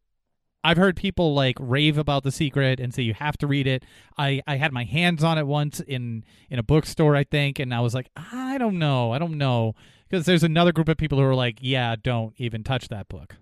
I've 0.66 0.76
heard 0.76 0.96
people 0.96 1.32
like 1.32 1.56
rave 1.60 1.96
about 1.96 2.24
the 2.24 2.32
secret 2.32 2.80
and 2.80 2.92
say 2.92 3.02
you 3.02 3.14
have 3.14 3.38
to 3.38 3.46
read 3.46 3.68
it. 3.68 3.84
I, 4.18 4.42
I 4.48 4.56
had 4.56 4.72
my 4.72 4.82
hands 4.82 5.22
on 5.22 5.38
it 5.38 5.46
once 5.46 5.78
in 5.78 6.24
in 6.50 6.58
a 6.58 6.62
bookstore, 6.64 7.14
I 7.14 7.22
think, 7.22 7.60
and 7.60 7.72
I 7.72 7.78
was 7.78 7.94
like, 7.94 8.08
I 8.16 8.58
don't 8.58 8.80
know, 8.80 9.12
I 9.12 9.20
don't 9.20 9.38
know, 9.38 9.76
because 10.08 10.26
there's 10.26 10.42
another 10.42 10.72
group 10.72 10.88
of 10.88 10.96
people 10.96 11.18
who 11.18 11.24
are 11.24 11.36
like, 11.36 11.58
yeah, 11.60 11.94
don't 11.94 12.34
even 12.38 12.64
touch 12.64 12.88
that 12.88 13.08
book. 13.08 13.36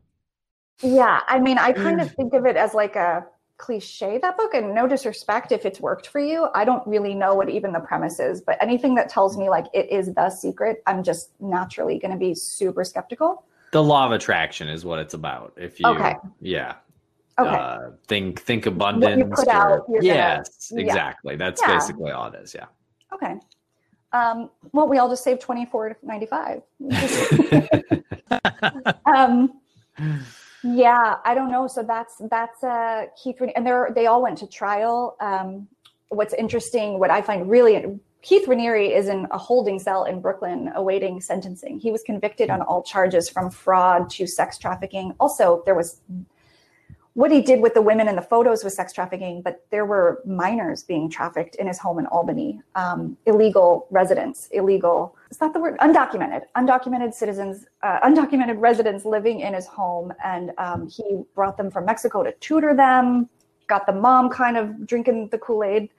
Yeah, 0.82 1.20
I 1.26 1.40
mean, 1.40 1.56
I 1.56 1.72
kind 1.72 2.02
of 2.02 2.08
mm. 2.08 2.14
think 2.14 2.34
of 2.34 2.44
it 2.44 2.56
as 2.56 2.74
like 2.74 2.94
a 2.94 3.24
cliche 3.56 4.18
that 4.18 4.36
book, 4.36 4.52
and 4.52 4.74
no 4.74 4.86
disrespect 4.86 5.50
if 5.50 5.64
it's 5.64 5.80
worked 5.80 6.08
for 6.08 6.20
you. 6.20 6.48
I 6.54 6.66
don't 6.66 6.86
really 6.86 7.14
know 7.14 7.34
what 7.34 7.48
even 7.48 7.72
the 7.72 7.80
premise 7.80 8.20
is, 8.20 8.42
but 8.42 8.58
anything 8.60 8.96
that 8.96 9.08
tells 9.08 9.38
me 9.38 9.48
like 9.48 9.64
it 9.72 9.90
is 9.90 10.12
the 10.12 10.28
secret, 10.28 10.82
I'm 10.86 11.02
just 11.02 11.30
naturally 11.40 11.98
going 11.98 12.12
to 12.12 12.18
be 12.18 12.34
super 12.34 12.84
skeptical. 12.84 13.46
The 13.72 13.82
law 13.82 14.06
of 14.06 14.12
attraction 14.12 14.68
is 14.68 14.84
what 14.84 14.98
it's 14.98 15.14
about. 15.14 15.54
If 15.56 15.80
you, 15.80 15.86
okay, 15.86 16.14
yeah, 16.40 16.74
Okay. 17.38 17.50
Uh, 17.50 17.90
think 18.06 18.40
think 18.40 18.66
abundance. 18.66 19.42
Or, 19.44 19.50
out, 19.50 19.84
yes, 20.00 20.68
gonna, 20.70 20.82
exactly. 20.82 21.34
Yeah. 21.34 21.38
That's 21.38 21.60
yeah. 21.62 21.74
basically 21.74 22.12
all 22.12 22.28
it 22.28 22.34
is. 22.42 22.54
Yeah. 22.54 22.66
Okay. 23.12 23.34
Um, 24.12 24.50
well, 24.72 24.86
we 24.88 24.98
all 24.98 25.08
just 25.08 25.24
saved 25.24 25.40
twenty 25.40 25.66
four 25.66 25.96
ninety 26.02 26.26
five. 26.26 26.62
um, 29.06 29.60
yeah, 30.62 31.16
I 31.24 31.34
don't 31.34 31.50
know. 31.50 31.66
So 31.66 31.82
that's 31.82 32.22
that's 32.30 32.62
uh, 32.62 33.06
Keith, 33.20 33.40
and 33.56 33.66
they 33.66 33.72
they 33.94 34.06
all 34.06 34.22
went 34.22 34.38
to 34.38 34.46
trial. 34.46 35.16
Um, 35.20 35.66
what's 36.08 36.34
interesting, 36.34 37.00
what 37.00 37.10
I 37.10 37.20
find 37.20 37.50
really 37.50 37.98
Keith 38.24 38.46
Raniere 38.46 38.90
is 38.90 39.08
in 39.08 39.26
a 39.32 39.38
holding 39.38 39.78
cell 39.78 40.04
in 40.04 40.20
Brooklyn 40.20 40.70
awaiting 40.74 41.20
sentencing. 41.20 41.78
He 41.78 41.90
was 41.90 42.02
convicted 42.02 42.48
on 42.48 42.62
all 42.62 42.82
charges 42.82 43.28
from 43.28 43.50
fraud 43.50 44.08
to 44.10 44.26
sex 44.26 44.56
trafficking. 44.56 45.12
Also, 45.20 45.62
there 45.66 45.74
was 45.74 46.00
what 47.14 47.30
he 47.30 47.40
did 47.40 47.60
with 47.60 47.74
the 47.74 47.82
women 47.82 48.08
in 48.08 48.16
the 48.16 48.22
photos 48.22 48.64
was 48.64 48.74
sex 48.74 48.92
trafficking, 48.92 49.40
but 49.40 49.64
there 49.70 49.86
were 49.86 50.20
minors 50.26 50.82
being 50.82 51.08
trafficked 51.08 51.54
in 51.56 51.68
his 51.68 51.78
home 51.78 52.00
in 52.00 52.06
Albany, 52.06 52.60
um, 52.74 53.16
illegal 53.26 53.86
residents, 53.90 54.48
illegal, 54.50 55.16
is 55.30 55.38
that 55.38 55.52
the 55.52 55.60
word? 55.60 55.78
Undocumented, 55.78 56.42
undocumented 56.56 57.14
citizens, 57.14 57.66
uh, 57.82 58.00
undocumented 58.00 58.60
residents 58.60 59.04
living 59.04 59.40
in 59.40 59.54
his 59.54 59.66
home. 59.66 60.12
And 60.24 60.52
um, 60.58 60.88
he 60.88 61.22
brought 61.34 61.56
them 61.56 61.70
from 61.70 61.86
Mexico 61.86 62.24
to 62.24 62.32
tutor 62.40 62.74
them, 62.74 63.28
got 63.68 63.86
the 63.86 63.92
mom 63.92 64.28
kind 64.28 64.56
of 64.56 64.86
drinking 64.86 65.28
the 65.28 65.38
Kool 65.38 65.62
Aid 65.62 65.90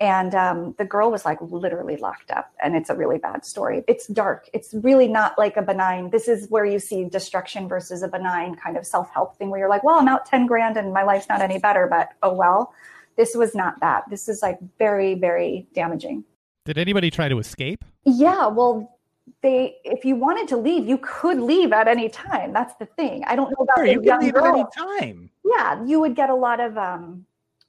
and 0.00 0.34
um, 0.34 0.74
the 0.76 0.84
girl 0.84 1.10
was 1.10 1.24
like 1.24 1.38
literally 1.40 1.96
locked 1.96 2.30
up 2.30 2.52
and 2.62 2.74
it's 2.74 2.90
a 2.90 2.94
really 2.94 3.18
bad 3.18 3.44
story. 3.44 3.84
It's 3.86 4.06
dark. 4.08 4.48
It's 4.52 4.74
really 4.74 5.06
not 5.06 5.38
like 5.38 5.56
a 5.56 5.62
benign 5.62 6.10
this 6.10 6.28
is 6.28 6.48
where 6.50 6.64
you 6.64 6.78
see 6.78 7.04
destruction 7.04 7.68
versus 7.68 8.02
a 8.02 8.08
benign 8.08 8.56
kind 8.56 8.76
of 8.76 8.86
self-help 8.86 9.36
thing 9.36 9.50
where 9.50 9.60
you're 9.60 9.68
like 9.68 9.84
well 9.84 9.98
i'm 9.98 10.08
out 10.08 10.26
10 10.26 10.46
grand 10.46 10.76
and 10.76 10.92
my 10.92 11.02
life's 11.02 11.28
not 11.28 11.40
any 11.40 11.58
better 11.58 11.86
but 11.88 12.10
oh 12.22 12.32
well. 12.32 12.72
This 13.16 13.36
was 13.36 13.54
not 13.54 13.78
that. 13.78 14.02
This 14.10 14.28
is 14.28 14.42
like 14.42 14.58
very 14.78 15.14
very 15.14 15.66
damaging. 15.74 16.24
Did 16.64 16.78
anybody 16.78 17.10
try 17.10 17.28
to 17.28 17.38
escape? 17.38 17.84
Yeah 18.04 18.48
well 18.48 18.98
they 19.42 19.76
if 19.84 20.04
you 20.04 20.16
wanted 20.16 20.48
to 20.48 20.56
leave 20.56 20.88
you 20.88 20.98
could 20.98 21.38
leave 21.38 21.72
at 21.72 21.86
any 21.86 22.08
time. 22.08 22.52
That's 22.52 22.74
the 22.76 22.86
thing. 22.86 23.22
I 23.26 23.36
don't 23.36 23.50
know 23.50 23.62
about 23.62 23.76
sure, 23.76 23.86
you 23.86 24.00
can 24.00 24.20
leave 24.20 24.34
girl. 24.34 24.46
at 24.46 24.54
any 24.54 24.64
time. 24.76 25.30
Yeah 25.44 25.84
you 25.84 26.00
would 26.00 26.16
get 26.16 26.30
a 26.30 26.34
lot 26.34 26.58
of 26.58 26.76
um 26.76 27.24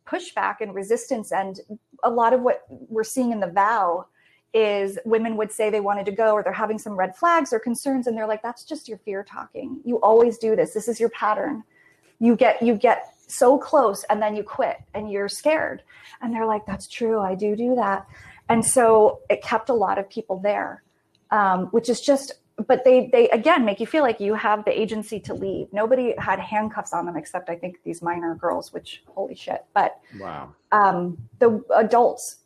pushback 0.05 0.57
and 0.61 0.73
resistance. 0.73 1.31
And 1.31 1.59
a 2.03 2.09
lot 2.09 2.33
of 2.33 2.41
what 2.41 2.63
we're 2.69 3.03
seeing 3.03 3.31
in 3.31 3.39
the 3.39 3.47
vow 3.47 4.05
is 4.53 4.97
women 5.05 5.35
would 5.35 5.51
say 5.51 5.69
they 5.69 5.81
wanted 5.81 6.05
to 6.05 6.11
go 6.11 6.33
or 6.33 6.41
they're 6.41 6.53
having 6.53 6.79
some 6.79 6.93
red 6.93 7.15
flags 7.15 7.51
or 7.51 7.59
concerns 7.59 8.07
and 8.07 8.17
they're 8.17 8.27
like 8.27 8.41
that's 8.41 8.63
just 8.63 8.87
your 8.87 8.97
fear 8.99 9.23
talking. 9.23 9.81
You 9.83 9.97
always 9.97 10.37
do 10.37 10.55
this. 10.55 10.73
This 10.73 10.87
is 10.87 10.99
your 10.99 11.09
pattern. 11.09 11.63
You 12.19 12.35
get 12.35 12.61
you 12.61 12.75
get 12.75 13.13
so 13.27 13.57
close 13.57 14.05
and 14.09 14.21
then 14.21 14.35
you 14.35 14.43
quit 14.43 14.77
and 14.93 15.11
you're 15.11 15.27
scared. 15.27 15.81
And 16.21 16.33
they're 16.33 16.45
like 16.45 16.65
that's 16.65 16.87
true. 16.87 17.19
I 17.19 17.35
do 17.35 17.55
do 17.55 17.75
that. 17.75 18.07
And 18.47 18.63
so 18.63 19.21
it 19.29 19.41
kept 19.41 19.69
a 19.69 19.73
lot 19.73 19.97
of 19.97 20.09
people 20.09 20.39
there 20.39 20.83
um, 21.31 21.65
which 21.67 21.89
is 21.89 22.01
just 22.01 22.33
but 22.67 22.83
they 22.83 23.09
they 23.11 23.29
again 23.29 23.65
make 23.65 23.79
you 23.79 23.87
feel 23.87 24.03
like 24.03 24.19
you 24.19 24.33
have 24.33 24.63
the 24.65 24.79
agency 24.79 25.19
to 25.21 25.33
leave. 25.33 25.67
Nobody 25.73 26.13
had 26.17 26.39
handcuffs 26.39 26.93
on 26.93 27.05
them 27.05 27.17
except 27.17 27.49
I 27.49 27.55
think 27.55 27.77
these 27.83 28.01
minor 28.01 28.35
girls, 28.35 28.71
which 28.71 29.03
holy 29.07 29.35
shit. 29.35 29.65
But 29.73 29.99
wow, 30.19 30.53
um, 30.71 31.17
the 31.39 31.63
adults 31.75 32.37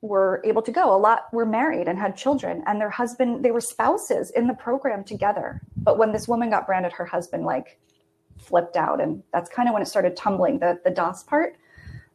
were 0.00 0.42
able 0.44 0.62
to 0.62 0.72
go. 0.72 0.94
A 0.94 0.98
lot 0.98 1.32
were 1.32 1.46
married 1.46 1.88
and 1.88 1.98
had 1.98 2.16
children, 2.16 2.62
and 2.66 2.80
their 2.80 2.90
husband 2.90 3.44
they 3.44 3.50
were 3.50 3.60
spouses 3.60 4.30
in 4.30 4.46
the 4.46 4.54
program 4.54 5.02
together. 5.02 5.60
But 5.76 5.98
when 5.98 6.12
this 6.12 6.28
woman 6.28 6.50
got 6.50 6.66
branded, 6.66 6.92
her 6.92 7.06
husband 7.06 7.44
like 7.44 7.80
flipped 8.38 8.76
out, 8.76 9.00
and 9.00 9.22
that's 9.32 9.50
kind 9.50 9.68
of 9.68 9.72
when 9.72 9.82
it 9.82 9.86
started 9.86 10.16
tumbling 10.16 10.60
the 10.60 10.80
the 10.84 10.90
DOS 10.90 11.24
part. 11.24 11.56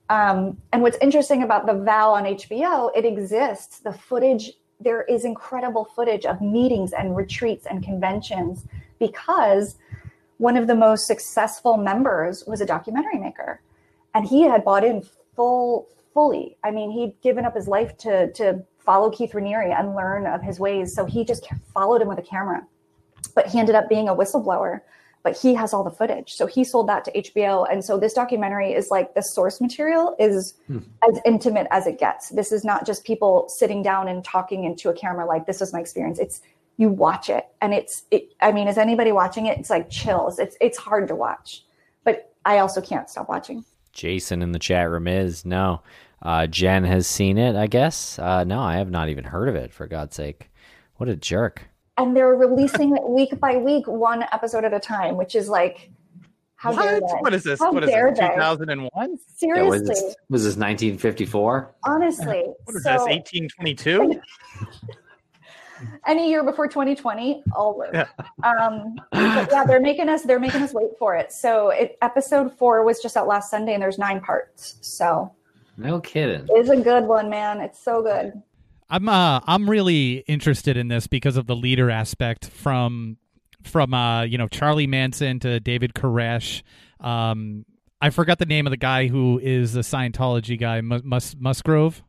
Um, 0.09 0.57
and 0.71 0.81
what's 0.81 0.97
interesting 1.01 1.43
about 1.43 1.65
the 1.65 1.73
vow 1.73 2.13
on 2.13 2.23
HBO, 2.23 2.91
it 2.95 3.03
exists. 3.03 3.79
The 3.79 3.91
footage, 3.91 4.53
there 4.79 5.03
is 5.03 5.25
incredible 5.25 5.85
footage 5.85 6.25
of 6.25 6.41
meetings 6.41 6.93
and 6.93 7.15
retreats 7.15 7.65
and 7.65 7.83
conventions 7.83 8.65
because 8.99 9.77
one 10.37 10.55
of 10.55 10.67
the 10.67 10.75
most 10.75 11.07
successful 11.07 11.77
members 11.77 12.43
was 12.45 12.61
a 12.61 12.65
documentary 12.65 13.17
maker. 13.17 13.61
And 14.13 14.27
he 14.27 14.43
had 14.43 14.63
bought 14.63 14.83
in 14.83 15.03
full, 15.35 15.87
fully. 16.13 16.57
I 16.63 16.71
mean, 16.71 16.91
he'd 16.91 17.19
given 17.21 17.45
up 17.45 17.55
his 17.55 17.67
life 17.67 17.97
to, 17.99 18.31
to 18.33 18.63
follow 18.77 19.09
Keith 19.09 19.31
Raniere 19.33 19.77
and 19.77 19.95
learn 19.95 20.27
of 20.27 20.41
his 20.41 20.59
ways. 20.59 20.93
So 20.93 21.05
he 21.05 21.25
just 21.25 21.47
followed 21.73 22.01
him 22.01 22.07
with 22.07 22.19
a 22.19 22.23
camera. 22.23 22.65
But 23.35 23.47
he 23.47 23.59
ended 23.59 23.75
up 23.75 23.89
being 23.89 24.09
a 24.09 24.15
whistleblower 24.15 24.81
but 25.23 25.37
he 25.37 25.53
has 25.53 25.73
all 25.73 25.83
the 25.83 25.91
footage. 25.91 26.33
So 26.33 26.45
he 26.47 26.63
sold 26.63 26.87
that 26.89 27.03
to 27.05 27.11
HBO. 27.11 27.69
And 27.69 27.83
so 27.83 27.97
this 27.97 28.13
documentary 28.13 28.73
is 28.73 28.89
like 28.89 29.13
the 29.13 29.21
source 29.21 29.59
material 29.59 30.15
is 30.19 30.53
hmm. 30.67 30.79
as 31.07 31.19
intimate 31.25 31.67
as 31.71 31.87
it 31.87 31.99
gets. 31.99 32.29
This 32.29 32.51
is 32.51 32.63
not 32.63 32.85
just 32.85 33.03
people 33.03 33.49
sitting 33.49 33.83
down 33.83 34.07
and 34.07 34.23
talking 34.23 34.63
into 34.63 34.89
a 34.89 34.93
camera 34.93 35.25
like 35.25 35.45
this 35.45 35.61
is 35.61 35.73
my 35.73 35.79
experience. 35.79 36.19
It's 36.19 36.41
you 36.77 36.89
watch 36.89 37.29
it 37.29 37.47
and 37.61 37.73
it's 37.73 38.03
it, 38.11 38.33
I 38.39 38.51
mean, 38.51 38.67
is 38.67 38.77
anybody 38.77 39.11
watching 39.11 39.47
it? 39.47 39.57
It's 39.57 39.69
like 39.69 39.89
chills. 39.89 40.39
It's 40.39 40.55
it's 40.61 40.77
hard 40.77 41.07
to 41.09 41.15
watch. 41.15 41.65
But 42.03 42.33
I 42.45 42.59
also 42.59 42.81
can't 42.81 43.09
stop 43.09 43.27
watching. 43.27 43.65
Jason 43.91 44.41
in 44.41 44.51
the 44.51 44.59
chat 44.59 44.89
room 44.89 45.07
is 45.07 45.43
no. 45.43 45.81
Uh, 46.21 46.47
Jen 46.47 46.83
has 46.83 47.07
seen 47.07 47.37
it, 47.37 47.55
I 47.55 47.67
guess. 47.67 48.17
Uh, 48.17 48.43
no, 48.43 48.59
I 48.59 48.77
have 48.77 48.89
not 48.89 49.09
even 49.09 49.23
heard 49.23 49.49
of 49.49 49.55
it, 49.55 49.71
for 49.71 49.87
God's 49.87 50.15
sake. 50.15 50.49
What 50.95 51.09
a 51.09 51.15
jerk 51.15 51.67
and 51.97 52.15
they're 52.15 52.35
releasing 52.35 52.95
it 52.95 53.03
week 53.03 53.39
by 53.39 53.57
week, 53.57 53.87
one 53.87 54.23
episode 54.31 54.63
at 54.63 54.73
a 54.73 54.79
time, 54.79 55.17
which 55.17 55.35
is 55.35 55.49
like, 55.49 55.89
how 56.55 56.73
what? 56.73 56.83
dare 56.83 56.99
they? 56.99 57.05
What 57.19 57.33
is 57.33 57.43
this? 57.43 57.59
How 57.59 57.71
what 57.71 57.83
is 57.83 57.89
dare 57.89 58.09
this? 58.09 58.19
2001? 58.19 59.19
Seriously. 59.35 59.63
Yeah, 59.63 59.69
was, 59.69 59.87
this, 59.87 60.15
was, 60.29 60.43
this, 60.43 60.55
1954? 60.55 61.75
Honestly. 61.83 62.45
What 62.65 62.75
is 62.75 62.83
so, 62.83 62.91
this, 62.93 63.01
1822? 63.05 64.19
any 66.07 66.29
year 66.29 66.43
before 66.43 66.67
2020 66.67 67.43
all 67.55 67.77
live. 67.77 67.93
Yeah. 67.93 68.07
Um, 68.43 68.99
yeah, 69.13 69.63
they're 69.65 69.79
making 69.79 70.09
us 70.09 70.23
they're 70.23 70.39
making 70.39 70.61
us 70.61 70.73
wait 70.73 70.97
for 70.97 71.15
it. 71.15 71.31
So 71.31 71.69
it, 71.69 71.97
episode 72.01 72.51
four 72.57 72.83
was 72.83 72.99
just 72.99 73.17
out 73.17 73.27
last 73.27 73.51
Sunday, 73.51 73.73
and 73.73 73.81
there's 73.81 73.97
nine 73.97 74.19
parts. 74.21 74.77
So 74.81 75.31
no 75.77 75.99
kidding, 75.99 76.47
it's 76.49 76.69
a 76.69 76.77
good 76.77 77.03
one, 77.03 77.29
man. 77.29 77.61
It's 77.61 77.79
so 77.79 78.01
good. 78.01 78.41
I'm 78.89 79.09
uh 79.09 79.41
I'm 79.45 79.69
really 79.69 80.23
interested 80.27 80.77
in 80.77 80.87
this 80.87 81.07
because 81.07 81.37
of 81.37 81.47
the 81.47 81.55
leader 81.55 81.89
aspect 81.89 82.49
from 82.49 83.17
from 83.63 83.93
uh 83.93 84.23
you 84.23 84.37
know 84.37 84.47
Charlie 84.47 84.87
Manson 84.87 85.39
to 85.41 85.59
David 85.59 85.93
Koresh. 85.93 86.63
Um, 86.99 87.65
I 88.01 88.09
forgot 88.11 88.39
the 88.39 88.45
name 88.45 88.65
of 88.67 88.71
the 88.71 88.77
guy 88.77 89.07
who 89.07 89.39
is 89.41 89.73
the 89.73 89.81
Scientology 89.81 90.59
guy, 90.59 90.81
Mus- 90.81 91.35
Musgrove. 91.39 92.03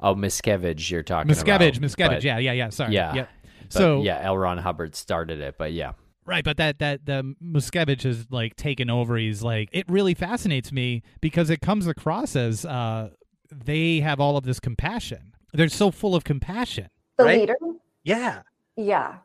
Oh, 0.00 0.14
Miscavige, 0.14 0.90
you're 0.90 1.02
talking 1.02 1.30
Miscavige, 1.30 1.76
about. 1.76 1.90
Miscavige, 1.90 2.22
yeah, 2.22 2.38
yeah, 2.38 2.52
yeah. 2.52 2.68
Sorry, 2.70 2.94
yeah, 2.94 3.14
yeah. 3.14 3.26
So 3.68 4.02
yeah, 4.02 4.20
L. 4.22 4.36
Ron 4.36 4.58
Hubbard 4.58 4.94
started 4.94 5.40
it, 5.40 5.56
but 5.58 5.72
yeah. 5.72 5.92
Right, 6.24 6.44
but 6.44 6.56
that 6.56 6.80
that 6.80 7.06
the 7.06 7.34
Miscavige 7.42 8.02
has 8.02 8.26
like 8.30 8.56
taken 8.56 8.90
over. 8.90 9.16
He's 9.16 9.42
like 9.42 9.68
it 9.72 9.88
really 9.88 10.14
fascinates 10.14 10.72
me 10.72 11.02
because 11.20 11.50
it 11.50 11.60
comes 11.60 11.86
across 11.86 12.34
as 12.34 12.64
uh, 12.64 13.10
they 13.52 14.00
have 14.00 14.18
all 14.18 14.36
of 14.36 14.44
this 14.44 14.58
compassion 14.58 15.32
they're 15.56 15.68
so 15.68 15.90
full 15.90 16.14
of 16.14 16.24
compassion. 16.24 16.88
The 17.16 17.24
right? 17.24 17.40
leader? 17.40 17.56
Yeah. 18.04 18.42
Yeah. 18.76 19.16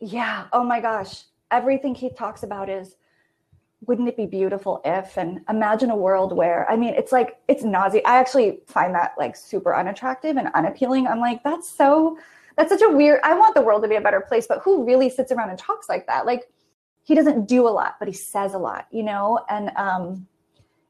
Yeah. 0.00 0.46
Oh 0.52 0.62
my 0.62 0.80
gosh. 0.80 1.24
Everything 1.50 1.94
he 1.94 2.10
talks 2.10 2.42
about 2.42 2.68
is 2.68 2.96
wouldn't 3.86 4.08
it 4.08 4.16
be 4.16 4.26
beautiful 4.26 4.80
if 4.84 5.16
and 5.16 5.40
imagine 5.48 5.90
a 5.90 5.96
world 5.96 6.36
where 6.36 6.68
I 6.70 6.76
mean 6.76 6.94
it's 6.94 7.12
like 7.12 7.38
it's 7.48 7.62
nausea. 7.62 8.02
I 8.04 8.18
actually 8.18 8.60
find 8.66 8.94
that 8.94 9.14
like 9.18 9.36
super 9.36 9.74
unattractive 9.74 10.36
and 10.36 10.48
unappealing. 10.54 11.06
I'm 11.06 11.20
like, 11.20 11.42
that's 11.42 11.68
so 11.68 12.18
that's 12.56 12.70
such 12.70 12.82
a 12.82 12.90
weird 12.90 13.20
I 13.22 13.34
want 13.34 13.54
the 13.54 13.62
world 13.62 13.82
to 13.82 13.88
be 13.88 13.96
a 13.96 14.00
better 14.00 14.20
place, 14.20 14.46
but 14.46 14.60
who 14.60 14.84
really 14.84 15.08
sits 15.08 15.32
around 15.32 15.50
and 15.50 15.58
talks 15.58 15.88
like 15.88 16.06
that? 16.06 16.26
Like 16.26 16.48
he 17.04 17.14
doesn't 17.14 17.46
do 17.46 17.66
a 17.66 17.70
lot, 17.70 17.96
but 17.98 18.08
he 18.08 18.14
says 18.14 18.54
a 18.54 18.58
lot, 18.58 18.86
you 18.90 19.02
know? 19.02 19.40
And 19.48 19.70
um 19.76 20.26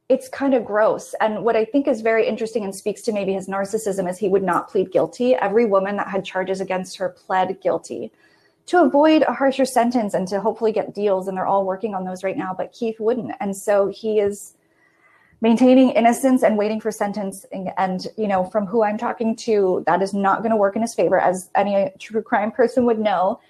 it's 0.08 0.28
kind 0.28 0.54
of 0.54 0.64
gross. 0.64 1.14
And 1.20 1.44
what 1.44 1.54
I 1.54 1.64
think 1.64 1.86
is 1.86 2.00
very 2.00 2.26
interesting 2.26 2.64
and 2.64 2.74
speaks 2.74 3.02
to 3.02 3.12
maybe 3.12 3.34
his 3.34 3.46
narcissism 3.46 4.08
is 4.08 4.18
he 4.18 4.28
would 4.28 4.42
not 4.42 4.68
plead 4.68 4.90
guilty. 4.90 5.34
Every 5.34 5.66
woman 5.66 5.96
that 5.96 6.08
had 6.08 6.24
charges 6.24 6.60
against 6.60 6.96
her 6.96 7.10
pled 7.10 7.60
guilty 7.60 8.10
to 8.66 8.82
avoid 8.82 9.22
a 9.22 9.34
harsher 9.34 9.64
sentence 9.64 10.14
and 10.14 10.26
to 10.28 10.40
hopefully 10.40 10.72
get 10.72 10.94
deals. 10.94 11.28
And 11.28 11.36
they're 11.36 11.46
all 11.46 11.64
working 11.64 11.94
on 11.94 12.04
those 12.04 12.24
right 12.24 12.36
now, 12.36 12.54
but 12.56 12.72
Keith 12.72 12.98
wouldn't. 12.98 13.32
And 13.40 13.54
so 13.54 13.88
he 13.88 14.18
is 14.18 14.54
maintaining 15.40 15.90
innocence 15.90 16.42
and 16.42 16.56
waiting 16.56 16.80
for 16.80 16.90
sentencing. 16.90 17.70
And, 17.76 18.06
you 18.16 18.28
know, 18.28 18.44
from 18.44 18.66
who 18.66 18.82
I'm 18.82 18.98
talking 18.98 19.36
to, 19.36 19.84
that 19.86 20.02
is 20.02 20.14
not 20.14 20.38
going 20.38 20.50
to 20.50 20.56
work 20.56 20.74
in 20.74 20.82
his 20.82 20.94
favor, 20.94 21.20
as 21.20 21.50
any 21.54 21.90
true 21.98 22.22
crime 22.22 22.50
person 22.50 22.86
would 22.86 22.98
know. 22.98 23.40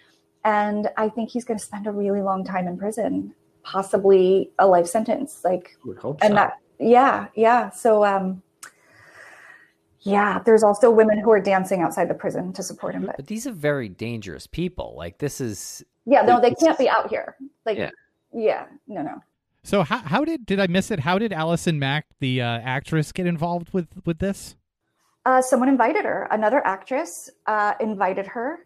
And 0.44 0.90
I 0.96 1.08
think 1.08 1.30
he's 1.30 1.44
going 1.44 1.58
to 1.58 1.64
spend 1.64 1.86
a 1.86 1.92
really 1.92 2.20
long 2.20 2.44
time 2.44 2.66
in 2.66 2.76
prison 2.78 3.34
possibly 3.70 4.50
a 4.58 4.66
life 4.66 4.86
sentence. 4.86 5.42
Like, 5.44 5.76
and 5.84 6.16
so. 6.22 6.34
that, 6.34 6.54
yeah, 6.78 7.26
yeah. 7.34 7.70
So, 7.70 8.04
um, 8.04 8.42
yeah, 10.00 10.40
there's 10.44 10.62
also 10.62 10.90
women 10.90 11.18
who 11.18 11.30
are 11.30 11.40
dancing 11.40 11.82
outside 11.82 12.08
the 12.08 12.14
prison 12.14 12.52
to 12.54 12.62
support 12.62 12.94
him. 12.94 13.04
But, 13.04 13.16
but 13.16 13.26
these 13.26 13.46
are 13.46 13.52
very 13.52 13.88
dangerous 13.88 14.46
people. 14.46 14.94
Like, 14.96 15.18
this 15.18 15.40
is. 15.40 15.84
Yeah, 16.06 16.22
no, 16.22 16.40
they 16.40 16.54
can't 16.54 16.78
be 16.78 16.88
out 16.88 17.10
here. 17.10 17.36
Like, 17.66 17.76
yeah, 17.76 17.90
yeah 18.32 18.66
no, 18.86 19.02
no. 19.02 19.22
So 19.64 19.82
how 19.82 19.98
how 19.98 20.24
did 20.24 20.46
did 20.46 20.60
I 20.60 20.66
miss 20.66 20.90
it? 20.90 21.00
How 21.00 21.18
did 21.18 21.32
Allison 21.32 21.78
Mack, 21.78 22.06
the 22.20 22.40
uh, 22.40 22.46
actress, 22.46 23.12
get 23.12 23.26
involved 23.26 23.74
with 23.74 23.88
with 24.06 24.18
this? 24.18 24.56
Uh, 25.26 25.42
someone 25.42 25.68
invited 25.68 26.06
her. 26.06 26.26
Another 26.30 26.66
actress 26.66 27.28
uh, 27.46 27.74
invited 27.80 28.26
her. 28.26 28.64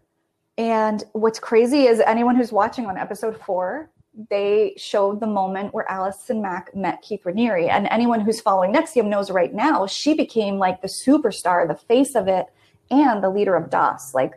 And 0.57 1.03
what's 1.11 1.39
crazy 1.39 1.87
is 1.87 1.99
anyone 1.99 2.37
who's 2.37 2.53
watching 2.53 2.85
on 2.85 2.97
episode 2.97 3.37
four, 3.41 3.89
they 4.29 4.73
showed 4.77 5.19
the 5.19 5.27
moment 5.27 5.73
where 5.73 5.89
Allison 5.89 6.41
Mack 6.41 6.75
met 6.75 7.01
Keith 7.01 7.23
Raniere. 7.23 7.69
And 7.69 7.87
anyone 7.87 8.19
who's 8.19 8.41
following 8.41 8.73
NXIVM 8.73 9.07
knows 9.07 9.31
right 9.31 9.53
now, 9.53 9.87
she 9.87 10.13
became 10.13 10.57
like 10.57 10.81
the 10.81 10.87
superstar, 10.87 11.67
the 11.67 11.75
face 11.75 12.15
of 12.15 12.27
it, 12.27 12.47
and 12.91 13.23
the 13.23 13.29
leader 13.29 13.55
of 13.55 13.69
DOS. 13.69 14.13
Like 14.13 14.33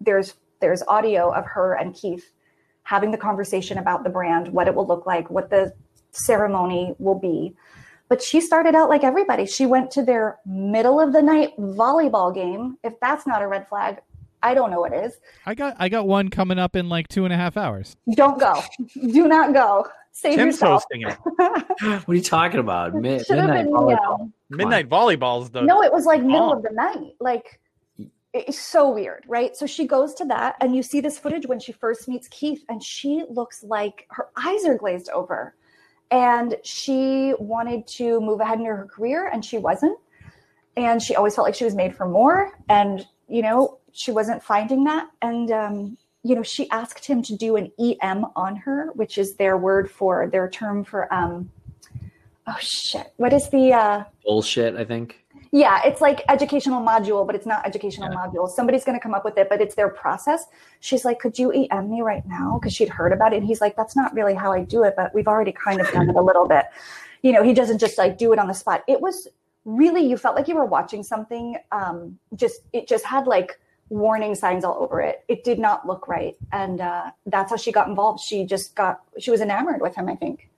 there's 0.00 0.34
there's 0.60 0.82
audio 0.88 1.32
of 1.32 1.44
her 1.44 1.74
and 1.74 1.94
Keith 1.94 2.30
having 2.84 3.10
the 3.10 3.18
conversation 3.18 3.78
about 3.78 4.04
the 4.04 4.10
brand, 4.10 4.48
what 4.48 4.68
it 4.68 4.74
will 4.74 4.86
look 4.86 5.06
like, 5.06 5.28
what 5.28 5.50
the 5.50 5.72
ceremony 6.12 6.94
will 6.98 7.18
be. 7.18 7.54
But 8.08 8.22
she 8.22 8.40
started 8.40 8.76
out 8.76 8.88
like 8.88 9.02
everybody. 9.02 9.44
She 9.44 9.66
went 9.66 9.90
to 9.92 10.04
their 10.04 10.38
middle 10.46 11.00
of 11.00 11.12
the 11.12 11.20
night 11.20 11.56
volleyball 11.58 12.32
game. 12.32 12.78
If 12.84 12.94
that's 13.00 13.26
not 13.26 13.42
a 13.42 13.48
red 13.48 13.68
flag, 13.68 13.98
I 14.46 14.54
don't 14.54 14.70
know 14.70 14.80
what 14.80 14.94
is. 14.94 15.18
I 15.44 15.54
got 15.54 15.74
I 15.80 15.88
got 15.88 16.06
one 16.06 16.28
coming 16.28 16.58
up 16.58 16.76
in 16.76 16.88
like 16.88 17.08
two 17.08 17.24
and 17.24 17.34
a 17.34 17.36
half 17.36 17.56
hours. 17.56 17.96
Don't 18.14 18.38
go. 18.38 18.62
Do 18.94 19.26
not 19.26 19.52
go. 19.52 19.88
Save 20.12 20.36
Tim's 20.36 20.54
yourself. 20.54 20.84
hosting 20.84 21.02
it. 21.02 21.18
what 22.06 22.08
are 22.08 22.14
you 22.14 22.22
talking 22.22 22.60
about? 22.60 22.94
Mid- 22.94 23.26
midnight 23.28 23.64
been, 23.64 23.74
volleyball. 23.74 24.20
Um, 24.20 24.32
midnight 24.48 24.88
volleyball's 24.88 25.50
the 25.50 25.62
No, 25.62 25.82
it 25.82 25.92
was 25.92 26.06
like 26.06 26.22
middle 26.22 26.52
of 26.52 26.62
the 26.62 26.70
night. 26.70 27.14
Like 27.18 27.60
it's 28.32 28.58
so 28.58 28.90
weird, 28.90 29.24
right? 29.26 29.56
So 29.56 29.66
she 29.66 29.86
goes 29.86 30.14
to 30.14 30.24
that, 30.26 30.56
and 30.60 30.76
you 30.76 30.82
see 30.82 31.00
this 31.00 31.18
footage 31.18 31.46
when 31.46 31.58
she 31.58 31.72
first 31.72 32.06
meets 32.06 32.28
Keith, 32.28 32.64
and 32.68 32.82
she 32.82 33.24
looks 33.28 33.64
like 33.64 34.06
her 34.10 34.28
eyes 34.36 34.64
are 34.64 34.76
glazed 34.76 35.08
over. 35.10 35.54
And 36.10 36.56
she 36.62 37.34
wanted 37.40 37.86
to 37.88 38.20
move 38.20 38.40
ahead 38.40 38.60
in 38.60 38.66
her 38.66 38.86
career, 38.86 39.28
and 39.32 39.44
she 39.44 39.58
wasn't. 39.58 39.98
And 40.76 41.02
she 41.02 41.16
always 41.16 41.34
felt 41.34 41.46
like 41.46 41.54
she 41.54 41.64
was 41.64 41.74
made 41.74 41.96
for 41.96 42.06
more. 42.06 42.52
And, 42.68 43.06
you 43.28 43.42
know, 43.42 43.78
she 43.96 44.12
wasn't 44.12 44.42
finding 44.42 44.84
that. 44.84 45.08
And, 45.22 45.50
um, 45.50 45.98
you 46.22 46.34
know, 46.34 46.42
she 46.42 46.68
asked 46.70 47.04
him 47.04 47.22
to 47.22 47.36
do 47.36 47.56
an 47.56 47.72
EM 47.78 48.26
on 48.36 48.56
her, 48.56 48.90
which 48.94 49.16
is 49.18 49.36
their 49.36 49.56
word 49.56 49.90
for 49.90 50.28
their 50.28 50.48
term 50.48 50.84
for, 50.84 51.12
um, 51.12 51.50
oh 52.46 52.56
shit, 52.58 53.12
what 53.16 53.32
is 53.32 53.48
the 53.48 53.72
uh, 53.72 54.04
bullshit? 54.24 54.76
I 54.76 54.84
think. 54.84 55.24
Yeah, 55.52 55.80
it's 55.84 56.00
like 56.00 56.22
educational 56.28 56.82
module, 56.82 57.24
but 57.24 57.34
it's 57.34 57.46
not 57.46 57.64
educational 57.64 58.10
yeah. 58.10 58.18
module. 58.18 58.48
Somebody's 58.48 58.84
going 58.84 58.98
to 58.98 59.02
come 59.02 59.14
up 59.14 59.24
with 59.24 59.38
it, 59.38 59.48
but 59.48 59.60
it's 59.60 59.74
their 59.74 59.88
process. 59.88 60.46
She's 60.80 61.04
like, 61.04 61.18
"Could 61.18 61.38
you 61.38 61.50
EM 61.52 61.90
me 61.90 62.02
right 62.02 62.26
now?" 62.26 62.58
Because 62.60 62.74
she'd 62.74 62.88
heard 62.88 63.12
about 63.12 63.32
it, 63.32 63.36
and 63.36 63.46
he's 63.46 63.60
like, 63.60 63.76
"That's 63.76 63.96
not 63.96 64.12
really 64.12 64.34
how 64.34 64.52
I 64.52 64.62
do 64.62 64.82
it, 64.84 64.94
but 64.96 65.14
we've 65.14 65.28
already 65.28 65.52
kind 65.52 65.80
of 65.80 65.90
done 65.92 66.10
it 66.10 66.16
a 66.16 66.20
little 66.20 66.46
bit." 66.46 66.66
You 67.22 67.32
know, 67.32 67.42
he 67.42 67.54
doesn't 67.54 67.78
just 67.78 67.96
like 67.96 68.18
do 68.18 68.32
it 68.32 68.38
on 68.38 68.48
the 68.48 68.54
spot. 68.54 68.84
It 68.86 69.00
was 69.00 69.28
really 69.64 70.04
you 70.04 70.16
felt 70.16 70.36
like 70.36 70.48
you 70.48 70.56
were 70.56 70.66
watching 70.66 71.02
something. 71.02 71.56
Um, 71.72 72.18
just 72.34 72.62
it 72.72 72.88
just 72.88 73.04
had 73.04 73.26
like 73.26 73.58
warning 73.88 74.34
signs 74.34 74.64
all 74.64 74.76
over 74.80 75.00
it. 75.00 75.24
It 75.28 75.44
did 75.44 75.58
not 75.58 75.86
look 75.86 76.08
right. 76.08 76.36
And 76.52 76.80
uh, 76.80 77.10
that's 77.26 77.50
how 77.50 77.56
she 77.56 77.72
got 77.72 77.88
involved. 77.88 78.20
She 78.20 78.44
just 78.44 78.74
got, 78.74 79.02
she 79.18 79.30
was 79.30 79.40
enamored 79.40 79.80
with 79.80 79.94
him, 79.94 80.08
I 80.08 80.16
think. 80.16 80.48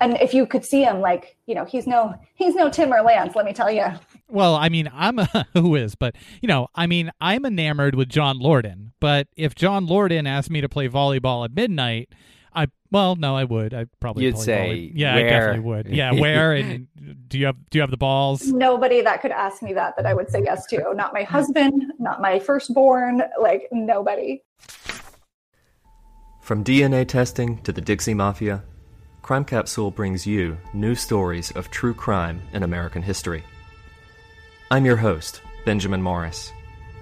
And 0.00 0.20
if 0.20 0.34
you 0.34 0.46
could 0.46 0.64
see 0.64 0.82
him, 0.82 1.00
like, 1.00 1.36
you 1.46 1.54
know, 1.54 1.64
he's 1.64 1.86
no, 1.86 2.14
he's 2.34 2.56
no 2.56 2.68
Tim 2.68 2.92
or 2.92 3.02
Lance, 3.02 3.36
let 3.36 3.44
me 3.44 3.52
tell 3.52 3.70
you. 3.70 3.86
Well, 4.28 4.56
I 4.56 4.68
mean, 4.68 4.90
I'm 4.92 5.20
a, 5.20 5.46
who 5.52 5.76
is, 5.76 5.94
but 5.94 6.16
you 6.40 6.48
know, 6.48 6.66
I 6.74 6.88
mean, 6.88 7.12
I'm 7.20 7.44
enamored 7.44 7.94
with 7.94 8.08
John 8.08 8.40
Lorden. 8.40 8.90
But 8.98 9.28
if 9.36 9.54
John 9.54 9.86
Lorden 9.86 10.26
asked 10.26 10.50
me 10.50 10.60
to 10.60 10.68
play 10.68 10.88
volleyball 10.88 11.44
at 11.44 11.54
midnight, 11.54 12.08
I 12.54 12.68
well, 12.90 13.16
no, 13.16 13.34
I 13.34 13.44
would. 13.44 13.72
I 13.72 13.86
probably 14.00 14.24
you'd 14.24 14.34
probably 14.34 14.44
say 14.44 14.66
volley. 14.66 14.92
yeah, 14.94 15.14
where? 15.14 15.26
I 15.26 15.30
definitely 15.30 15.60
would. 15.60 15.86
Yeah, 15.88 16.12
where 16.20 16.52
and 16.52 16.88
do 17.28 17.38
you 17.38 17.46
have 17.46 17.56
do 17.70 17.78
you 17.78 17.80
have 17.80 17.90
the 17.90 17.96
balls? 17.96 18.46
Nobody 18.46 19.00
that 19.00 19.22
could 19.22 19.30
ask 19.30 19.62
me 19.62 19.72
that 19.74 19.96
that 19.96 20.06
I 20.06 20.14
would 20.14 20.30
say 20.30 20.42
yes 20.44 20.66
to. 20.66 20.92
Not 20.94 21.14
my 21.14 21.22
husband, 21.22 21.92
not 21.98 22.20
my 22.20 22.38
firstborn, 22.38 23.22
like 23.40 23.68
nobody. 23.72 24.42
From 26.42 26.64
DNA 26.64 27.06
testing 27.06 27.62
to 27.62 27.72
the 27.72 27.80
Dixie 27.80 28.14
Mafia, 28.14 28.62
Crime 29.22 29.44
Capsule 29.44 29.90
brings 29.90 30.26
you 30.26 30.58
new 30.74 30.94
stories 30.94 31.50
of 31.52 31.70
true 31.70 31.94
crime 31.94 32.42
in 32.52 32.62
American 32.62 33.02
history. 33.02 33.44
I'm 34.70 34.84
your 34.84 34.96
host, 34.96 35.40
Benjamin 35.64 36.02
Morris. 36.02 36.52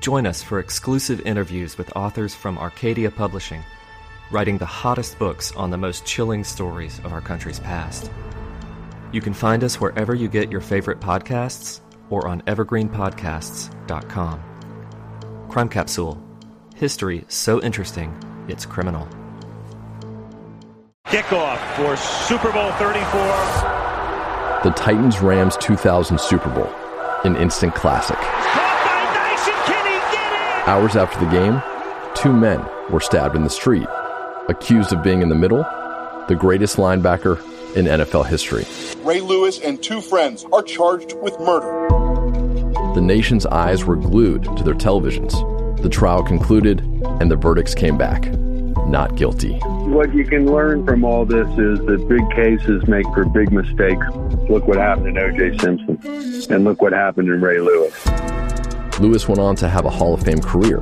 Join 0.01 0.27
us 0.27 0.43
for 0.43 0.61
exclusive 0.61 1.21
interviews 1.27 1.79
with 1.79 1.97
authors 1.97 2.35
from 2.35 2.59
Arcadia 2.59 3.11
Publishing 3.11 3.63
writing 4.31 4.59
the 4.59 4.67
hottest 4.67 5.19
books 5.19 5.53
on 5.57 5.71
the 5.71 5.79
most 5.79 6.05
chilling 6.07 6.45
stories 6.45 6.99
of 7.01 7.13
our 7.13 7.21
country's 7.21 7.59
past. 7.61 8.11
You 9.13 9.21
can 9.21 9.35
find 9.35 9.65
us 9.65 9.81
wherever 9.81 10.15
you 10.15 10.29
get 10.29 10.51
your 10.51 10.61
favorite 10.61 11.01
podcasts 11.01 11.81
or 12.11 12.29
on 12.29 12.43
evergreenpodcasts.com. 12.43 14.41
Crime 15.49 15.69
Capsule 15.69 16.23
History 16.77 17.25
so 17.29 17.61
interesting, 17.61 18.17
it's 18.49 18.65
criminal. 18.65 19.07
Kickoff 21.07 21.59
for 21.75 21.97
Super 21.97 22.53
Bowl 22.53 22.71
34. 22.73 23.21
The 24.63 24.71
Titans 24.77 25.19
Rams 25.21 25.57
2000 25.59 26.19
Super 26.21 26.49
Bowl, 26.51 26.71
an 27.25 27.37
instant 27.37 27.75
classic. 27.75 28.17
Hours 30.67 30.95
after 30.95 31.19
the 31.19 31.31
game, 31.31 31.61
two 32.15 32.33
men 32.33 32.65
were 32.91 33.01
stabbed 33.01 33.35
in 33.35 33.43
the 33.43 33.51
street 33.51 33.89
accused 34.51 34.93
of 34.93 35.03
being 35.03 35.23
in 35.23 35.29
the 35.29 35.35
middle, 35.35 35.65
the 36.29 36.37
greatest 36.39 36.77
linebacker 36.77 37.39
in 37.77 37.87
NFL 37.87 38.27
history. 38.27 38.67
Ray 39.03 39.21
Lewis 39.21 39.59
and 39.61 39.83
two 39.83 40.01
friends 40.01 40.45
are 40.53 40.63
charged 40.63 41.15
with 41.23 41.39
murder. 41.41 41.89
The 42.95 43.01
nation's 43.01 43.47
eyes 43.47 43.85
were 43.85 43.97
glued 43.97 44.45
to 44.57 44.63
their 44.63 44.75
televisions. 44.75 45.33
The 45.83 45.89
trial 45.89 46.23
concluded, 46.23 46.81
and 47.21 47.31
the 47.31 47.37
verdicts 47.37 47.75
came 47.75 47.97
back 47.97 48.31
not 48.91 49.17
guilty. 49.17 49.55
What 49.61 50.13
you 50.13 50.25
can 50.25 50.47
learn 50.47 50.85
from 50.85 51.05
all 51.05 51.25
this 51.25 51.47
is 51.59 51.79
that 51.87 52.07
big 52.09 52.29
cases 52.31 52.87
make 52.89 53.07
for 53.15 53.25
big 53.25 53.53
mistakes. 53.53 54.05
Look 54.49 54.67
what 54.67 54.79
happened 54.79 55.17
in 55.17 55.19
O.J. 55.19 55.59
Simpson, 55.59 55.99
and 56.53 56.65
look 56.65 56.83
what 56.83 56.93
happened 56.93 57.29
in 57.29 57.41
Ray 57.41 57.61
Lewis. 57.61 57.95
Lewis 58.99 59.29
went 59.29 59.39
on 59.39 59.57
to 59.57 59.69
have 59.69 59.85
a 59.85 59.91
Hall 59.91 60.15
of 60.15 60.23
Fame 60.23 60.41
career, 60.41 60.81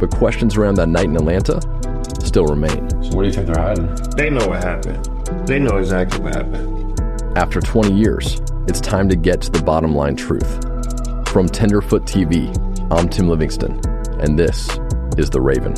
but 0.00 0.10
questions 0.10 0.56
around 0.56 0.76
that 0.76 0.88
night 0.88 1.04
in 1.04 1.16
Atlanta 1.16 1.60
still 2.26 2.46
remain. 2.46 2.88
So 3.02 3.16
what 3.16 3.22
do 3.22 3.28
you 3.28 3.32
think 3.32 3.46
they're 3.46 3.62
hiding? 3.62 3.94
They 4.16 4.30
know 4.30 4.46
what 4.48 4.62
happened. 4.62 5.46
They 5.46 5.58
know 5.58 5.76
exactly 5.78 6.20
what 6.20 6.34
happened. 6.34 7.00
After 7.36 7.60
20 7.60 7.94
years, 7.94 8.40
it's 8.68 8.80
time 8.80 9.08
to 9.08 9.16
get 9.16 9.40
to 9.42 9.50
the 9.50 9.62
bottom 9.62 9.94
line 9.94 10.16
truth. 10.16 10.62
From 11.28 11.48
Tenderfoot 11.48 12.04
TV, 12.04 12.48
I'm 12.90 13.08
Tim 13.08 13.28
Livingston, 13.28 13.80
and 14.20 14.38
this 14.38 14.68
is 15.16 15.30
The 15.30 15.40
Raven. 15.40 15.74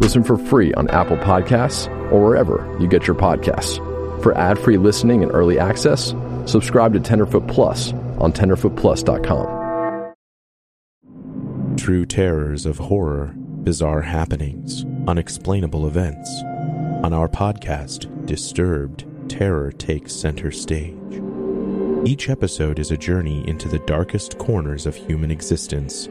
Listen 0.00 0.22
for 0.22 0.36
free 0.36 0.72
on 0.74 0.88
Apple 0.90 1.16
Podcasts 1.16 1.88
or 2.12 2.22
wherever 2.22 2.76
you 2.80 2.86
get 2.86 3.06
your 3.06 3.16
podcasts. 3.16 3.78
For 4.22 4.36
ad-free 4.38 4.78
listening 4.78 5.22
and 5.22 5.32
early 5.32 5.58
access, 5.58 6.14
subscribe 6.46 6.92
to 6.94 7.00
Tenderfoot 7.00 7.48
Plus 7.48 7.92
on 8.18 8.32
tenderfootplus.com. 8.32 9.64
True 11.76 12.06
terrors 12.06 12.66
of 12.66 12.78
horror 12.78 13.34
bizarre 13.64 14.02
happenings, 14.02 14.84
unexplainable 15.08 15.86
events. 15.86 16.30
On 17.02 17.12
our 17.12 17.28
podcast, 17.28 18.10
Disturbed, 18.26 19.04
terror 19.28 19.70
takes 19.72 20.14
center 20.14 20.50
stage. 20.50 21.22
Each 22.06 22.30
episode 22.30 22.78
is 22.78 22.90
a 22.90 22.96
journey 22.96 23.46
into 23.46 23.68
the 23.68 23.80
darkest 23.80 24.38
corners 24.38 24.86
of 24.86 24.94
human 24.94 25.30
existence, 25.30 26.08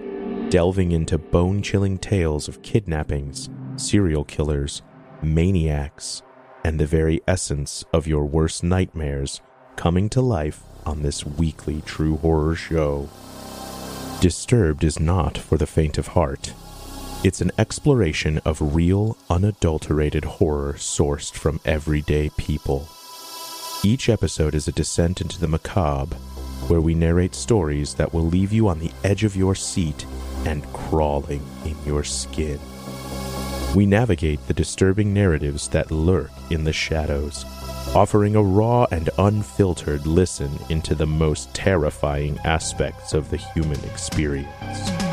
delving 0.50 0.92
into 0.92 1.18
bone 1.18 1.64
chilling 1.64 1.98
tales 1.98 2.48
of 2.48 2.62
kidnappings, 2.62 3.50
serial 3.78 4.24
killers, 4.24 4.84
maniacs, 5.24 6.22
and 6.64 6.80
the 6.80 6.86
very 6.86 7.22
essence 7.28 7.84
of 7.94 8.08
your 8.08 8.26
worst 8.26 8.64
nightmares 8.64 9.42
coming 9.76 10.10
to 10.10 10.22
life 10.22 10.62
on 10.86 11.02
this 11.02 11.26
weekly 11.26 11.82
true 11.82 12.18
horror 12.18 12.56
show. 12.56 13.10
Disturbed 14.22 14.84
is 14.84 15.00
not 15.00 15.38
for 15.38 15.58
the 15.58 15.66
faint 15.66 15.98
of 15.98 16.08
heart. 16.10 16.54
It's 17.24 17.40
an 17.40 17.54
exploration 17.58 18.40
of 18.40 18.76
real, 18.76 19.16
unadulterated 19.30 20.26
horror 20.26 20.74
sourced 20.74 21.32
from 21.32 21.62
everyday 21.64 22.32
people. 22.32 22.90
Each 23.82 24.10
episode 24.10 24.54
is 24.54 24.68
a 24.68 24.74
descent 24.74 25.22
into 25.22 25.40
the 25.40 25.48
macabre, 25.48 26.18
where 26.68 26.82
we 26.82 26.94
narrate 26.94 27.34
stories 27.34 27.94
that 27.94 28.14
will 28.14 28.26
leave 28.26 28.52
you 28.52 28.68
on 28.68 28.80
the 28.80 28.92
edge 29.06 29.24
of 29.24 29.38
your 29.38 29.56
seat 29.56 30.06
and 30.46 30.66
crawling 30.74 31.42
in 31.64 31.78
your 31.86 32.04
skin. 32.04 32.60
We 33.74 33.86
navigate 33.86 34.46
the 34.48 34.54
disturbing 34.54 35.14
narratives 35.14 35.70
that 35.70 35.92
lurk 35.92 36.32
in 36.50 36.66
the 36.66 36.74
shadows, 36.74 37.46
offering 37.96 38.36
a 38.36 38.44
raw 38.44 38.86
and 38.92 39.10
unfiltered 39.18 40.06
listen 40.06 40.52
into 40.68 40.94
the 40.94 41.08
most 41.08 41.54
terrifying 41.54 42.38
aspects 42.44 43.14
of 43.14 43.30
the 43.30 43.38
human 43.38 43.82
experience. 43.86 45.13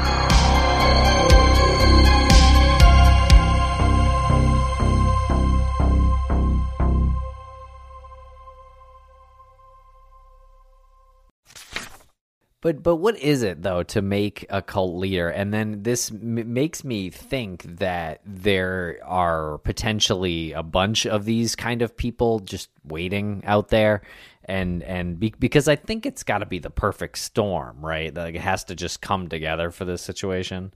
But 12.61 12.83
but 12.83 12.97
what 12.97 13.17
is 13.17 13.41
it 13.41 13.63
though 13.63 13.81
to 13.83 14.03
make 14.03 14.45
a 14.49 14.61
cult 14.61 14.95
leader? 14.95 15.29
And 15.29 15.51
then 15.51 15.81
this 15.81 16.11
m- 16.11 16.53
makes 16.53 16.83
me 16.83 17.09
think 17.09 17.63
that 17.79 18.21
there 18.23 18.99
are 19.03 19.57
potentially 19.59 20.53
a 20.53 20.61
bunch 20.61 21.07
of 21.07 21.25
these 21.25 21.55
kind 21.55 21.81
of 21.81 21.97
people 21.97 22.39
just 22.39 22.69
waiting 22.85 23.41
out 23.47 23.69
there, 23.69 24.03
and 24.45 24.83
and 24.83 25.19
be, 25.19 25.33
because 25.39 25.67
I 25.67 25.75
think 25.75 26.05
it's 26.05 26.21
got 26.23 26.39
to 26.39 26.45
be 26.45 26.59
the 26.59 26.69
perfect 26.69 27.17
storm, 27.17 27.83
right? 27.83 28.13
Like 28.13 28.35
it 28.35 28.41
has 28.41 28.63
to 28.65 28.75
just 28.75 29.01
come 29.01 29.27
together 29.27 29.71
for 29.71 29.85
this 29.85 30.03
situation. 30.03 30.71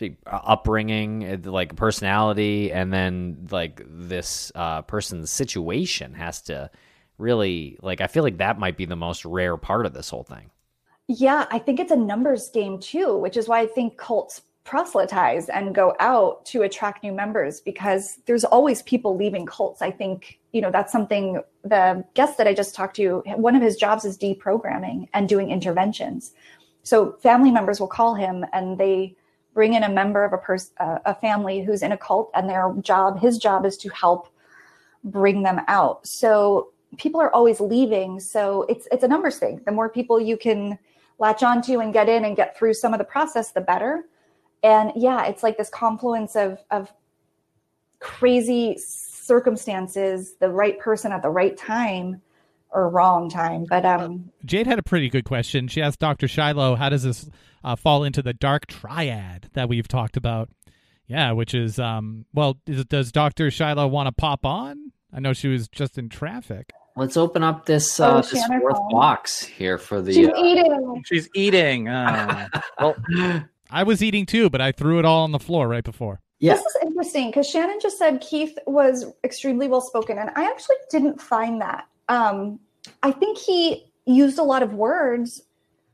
Uh, 0.00 0.10
upbringing, 0.26 1.24
uh, 1.24 1.50
like 1.50 1.76
personality, 1.76 2.72
and 2.72 2.92
then 2.92 3.46
like 3.50 3.80
this 3.86 4.50
uh, 4.54 4.82
person's 4.82 5.30
situation 5.30 6.14
has 6.14 6.42
to 6.42 6.70
really 7.16 7.78
like. 7.80 8.00
I 8.00 8.08
feel 8.08 8.24
like 8.24 8.38
that 8.38 8.58
might 8.58 8.76
be 8.76 8.86
the 8.86 8.96
most 8.96 9.24
rare 9.24 9.56
part 9.56 9.86
of 9.86 9.94
this 9.94 10.10
whole 10.10 10.24
thing. 10.24 10.50
Yeah, 11.08 11.46
I 11.50 11.58
think 11.58 11.80
it's 11.80 11.92
a 11.92 11.96
numbers 11.96 12.48
game 12.48 12.78
too, 12.78 13.16
which 13.18 13.36
is 13.36 13.46
why 13.46 13.60
I 13.60 13.66
think 13.66 13.98
cults 13.98 14.42
proselytize 14.64 15.50
and 15.50 15.74
go 15.74 15.94
out 16.00 16.46
to 16.46 16.62
attract 16.62 17.02
new 17.02 17.12
members 17.12 17.60
because 17.60 18.18
there's 18.24 18.44
always 18.44 18.80
people 18.82 19.14
leaving 19.14 19.44
cults. 19.44 19.82
I 19.82 19.90
think, 19.90 20.38
you 20.52 20.62
know, 20.62 20.70
that's 20.70 20.90
something 20.90 21.42
the 21.62 22.02
guest 22.14 22.38
that 22.38 22.46
I 22.46 22.54
just 22.54 22.74
talked 22.74 22.96
to, 22.96 23.22
one 23.36 23.54
of 23.54 23.60
his 23.60 23.76
jobs 23.76 24.06
is 24.06 24.16
deprogramming 24.16 25.08
and 25.12 25.28
doing 25.28 25.50
interventions. 25.50 26.32
So 26.82 27.12
family 27.22 27.50
members 27.50 27.78
will 27.78 27.88
call 27.88 28.14
him 28.14 28.46
and 28.54 28.78
they 28.78 29.14
bring 29.52 29.74
in 29.74 29.82
a 29.82 29.90
member 29.90 30.24
of 30.24 30.32
a 30.32 30.38
person, 30.38 30.72
a 30.80 31.14
family 31.14 31.62
who's 31.62 31.82
in 31.82 31.92
a 31.92 31.98
cult 31.98 32.30
and 32.34 32.48
their 32.48 32.74
job, 32.80 33.20
his 33.20 33.36
job 33.36 33.66
is 33.66 33.76
to 33.78 33.90
help 33.90 34.28
bring 35.04 35.42
them 35.42 35.60
out. 35.68 36.06
So 36.06 36.70
people 36.96 37.20
are 37.20 37.34
always 37.34 37.60
leaving. 37.60 38.18
So 38.20 38.62
it's, 38.70 38.88
it's 38.90 39.04
a 39.04 39.08
numbers 39.08 39.38
thing. 39.38 39.60
The 39.66 39.72
more 39.72 39.90
people 39.90 40.18
you 40.18 40.38
can, 40.38 40.78
latch 41.18 41.42
onto 41.42 41.80
and 41.80 41.92
get 41.92 42.08
in 42.08 42.24
and 42.24 42.36
get 42.36 42.56
through 42.56 42.74
some 42.74 42.92
of 42.92 42.98
the 42.98 43.04
process, 43.04 43.52
the 43.52 43.60
better. 43.60 44.04
And 44.62 44.92
yeah, 44.96 45.26
it's 45.26 45.42
like 45.42 45.58
this 45.58 45.68
confluence 45.68 46.36
of 46.36 46.58
of 46.70 46.92
crazy 48.00 48.76
circumstances, 48.78 50.34
the 50.40 50.50
right 50.50 50.78
person 50.78 51.12
at 51.12 51.22
the 51.22 51.30
right 51.30 51.56
time 51.56 52.20
or 52.70 52.88
wrong 52.88 53.30
time. 53.30 53.64
But 53.68 53.84
um 53.84 54.30
Jade 54.44 54.66
had 54.66 54.78
a 54.78 54.82
pretty 54.82 55.08
good 55.08 55.24
question. 55.24 55.68
She 55.68 55.80
asked 55.80 56.00
Dr. 56.00 56.28
Shiloh, 56.28 56.74
how 56.76 56.88
does 56.88 57.04
this 57.04 57.28
uh, 57.62 57.76
fall 57.76 58.04
into 58.04 58.22
the 58.22 58.34
dark 58.34 58.66
triad 58.66 59.48
that 59.54 59.68
we've 59.68 59.88
talked 59.88 60.16
about? 60.16 60.50
Yeah, 61.06 61.32
which 61.32 61.54
is 61.54 61.78
um 61.78 62.26
well, 62.32 62.58
is, 62.66 62.84
does 62.86 63.12
Dr. 63.12 63.50
Shiloh 63.50 63.86
want 63.86 64.08
to 64.08 64.12
pop 64.12 64.44
on? 64.44 64.92
I 65.12 65.20
know 65.20 65.32
she 65.32 65.48
was 65.48 65.68
just 65.68 65.96
in 65.96 66.08
traffic. 66.08 66.72
Let's 66.96 67.16
open 67.16 67.42
up 67.42 67.66
this 67.66 67.98
uh, 67.98 68.18
oh, 68.18 68.22
this 68.22 68.44
fourth 68.46 68.78
box 68.90 69.44
here 69.44 69.78
for 69.78 70.00
the. 70.00 70.12
She's 70.12 70.28
uh, 70.28 70.32
eating. 70.36 71.02
She's 71.06 71.28
eating. 71.34 71.88
Uh, 71.88 72.48
well, 72.78 72.94
I 73.70 73.82
was 73.82 74.02
eating 74.02 74.26
too, 74.26 74.48
but 74.48 74.60
I 74.60 74.70
threw 74.70 75.00
it 75.00 75.04
all 75.04 75.24
on 75.24 75.32
the 75.32 75.40
floor 75.40 75.66
right 75.66 75.82
before. 75.82 76.20
Yeah. 76.38 76.54
This 76.54 76.66
is 76.66 76.76
interesting 76.82 77.30
because 77.30 77.48
Shannon 77.48 77.78
just 77.80 77.98
said 77.98 78.20
Keith 78.20 78.56
was 78.66 79.06
extremely 79.24 79.66
well 79.66 79.80
spoken, 79.80 80.18
and 80.18 80.30
I 80.36 80.44
actually 80.44 80.76
didn't 80.90 81.20
find 81.20 81.60
that. 81.60 81.88
Um, 82.08 82.60
I 83.02 83.10
think 83.10 83.38
he 83.38 83.90
used 84.06 84.38
a 84.38 84.42
lot 84.42 84.62
of 84.62 84.74
words, 84.74 85.42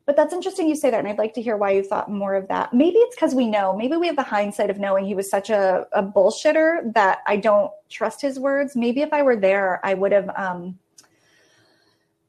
but 0.05 0.16
that's 0.16 0.34
interesting 0.34 0.68
you 0.68 0.74
say 0.74 0.90
that. 0.90 0.98
And 0.98 1.09
I'd 1.09 1.18
like 1.18 1.32
to 1.34 1.42
hear 1.42 1.57
why 1.57 1.70
you 1.70 1.82
thought 1.82 2.11
more 2.11 2.34
of 2.34 2.48
that. 2.48 2.74
Maybe 2.74 2.98
it's 2.98 3.14
because 3.14 3.34
we 3.34 3.46
know, 3.46 3.74
maybe 3.74 3.96
we 3.96 4.07
have 4.07 4.16
the 4.16 4.22
hindsight 4.22 4.68
of 4.68 4.78
knowing 4.78 5.07
he 5.07 5.14
was 5.14 5.30
such 5.30 5.48
a, 5.48 5.86
a 5.92 6.03
bullshitter 6.03 6.92
that 6.92 7.20
I 7.26 7.36
don't 7.36 7.70
trust 7.88 8.20
his 8.20 8.38
words. 8.38 8.76
Maybe 8.76 9.01
if 9.03 9.12
I 9.12 9.22
were 9.22 9.36
there, 9.36 9.80
I 9.84 9.94
would 9.94 10.12
have 10.12 10.30
um, 10.36 10.78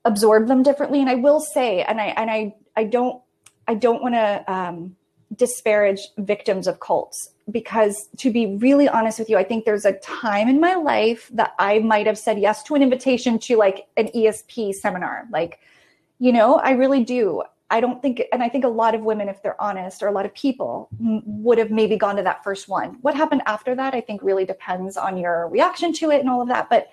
absorbed 0.05 0.47
them 0.47 0.63
differently. 0.63 0.99
And 0.99 1.09
I 1.09 1.15
will 1.15 1.39
say, 1.39 1.83
and 1.83 1.99
I, 1.99 2.07
and 2.07 2.29
I, 2.29 2.55
I 2.75 2.85
don't, 2.85 3.21
I 3.67 3.75
don't 3.75 4.01
want 4.01 4.15
to 4.15 4.51
um, 4.51 4.95
disparage 5.35 6.01
victims 6.17 6.67
of 6.67 6.79
cults 6.79 7.29
because 7.49 8.09
to 8.17 8.31
be 8.31 8.57
really 8.57 8.87
honest 8.87 9.19
with 9.19 9.29
you, 9.29 9.37
I 9.37 9.43
think 9.43 9.65
there's 9.65 9.85
a 9.85 9.93
time 9.93 10.47
in 10.47 10.59
my 10.59 10.75
life 10.75 11.29
that 11.33 11.53
I 11.59 11.79
might 11.79 12.07
have 12.07 12.17
said 12.17 12.39
yes 12.39 12.63
to 12.63 12.75
an 12.75 12.81
invitation 12.81 13.39
to 13.39 13.57
like 13.57 13.87
an 13.97 14.09
ESP 14.15 14.73
seminar. 14.73 15.27
Like, 15.31 15.59
you 16.19 16.31
know, 16.31 16.55
I 16.55 16.71
really 16.71 17.03
do. 17.03 17.43
I 17.69 17.79
don't 17.79 18.01
think, 18.01 18.21
and 18.33 18.43
I 18.43 18.49
think 18.49 18.65
a 18.65 18.69
lot 18.69 18.95
of 18.95 19.01
women, 19.01 19.29
if 19.29 19.41
they're 19.41 19.59
honest, 19.61 20.03
or 20.03 20.07
a 20.07 20.11
lot 20.11 20.25
of 20.25 20.33
people 20.33 20.89
would 20.99 21.57
have 21.57 21.71
maybe 21.71 21.95
gone 21.95 22.17
to 22.17 22.23
that 22.23 22.43
first 22.43 22.67
one. 22.67 22.97
What 23.01 23.15
happened 23.15 23.43
after 23.45 23.73
that, 23.75 23.93
I 23.93 24.01
think 24.01 24.21
really 24.21 24.45
depends 24.45 24.97
on 24.97 25.17
your 25.17 25.47
reaction 25.47 25.93
to 25.93 26.11
it 26.11 26.19
and 26.19 26.29
all 26.29 26.41
of 26.41 26.49
that. 26.49 26.69
But 26.69 26.89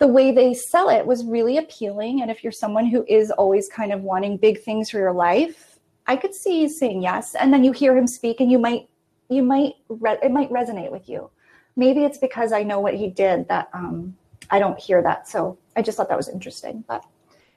the 0.00 0.06
way 0.06 0.32
they 0.32 0.54
sell 0.54 0.88
it 0.88 1.06
was 1.06 1.24
really 1.24 1.58
appealing. 1.58 2.22
And 2.22 2.30
if 2.30 2.42
you're 2.42 2.52
someone 2.52 2.86
who 2.86 3.04
is 3.06 3.30
always 3.30 3.68
kind 3.68 3.92
of 3.92 4.02
wanting 4.02 4.38
big 4.38 4.62
things 4.62 4.90
for 4.90 4.98
your 4.98 5.12
life, 5.12 5.78
I 6.06 6.16
could 6.16 6.34
see 6.34 6.68
saying 6.68 7.02
yes. 7.02 7.34
And 7.34 7.52
then 7.52 7.62
you 7.62 7.70
hear 7.70 7.96
him 7.96 8.06
speak 8.06 8.40
and 8.40 8.50
you 8.50 8.58
might 8.58 8.88
you 9.28 9.44
might 9.44 9.74
re- 9.88 10.18
it 10.22 10.32
might 10.32 10.50
resonate 10.50 10.90
with 10.90 11.08
you. 11.08 11.30
Maybe 11.76 12.02
it's 12.02 12.18
because 12.18 12.52
I 12.52 12.62
know 12.64 12.80
what 12.80 12.94
he 12.94 13.08
did 13.08 13.46
that 13.48 13.68
um, 13.74 14.16
I 14.50 14.58
don't 14.58 14.78
hear 14.78 15.02
that. 15.02 15.28
So 15.28 15.58
I 15.76 15.82
just 15.82 15.96
thought 15.96 16.08
that 16.08 16.16
was 16.16 16.28
interesting. 16.28 16.82
But 16.88 17.04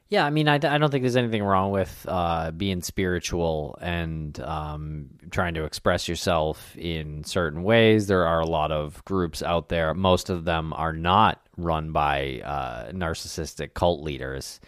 yeah, 0.10 0.26
I 0.26 0.30
mean, 0.30 0.48
I, 0.48 0.56
I 0.56 0.78
don't 0.78 0.92
think 0.92 1.02
there's 1.02 1.16
anything 1.16 1.44
wrong 1.44 1.72
with 1.72 2.06
uh, 2.08 2.52
being 2.52 2.82
spiritual 2.82 3.78
and 3.82 4.38
um, 4.42 5.10
trying 5.32 5.56
to 5.56 5.64
express 5.64 6.08
yourself 6.08 6.78
in 6.78 7.24
certain 7.24 7.64
ways. 7.64 8.06
There 8.06 8.28
are 8.28 8.42
a 8.42 8.46
lot 8.46 8.72
of 8.72 9.04
groups 9.06 9.42
out 9.42 9.70
there. 9.70 9.94
Most 9.94 10.30
of 10.30 10.46
them 10.46 10.74
are 10.74 10.94
not 10.94 11.43
run 11.58 11.92
by 11.92 12.42
uh, 12.44 12.92
narcissistic 12.92 13.74
cult 13.74 14.02
leaders. 14.02 14.60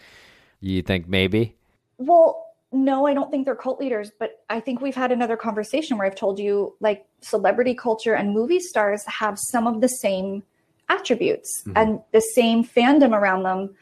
You 0.60 0.82
think 0.82 1.08
maybe? 1.08 1.56
Well, 1.98 2.46
no, 2.72 3.06
I 3.06 3.14
don't 3.14 3.30
think 3.30 3.44
they're 3.44 3.54
cult 3.54 3.80
leaders, 3.80 4.10
but 4.18 4.44
I 4.50 4.60
think 4.60 4.80
we've 4.80 4.94
had 4.94 5.12
another 5.12 5.36
conversation 5.36 5.96
where 5.96 6.06
I've 6.06 6.16
told 6.16 6.38
you 6.38 6.76
like 6.80 7.06
celebrity 7.20 7.74
culture 7.74 8.14
and 8.14 8.32
movie 8.32 8.60
stars 8.60 9.04
have 9.06 9.38
some 9.38 9.66
of 9.66 9.80
the 9.80 9.88
same 9.88 10.42
attributes 10.88 11.62
mm-hmm. 11.62 11.76
and 11.76 12.00
the 12.12 12.20
same 12.20 12.64
fandom 12.64 13.12
around 13.12 13.44
them 13.44 13.74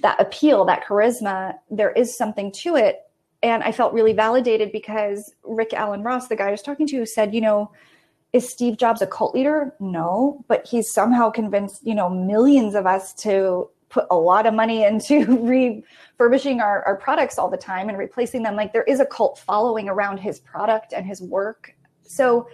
that 0.00 0.20
appeal, 0.20 0.64
that 0.66 0.84
charisma. 0.84 1.54
There 1.70 1.90
is 1.92 2.16
something 2.16 2.52
to 2.62 2.76
it. 2.76 3.04
And 3.42 3.62
I 3.62 3.72
felt 3.72 3.92
really 3.92 4.12
validated 4.12 4.72
because 4.72 5.32
Rick 5.44 5.72
Alan 5.72 6.02
Ross, 6.02 6.28
the 6.28 6.36
guy 6.36 6.48
I 6.48 6.50
was 6.50 6.62
talking 6.62 6.86
to, 6.88 7.06
said, 7.06 7.34
you 7.34 7.40
know, 7.40 7.70
is 8.32 8.48
Steve 8.48 8.76
Jobs 8.76 9.02
a 9.02 9.06
cult 9.06 9.34
leader? 9.34 9.74
No, 9.80 10.44
but 10.48 10.66
he's 10.66 10.92
somehow 10.92 11.30
convinced, 11.30 11.86
you 11.86 11.94
know, 11.94 12.10
millions 12.10 12.74
of 12.74 12.86
us 12.86 13.14
to 13.14 13.68
put 13.88 14.06
a 14.10 14.16
lot 14.16 14.46
of 14.46 14.54
money 14.54 14.84
into 14.84 15.24
refurbishing 16.18 16.60
our, 16.60 16.82
our 16.84 16.96
products 16.96 17.38
all 17.38 17.48
the 17.48 17.56
time 17.56 17.88
and 17.88 17.96
replacing 17.96 18.42
them. 18.42 18.54
Like 18.54 18.72
there 18.72 18.82
is 18.82 19.00
a 19.00 19.06
cult 19.06 19.38
following 19.38 19.88
around 19.88 20.18
his 20.18 20.40
product 20.40 20.92
and 20.92 21.06
his 21.06 21.22
work. 21.22 21.74
So 22.02 22.48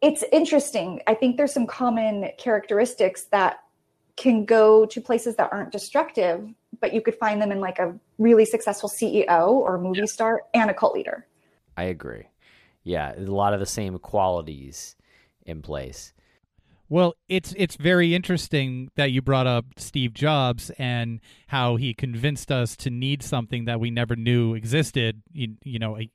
it's 0.00 0.22
interesting. 0.32 1.00
I 1.06 1.14
think 1.14 1.36
there's 1.36 1.52
some 1.52 1.66
common 1.66 2.30
characteristics 2.38 3.24
that 3.24 3.60
can 4.16 4.44
go 4.44 4.84
to 4.86 5.00
places 5.00 5.36
that 5.36 5.48
aren't 5.52 5.72
destructive, 5.72 6.46
but 6.80 6.92
you 6.92 7.00
could 7.00 7.14
find 7.14 7.40
them 7.40 7.52
in 7.52 7.60
like 7.60 7.78
a 7.78 7.94
really 8.18 8.44
successful 8.44 8.88
CEO 8.88 9.50
or 9.50 9.78
movie 9.78 10.06
star 10.06 10.42
and 10.54 10.70
a 10.70 10.74
cult 10.74 10.94
leader. 10.94 11.26
I 11.76 11.84
agree. 11.84 12.24
Yeah, 12.84 13.14
a 13.16 13.20
lot 13.20 13.54
of 13.54 13.60
the 13.60 13.66
same 13.66 13.98
qualities 13.98 14.96
in 15.44 15.62
place. 15.62 16.12
Well, 16.90 17.14
it's 17.28 17.54
it's 17.58 17.76
very 17.76 18.14
interesting 18.14 18.90
that 18.96 19.12
you 19.12 19.20
brought 19.20 19.46
up 19.46 19.66
Steve 19.76 20.14
Jobs 20.14 20.70
and 20.78 21.20
how 21.48 21.76
he 21.76 21.92
convinced 21.92 22.50
us 22.50 22.76
to 22.76 22.90
need 22.90 23.22
something 23.22 23.66
that 23.66 23.78
we 23.78 23.90
never 23.90 24.16
knew 24.16 24.54
existed. 24.54 25.22
You, 25.32 25.56
you 25.64 25.78
know, 25.78 25.98
a, 25.98 26.10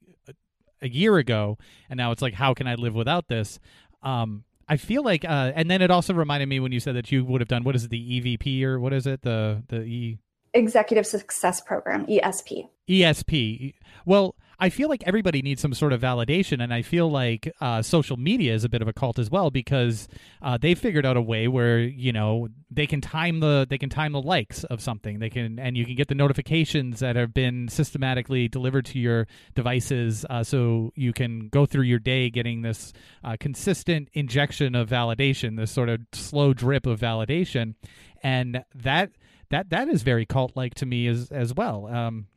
a 0.81 0.89
year 0.89 1.17
ago, 1.17 1.59
and 1.89 1.97
now 1.97 2.11
it's 2.11 2.23
like, 2.23 2.33
how 2.33 2.55
can 2.55 2.67
I 2.67 2.73
live 2.73 2.95
without 2.95 3.27
this? 3.27 3.59
Um, 4.01 4.45
I 4.67 4.77
feel 4.77 5.03
like, 5.03 5.23
uh, 5.25 5.51
and 5.55 5.69
then 5.69 5.81
it 5.83 5.91
also 5.91 6.13
reminded 6.13 6.49
me 6.49 6.59
when 6.59 6.71
you 6.71 6.79
said 6.79 6.95
that 6.95 7.11
you 7.11 7.23
would 7.23 7.41
have 7.41 7.47
done 7.47 7.63
what 7.63 7.75
is 7.75 7.83
it, 7.83 7.91
the 7.91 8.21
EVP 8.21 8.63
or 8.63 8.79
what 8.79 8.93
is 8.93 9.05
it, 9.05 9.21
the 9.21 9.61
the 9.67 9.81
E 9.81 10.17
Executive 10.55 11.05
Success 11.05 11.61
Program, 11.61 12.05
ESP. 12.05 12.69
ESP. 12.87 13.73
Well, 14.05 14.35
I 14.59 14.69
feel 14.69 14.89
like 14.89 15.03
everybody 15.05 15.41
needs 15.41 15.61
some 15.61 15.73
sort 15.73 15.93
of 15.93 16.01
validation, 16.01 16.63
and 16.63 16.73
I 16.73 16.81
feel 16.81 17.09
like 17.09 17.51
uh, 17.59 17.81
social 17.81 18.17
media 18.17 18.53
is 18.53 18.63
a 18.63 18.69
bit 18.69 18.81
of 18.81 18.87
a 18.87 18.93
cult 18.93 19.19
as 19.19 19.29
well 19.29 19.51
because 19.51 20.07
uh, 20.41 20.57
they 20.57 20.75
figured 20.75 21.05
out 21.05 21.17
a 21.17 21.21
way 21.21 21.47
where 21.47 21.79
you 21.79 22.11
know 22.11 22.47
they 22.69 22.87
can 22.87 23.01
time 23.01 23.39
the 23.39 23.65
they 23.69 23.77
can 23.77 23.89
time 23.89 24.11
the 24.11 24.21
likes 24.21 24.63
of 24.65 24.81
something. 24.81 25.19
They 25.19 25.29
can 25.29 25.59
and 25.59 25.75
you 25.75 25.85
can 25.85 25.95
get 25.95 26.07
the 26.07 26.15
notifications 26.15 26.99
that 26.99 27.15
have 27.15 27.33
been 27.33 27.67
systematically 27.67 28.47
delivered 28.47 28.85
to 28.85 28.99
your 28.99 29.27
devices, 29.55 30.25
uh, 30.29 30.43
so 30.43 30.91
you 30.95 31.13
can 31.13 31.49
go 31.49 31.65
through 31.65 31.83
your 31.83 31.99
day 31.99 32.29
getting 32.29 32.61
this 32.61 32.93
uh, 33.23 33.37
consistent 33.39 34.09
injection 34.13 34.75
of 34.75 34.89
validation, 34.89 35.57
this 35.57 35.71
sort 35.71 35.89
of 35.89 36.01
slow 36.13 36.53
drip 36.53 36.85
of 36.85 36.99
validation, 36.99 37.75
and 38.21 38.63
that 38.75 39.11
that 39.49 39.69
that 39.69 39.89
is 39.89 40.03
very 40.03 40.25
cult 40.25 40.55
like 40.55 40.75
to 40.75 40.85
me 40.85 41.07
as 41.07 41.31
as 41.31 41.53
well. 41.53 41.87
Um, 41.87 42.27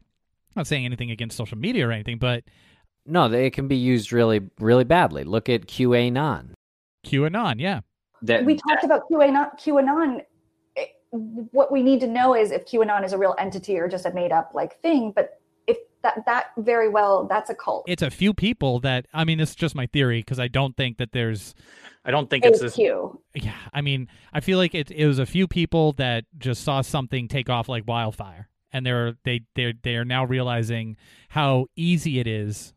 not 0.57 0.66
saying 0.66 0.84
anything 0.84 1.11
against 1.11 1.36
social 1.36 1.59
media 1.59 1.86
or 1.86 1.92
anything, 1.92 2.18
but 2.18 2.44
no, 3.04 3.30
it 3.30 3.52
can 3.52 3.68
be 3.68 3.76
used 3.76 4.12
really 4.12 4.40
really 4.59 4.84
badly. 4.84 5.24
Look 5.24 5.48
at 5.48 5.66
QAnon. 5.66 6.50
QAnon, 7.07 7.61
yeah. 7.61 7.80
That, 8.22 8.44
we 8.44 8.57
talked 8.57 8.84
about 8.84 9.02
QAnon. 9.11 9.59
QAnon. 9.61 10.22
What 11.11 11.70
we 11.70 11.82
need 11.82 12.00
to 12.00 12.07
know 12.07 12.34
is 12.34 12.50
if 12.50 12.66
QAnon 12.66 13.04
is 13.04 13.12
a 13.12 13.18
real 13.18 13.34
entity 13.38 13.78
or 13.78 13.88
just 13.88 14.07
a 14.07 14.12
made 14.12 14.32
up 14.32 14.50
like 14.54 14.80
thing. 14.82 15.12
But 15.14 15.40
if 15.66 15.76
that 16.02 16.24
that 16.26 16.46
very 16.59 16.88
well, 16.88 17.26
that's 17.26 17.50
a 17.50 17.54
cult. 17.54 17.84
It's 17.86 18.02
a 18.02 18.11
few 18.11 18.34
people 18.34 18.80
that 18.80 19.07
I 19.14 19.24
mean, 19.24 19.38
it's 19.40 19.54
just 19.54 19.74
my 19.74 19.86
theory 19.86 20.20
because 20.20 20.40
I 20.40 20.48
don't 20.48 20.76
think 20.76 20.98
that 20.98 21.12
there's 21.12 21.54
I 22.04 22.11
don't 22.11 22.30
think 22.30 22.44
it's, 22.44 22.61
it's 22.61 22.76
few. 22.76 23.20
Yeah, 23.34 23.52
I 23.72 23.80
mean, 23.80 24.09
I 24.32 24.40
feel 24.40 24.59
like 24.59 24.74
it, 24.74 24.90
it 24.90 25.07
was 25.07 25.18
a 25.18 25.26
few 25.26 25.48
people 25.48 25.92
that 25.94 26.24
just 26.38 26.62
saw 26.62 26.80
something 26.80 27.26
take 27.26 27.50
off 27.50 27.68
like 27.68 27.84
wildfire, 27.86 28.48
and 28.77 28.87
they're 28.87 29.14
they 29.24 29.43
they 29.55 29.74
they 29.83 29.97
are 29.97 30.05
now 30.05 30.24
realizing 30.24 30.97
how 31.31 31.66
easy 31.77 32.20
it 32.20 32.27
is 32.27 32.74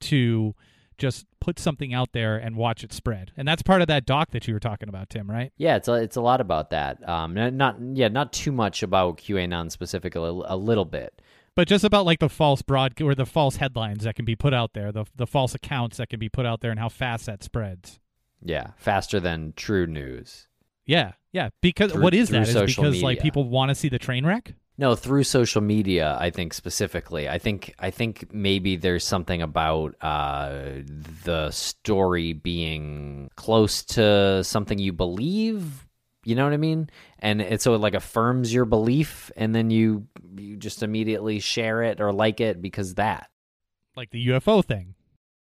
to 0.00 0.54
just 0.98 1.26
put 1.40 1.58
something 1.58 1.92
out 1.92 2.12
there 2.12 2.36
and 2.36 2.54
watch 2.54 2.84
it 2.84 2.92
spread. 2.92 3.32
And 3.36 3.48
that's 3.48 3.62
part 3.62 3.80
of 3.80 3.88
that 3.88 4.06
doc 4.06 4.30
that 4.30 4.46
you 4.46 4.54
were 4.54 4.60
talking 4.60 4.88
about, 4.88 5.10
Tim, 5.10 5.28
right? 5.28 5.52
Yeah, 5.56 5.76
it's 5.76 5.88
a, 5.88 5.94
it's 5.94 6.16
a 6.16 6.20
lot 6.20 6.40
about 6.40 6.70
that. 6.70 7.06
Um, 7.08 7.34
not 7.34 7.76
yeah, 7.94 8.08
not 8.08 8.32
too 8.32 8.52
much 8.52 8.82
about 8.82 9.18
QAnon 9.18 9.70
specifically, 9.70 10.28
a, 10.28 10.54
a 10.54 10.56
little 10.56 10.84
bit 10.84 11.20
but 11.54 11.68
just 11.68 11.84
about 11.84 12.06
like 12.06 12.18
the 12.18 12.28
false 12.28 12.62
broad 12.62 13.00
or 13.00 13.14
the 13.14 13.26
false 13.26 13.56
headlines 13.56 14.04
that 14.04 14.14
can 14.14 14.24
be 14.24 14.36
put 14.36 14.54
out 14.54 14.72
there, 14.72 14.90
the 14.92 15.04
the 15.14 15.26
false 15.26 15.54
accounts 15.54 15.98
that 15.98 16.08
can 16.08 16.18
be 16.18 16.28
put 16.28 16.46
out 16.46 16.60
there, 16.60 16.70
and 16.70 16.80
how 16.80 16.88
fast 16.88 17.26
that 17.26 17.42
spreads. 17.42 18.00
Yeah, 18.42 18.70
faster 18.76 19.20
than 19.20 19.52
true 19.56 19.86
news. 19.86 20.48
Yeah, 20.86 21.12
yeah. 21.32 21.50
Because 21.60 21.92
through, 21.92 22.02
what 22.02 22.14
is 22.14 22.30
that? 22.30 22.48
Is 22.48 22.54
because 22.54 22.92
media. 22.92 23.04
like 23.04 23.20
people 23.20 23.48
want 23.48 23.68
to 23.68 23.74
see 23.74 23.88
the 23.88 23.98
train 23.98 24.24
wreck? 24.24 24.54
No, 24.78 24.94
through 24.94 25.24
social 25.24 25.60
media. 25.60 26.16
I 26.18 26.30
think 26.30 26.54
specifically. 26.54 27.28
I 27.28 27.38
think 27.38 27.74
I 27.78 27.90
think 27.90 28.32
maybe 28.32 28.76
there's 28.76 29.04
something 29.04 29.42
about 29.42 29.94
uh, 30.00 30.80
the 31.24 31.50
story 31.50 32.32
being 32.32 33.30
close 33.36 33.82
to 33.84 34.42
something 34.42 34.78
you 34.78 34.92
believe. 34.92 35.86
You 36.24 36.36
know 36.36 36.44
what 36.44 36.52
I 36.52 36.58
mean? 36.58 36.88
And 37.18 37.42
it 37.42 37.60
so 37.60 37.74
it 37.74 37.78
like 37.78 37.94
affirms 37.94 38.52
your 38.52 38.64
belief, 38.64 39.30
and 39.36 39.54
then 39.54 39.70
you 39.70 40.06
you 40.36 40.56
just 40.56 40.82
immediately 40.82 41.40
share 41.40 41.82
it 41.82 42.00
or 42.00 42.12
like 42.12 42.40
it 42.40 42.62
because 42.62 42.94
that. 42.94 43.28
Like 43.94 44.10
the 44.10 44.26
UFO 44.28 44.64
thing. 44.64 44.94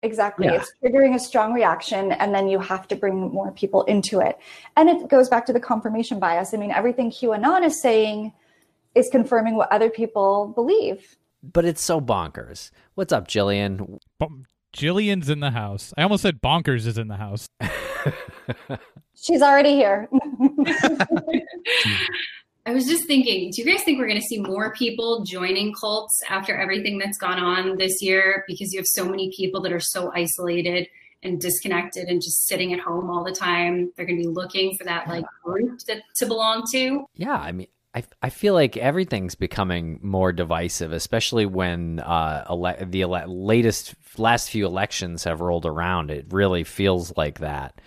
Exactly. 0.03 0.47
Yeah. 0.47 0.55
It's 0.55 0.73
triggering 0.83 1.15
a 1.15 1.19
strong 1.21 1.53
reaction, 1.53 2.11
and 2.11 2.35
then 2.35 2.49
you 2.49 2.59
have 2.59 2.89
to 2.89 2.97
bring 2.97 3.21
more 3.21 3.53
people 3.53 3.85
into 3.85 4.19
it. 4.19 4.37
And 4.77 4.89
it 4.89 5.09
goes 5.09 5.29
back 5.29 5.47
to 5.47 5.53
the 5.53 5.61
confirmation 5.61 6.19
bias. 6.19 6.53
I 6.53 6.57
mean, 6.57 6.73
everything 6.73 7.11
QAnon 7.11 7.65
is 7.65 7.81
saying 7.81 8.33
is 8.95 9.09
confirming 9.11 9.57
what 9.57 9.71
other 9.73 9.91
people 9.91 10.53
believe. 10.55 11.17
But 11.43 11.65
it's 11.65 11.83
so 11.83 12.01
bonkers. 12.01 12.71
What's 12.95 13.13
up, 13.13 13.27
Jillian? 13.27 13.99
Jillian's 14.77 15.29
in 15.29 15.41
the 15.41 15.51
house. 15.51 15.93
I 15.99 16.03
almost 16.03 16.23
said 16.23 16.41
bonkers 16.41 16.87
is 16.87 16.97
in 16.99 17.09
the 17.09 17.17
house. 17.17 17.49
She's 19.15 19.43
already 19.43 19.75
here. 19.75 20.09
I 22.65 22.73
was 22.73 22.87
just 22.87 23.07
thinking, 23.07 23.51
do 23.51 23.61
you 23.61 23.71
guys 23.71 23.83
think 23.83 23.99
we're 23.99 24.07
going 24.07 24.21
to 24.21 24.27
see 24.27 24.41
more 24.41 24.73
people 24.73 25.25
joining 25.25 25.75
cults 25.75 26.21
after 26.29 26.57
everything 26.57 26.97
that's 26.99 27.19
gone 27.19 27.41
on 27.41 27.77
this 27.77 28.01
year? 28.01 28.45
Because 28.47 28.73
you 28.73 28.79
have 28.79 28.87
so 28.87 29.05
many 29.05 29.33
people 29.37 29.61
that 29.63 29.73
are 29.73 29.81
so 29.81 30.13
isolated 30.15 30.87
and 31.25 31.41
disconnected 31.41 32.09
and 32.09 32.23
just 32.23 32.47
sitting 32.47 32.73
at 32.73 32.79
home 32.81 33.11
all 33.11 33.25
the 33.25 33.35
time. 33.35 33.93
They're 33.97 34.07
going 34.07 34.19
to 34.19 34.29
be 34.29 34.33
looking 34.33 34.77
for 34.77 34.85
that 34.85 35.09
like 35.09 35.25
group 35.45 35.81
that 35.89 36.03
to 36.17 36.27
belong 36.27 36.65
to. 36.73 37.05
Yeah, 37.15 37.35
I 37.35 37.51
mean, 37.53 37.67
I, 37.95 38.05
I 38.23 38.31
feel 38.31 38.55
like 38.55 38.77
everything's 38.77 39.35
becoming 39.35 39.99
more 40.03 40.33
divisive, 40.33 40.93
especially 40.93 41.45
when 41.45 42.01
uh, 42.01 42.45
ele- 42.49 42.87
the 42.87 43.03
ele- 43.03 43.27
latest 43.29 43.95
last 44.17 44.51
few 44.51 44.65
elections 44.67 45.25
have 45.25 45.41
rolled 45.41 45.67
around. 45.67 46.11
It 46.11 46.27
really 46.31 46.65
feels 46.65 47.15
like 47.17 47.41
that. 47.41 47.81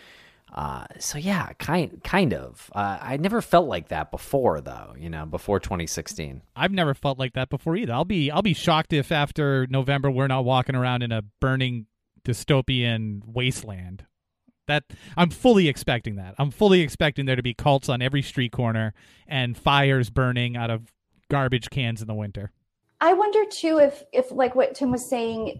Uh, 0.53 0.85
so 0.99 1.17
yeah, 1.17 1.49
kind 1.59 2.01
kind 2.03 2.33
of. 2.33 2.69
Uh, 2.73 2.97
I 3.01 3.17
never 3.17 3.41
felt 3.41 3.67
like 3.67 3.89
that 3.89 4.11
before, 4.11 4.61
though. 4.61 4.93
You 4.97 5.09
know, 5.09 5.25
before 5.25 5.59
2016. 5.59 6.41
I've 6.55 6.71
never 6.71 6.93
felt 6.93 7.19
like 7.19 7.33
that 7.33 7.49
before 7.49 7.75
either. 7.75 7.91
I'll 7.93 8.05
be 8.05 8.31
I'll 8.31 8.41
be 8.43 8.53
shocked 8.53 8.93
if 8.93 9.11
after 9.11 9.67
November 9.69 10.09
we're 10.09 10.27
not 10.27 10.45
walking 10.45 10.75
around 10.75 11.01
in 11.01 11.11
a 11.11 11.23
burning 11.41 11.87
dystopian 12.23 13.21
wasteland. 13.25 14.05
That 14.67 14.83
I'm 15.15 15.29
fully 15.29 15.67
expecting 15.67 16.15
that. 16.15 16.35
I'm 16.37 16.51
fully 16.51 16.81
expecting 16.81 17.25
there 17.25 17.35
to 17.35 17.43
be 17.43 17.53
cults 17.53 17.89
on 17.89 18.01
every 18.01 18.21
street 18.21 18.51
corner 18.51 18.93
and 19.27 19.57
fires 19.57 20.09
burning 20.09 20.57
out 20.57 20.71
of 20.71 20.91
garbage 21.29 21.69
cans 21.69 22.01
in 22.01 22.07
the 22.07 22.13
winter. 22.13 22.51
I 23.01 23.13
wonder 23.13 23.43
too 23.49 23.79
if 23.79 24.03
if 24.11 24.31
like 24.31 24.55
what 24.55 24.75
Tim 24.75 24.91
was 24.91 25.09
saying 25.09 25.59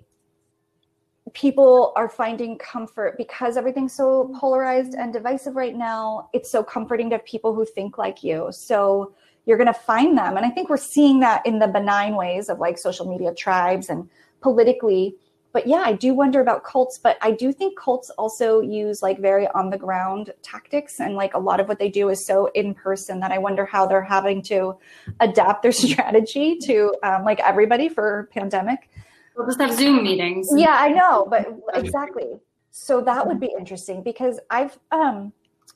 people 1.34 1.92
are 1.96 2.08
finding 2.08 2.58
comfort 2.58 3.18
because 3.18 3.58
everything's 3.58 3.94
so 3.94 4.32
polarized 4.40 4.94
and 4.94 5.12
divisive 5.12 5.56
right 5.56 5.76
now. 5.76 6.30
It's 6.34 6.52
so 6.52 6.64
comforting 6.64 7.10
to 7.10 7.18
have 7.18 7.26
people 7.26 7.56
who 7.56 7.66
think 7.66 7.98
like 7.98 8.24
you. 8.24 8.50
So 8.52 9.14
you're 9.46 9.58
going 9.58 9.68
to 9.68 9.74
find 9.74 10.18
them. 10.18 10.38
And 10.38 10.46
I 10.46 10.50
think 10.50 10.70
we're 10.70 10.78
seeing 10.78 11.20
that 11.22 11.46
in 11.46 11.60
the 11.60 11.68
benign 11.68 12.16
ways 12.16 12.50
of 12.50 12.60
like 12.60 12.78
social 12.78 13.10
media 13.10 13.34
tribes 13.34 13.90
and 13.90 14.08
politically. 14.42 15.16
But 15.56 15.68
yeah, 15.68 15.84
I 15.86 15.94
do 15.94 16.14
wonder 16.14 16.42
about 16.42 16.66
cults, 16.66 16.98
but 16.98 17.18
I 17.22 17.32
do 17.32 17.54
think 17.54 17.80
cults 17.80 18.10
also 18.18 18.60
use 18.60 19.02
like 19.02 19.22
very 19.22 19.48
on 19.48 19.70
the 19.70 19.78
ground 19.78 20.34
tactics. 20.42 21.00
And 21.00 21.16
like 21.16 21.34
a 21.34 21.40
lot 21.40 21.62
of 21.62 21.70
what 21.70 21.80
they 21.80 21.88
do 21.88 22.10
is 22.10 22.26
so 22.26 22.48
in 22.48 22.74
person 22.74 23.22
that 23.22 23.32
I 23.32 23.38
wonder 23.38 23.64
how 23.64 23.86
they're 23.86 24.04
having 24.04 24.42
to 24.44 24.78
adapt 25.22 25.64
their 25.64 25.72
strategy 25.86 26.58
to 26.64 26.94
um, 27.04 27.24
like 27.24 27.40
everybody 27.40 27.88
for 27.88 28.30
pandemic. 28.34 28.90
We'll 29.38 29.48
just 29.48 29.62
have 29.62 29.74
Zoom 29.74 30.04
meetings. 30.04 30.50
Yeah, 30.54 30.76
I 30.78 30.90
know, 30.90 31.26
but 31.30 31.48
exactly. 31.74 32.38
So 32.72 33.00
that 33.00 33.26
would 33.26 33.40
be 33.40 33.50
interesting 33.58 34.04
because 34.04 34.42
I've 34.50 34.78
um, 34.92 35.32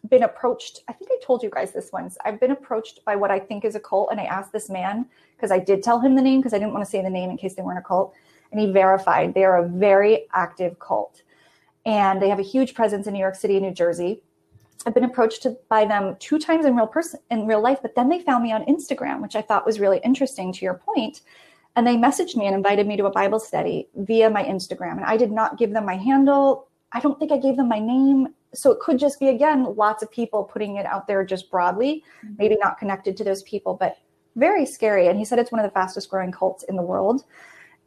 been 0.10 0.24
approached. 0.24 0.82
I 0.90 0.92
think 0.92 1.10
I 1.10 1.24
told 1.24 1.42
you 1.42 1.50
guys 1.50 1.72
this 1.72 1.90
once. 1.94 2.18
I've 2.26 2.42
been 2.42 2.52
approached 2.52 3.06
by 3.06 3.16
what 3.16 3.32
I 3.32 3.40
think 3.40 3.64
is 3.64 3.76
a 3.76 3.80
cult, 3.80 4.10
and 4.12 4.20
I 4.20 4.26
asked 4.26 4.52
this 4.52 4.70
man 4.70 5.06
because 5.38 5.52
I 5.52 5.60
did 5.60 5.84
tell 5.84 6.02
him 6.02 6.16
the 6.16 6.22
name 6.22 6.42
because 6.42 6.54
I 6.54 6.60
didn't 6.60 6.74
want 6.74 6.84
to 6.84 6.92
say 6.92 7.02
the 7.02 7.10
name 7.10 7.30
in 7.30 7.38
case 7.38 7.56
they 7.56 7.62
weren't 7.62 7.80
a 7.80 7.82
cult, 7.82 8.14
and 8.52 8.60
he 8.60 8.72
verified 8.72 9.34
they 9.34 9.44
are 9.44 9.64
a 9.64 9.68
very 9.68 10.28
active 10.34 10.80
cult, 10.80 11.22
and 11.86 12.22
they 12.22 12.30
have 12.30 12.40
a 12.40 12.44
huge 12.44 12.74
presence 12.74 13.08
in 13.08 13.14
New 13.14 13.20
York 13.20 13.36
City 13.36 13.58
and 13.58 13.66
New 13.66 13.74
Jersey. 13.74 14.22
I've 14.86 14.94
been 14.94 15.04
approached 15.04 15.44
to, 15.44 15.58
by 15.68 15.86
them 15.86 16.16
two 16.20 16.40
times 16.40 16.66
in 16.66 16.76
real 16.76 16.88
person 16.88 17.20
in 17.30 17.46
real 17.46 17.62
life, 17.62 17.80
but 17.82 17.96
then 17.96 18.10
they 18.10 18.22
found 18.22 18.44
me 18.44 18.52
on 18.52 18.64
Instagram, 18.66 19.22
which 19.22 19.36
I 19.36 19.42
thought 19.42 19.66
was 19.66 19.80
really 19.80 20.00
interesting. 20.04 20.54
To 20.54 20.66
your 20.66 20.76
point, 20.76 21.22
and 21.76 21.86
they 21.86 21.96
messaged 21.96 22.36
me 22.36 22.46
and 22.46 22.56
invited 22.56 22.88
me 22.88 22.98
to 22.98 23.06
a 23.06 23.12
Bible 23.12 23.40
study 23.40 23.88
via 23.96 24.30
my 24.30 24.44
Instagram. 24.44 24.94
And 24.94 25.06
I 25.06 25.18
did 25.18 25.32
not 25.32 25.58
give 25.58 25.72
them 25.72 25.86
my 25.86 25.96
handle. 25.96 26.68
I 26.92 27.00
don't 27.00 27.20
think 27.20 27.32
I 27.32 27.38
gave 27.38 27.58
them 27.58 27.70
my 27.70 27.80
name. 27.80 28.30
So 28.54 28.72
it 28.72 28.80
could 28.80 28.98
just 28.98 29.20
be, 29.20 29.30
again, 29.30 29.76
lots 29.76 30.02
of 30.02 30.12
people 30.12 30.44
putting 30.44 30.78
it 30.78 30.86
out 30.86 31.08
there 31.08 31.24
just 31.24 31.52
broadly, 31.52 32.04
mm-hmm. 32.26 32.36
maybe 32.40 32.58
not 32.60 32.80
connected 32.80 33.16
to 33.18 33.24
those 33.24 33.44
people, 33.44 33.76
but 33.76 33.98
very 34.36 34.66
scary. 34.66 35.08
And 35.08 35.20
he 35.20 35.26
said 35.26 35.40
it's 35.40 35.52
one 35.52 35.64
of 35.64 35.70
the 35.70 35.74
fastest 35.74 36.10
growing 36.10 36.32
cults 36.32 36.64
in 36.64 36.76
the 36.76 36.82
world 36.82 37.24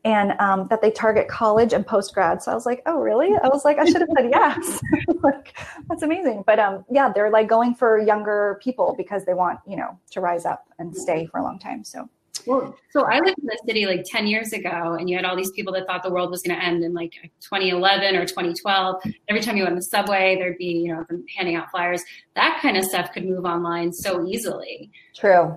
and 0.04 0.32
um, 0.40 0.66
that 0.68 0.82
they 0.82 0.90
target 0.90 1.28
college 1.28 1.72
and 1.72 1.86
post 1.86 2.12
grad. 2.12 2.42
So 2.42 2.50
I 2.50 2.54
was 2.54 2.66
like, 2.66 2.82
oh, 2.86 2.98
really? 2.98 3.36
I 3.42 3.48
was 3.48 3.64
like, 3.64 3.78
I 3.78 3.84
should 3.84 4.00
have 4.00 4.08
said 4.16 4.30
yes. 4.30 4.82
like, 5.22 5.56
that's 5.88 6.02
amazing. 6.02 6.42
But 6.46 6.58
um, 6.58 6.84
yeah, 6.90 7.12
they're 7.12 7.30
like 7.30 7.48
going 7.48 7.74
for 7.74 7.98
younger 7.98 8.58
people 8.62 8.94
because 8.96 9.24
they 9.24 9.34
want, 9.34 9.60
you 9.66 9.76
know, 9.76 9.98
to 10.10 10.20
rise 10.20 10.44
up 10.44 10.64
and 10.78 10.94
stay 10.96 11.26
for 11.26 11.38
a 11.38 11.42
long 11.42 11.58
time. 11.58 11.84
So 11.84 12.08
well, 12.46 12.76
so 12.90 13.04
I 13.04 13.20
lived 13.20 13.38
in 13.38 13.46
the 13.46 13.58
city 13.66 13.86
like 13.86 14.04
10 14.04 14.26
years 14.26 14.52
ago, 14.52 14.96
and 14.98 15.08
you 15.08 15.16
had 15.16 15.24
all 15.24 15.36
these 15.36 15.50
people 15.52 15.72
that 15.74 15.86
thought 15.86 16.02
the 16.02 16.10
world 16.10 16.30
was 16.30 16.42
going 16.42 16.58
to 16.58 16.64
end 16.64 16.82
in 16.82 16.92
like 16.92 17.12
2011 17.40 18.16
or 18.16 18.26
2012. 18.26 19.02
Every 19.28 19.40
time 19.40 19.56
you 19.56 19.62
went 19.62 19.72
in 19.72 19.76
the 19.76 19.82
subway, 19.82 20.36
there'd 20.36 20.58
be, 20.58 20.72
you 20.72 20.94
know, 20.94 21.06
handing 21.36 21.56
out 21.56 21.70
flyers. 21.70 22.02
That 22.34 22.58
kind 22.60 22.76
of 22.76 22.84
stuff 22.84 23.12
could 23.12 23.26
move 23.26 23.44
online 23.44 23.92
so 23.92 24.26
easily. 24.26 24.90
True. 25.14 25.56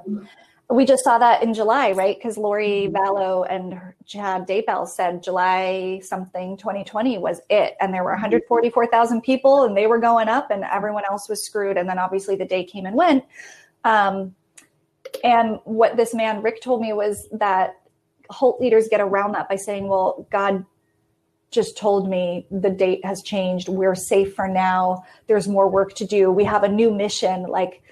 We 0.69 0.85
just 0.85 1.03
saw 1.03 1.19
that 1.19 1.43
in 1.43 1.53
July, 1.53 1.91
right? 1.91 2.17
Because 2.17 2.37
Lori 2.37 2.89
Vallow 2.91 3.45
and 3.47 3.79
Chad 4.05 4.47
Daybell 4.47 4.87
said 4.87 5.21
July 5.21 6.01
something 6.03 6.57
2020 6.57 7.19
was 7.19 7.39
it. 7.49 7.75
And 7.79 7.93
there 7.93 8.03
were 8.03 8.11
144,000 8.11 9.21
people 9.21 9.63
and 9.63 9.77
they 9.77 9.85
were 9.85 9.99
going 9.99 10.27
up 10.27 10.49
and 10.49 10.63
everyone 10.63 11.03
else 11.09 11.29
was 11.29 11.45
screwed. 11.45 11.77
And 11.77 11.87
then 11.87 11.99
obviously 11.99 12.35
the 12.35 12.45
day 12.45 12.63
came 12.63 12.87
and 12.87 12.95
went. 12.95 13.23
Um, 13.83 14.33
and 15.23 15.59
what 15.65 15.97
this 15.97 16.13
man, 16.13 16.41
Rick, 16.41 16.61
told 16.61 16.81
me 16.81 16.93
was 16.93 17.27
that 17.31 17.75
Holt 18.29 18.59
leaders 18.59 18.87
get 18.89 19.01
around 19.01 19.33
that 19.33 19.47
by 19.47 19.55
saying, 19.55 19.87
well, 19.87 20.27
God 20.31 20.65
just 21.51 21.77
told 21.77 22.09
me 22.09 22.47
the 22.49 22.69
date 22.69 23.05
has 23.05 23.21
changed. 23.21 23.69
We're 23.69 23.95
safe 23.95 24.33
for 24.33 24.47
now. 24.47 25.03
There's 25.27 25.47
more 25.47 25.69
work 25.69 25.93
to 25.95 26.05
do. 26.05 26.31
We 26.31 26.43
have 26.43 26.63
a 26.63 26.67
new 26.67 26.91
mission. 26.91 27.43
Like, 27.43 27.83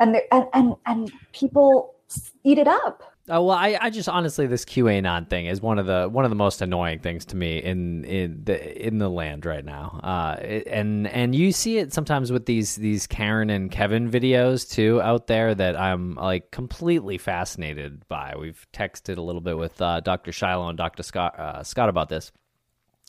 and, 0.00 0.16
and, 0.32 0.46
and, 0.52 0.74
and 0.86 1.12
people 1.32 1.93
eat 2.42 2.58
it 2.58 2.68
up. 2.68 3.02
Oh 3.26 3.42
well, 3.42 3.56
I, 3.56 3.78
I 3.80 3.88
just 3.88 4.06
honestly 4.06 4.46
this 4.46 4.66
QAnon 4.66 5.30
thing 5.30 5.46
is 5.46 5.62
one 5.62 5.78
of 5.78 5.86
the 5.86 6.08
one 6.10 6.26
of 6.26 6.30
the 6.30 6.36
most 6.36 6.60
annoying 6.60 6.98
things 6.98 7.24
to 7.26 7.36
me 7.36 7.56
in 7.56 8.04
in 8.04 8.44
the 8.44 8.86
in 8.86 8.98
the 8.98 9.08
land 9.08 9.46
right 9.46 9.64
now. 9.64 9.98
Uh, 10.02 10.36
and 10.66 11.06
and 11.06 11.34
you 11.34 11.50
see 11.50 11.78
it 11.78 11.94
sometimes 11.94 12.30
with 12.30 12.44
these 12.44 12.76
these 12.76 13.06
Karen 13.06 13.48
and 13.48 13.70
Kevin 13.70 14.10
videos 14.10 14.70
too 14.70 15.00
out 15.00 15.26
there 15.26 15.54
that 15.54 15.74
I'm 15.74 16.16
like 16.16 16.50
completely 16.50 17.16
fascinated 17.16 18.06
by. 18.08 18.34
We've 18.38 18.66
texted 18.74 19.16
a 19.16 19.22
little 19.22 19.40
bit 19.40 19.56
with 19.56 19.80
uh, 19.80 20.00
Dr. 20.00 20.30
Shiloh 20.30 20.68
and 20.68 20.76
Dr. 20.76 21.02
Scott 21.02 21.38
uh, 21.38 21.62
Scott 21.62 21.88
about 21.88 22.10
this, 22.10 22.30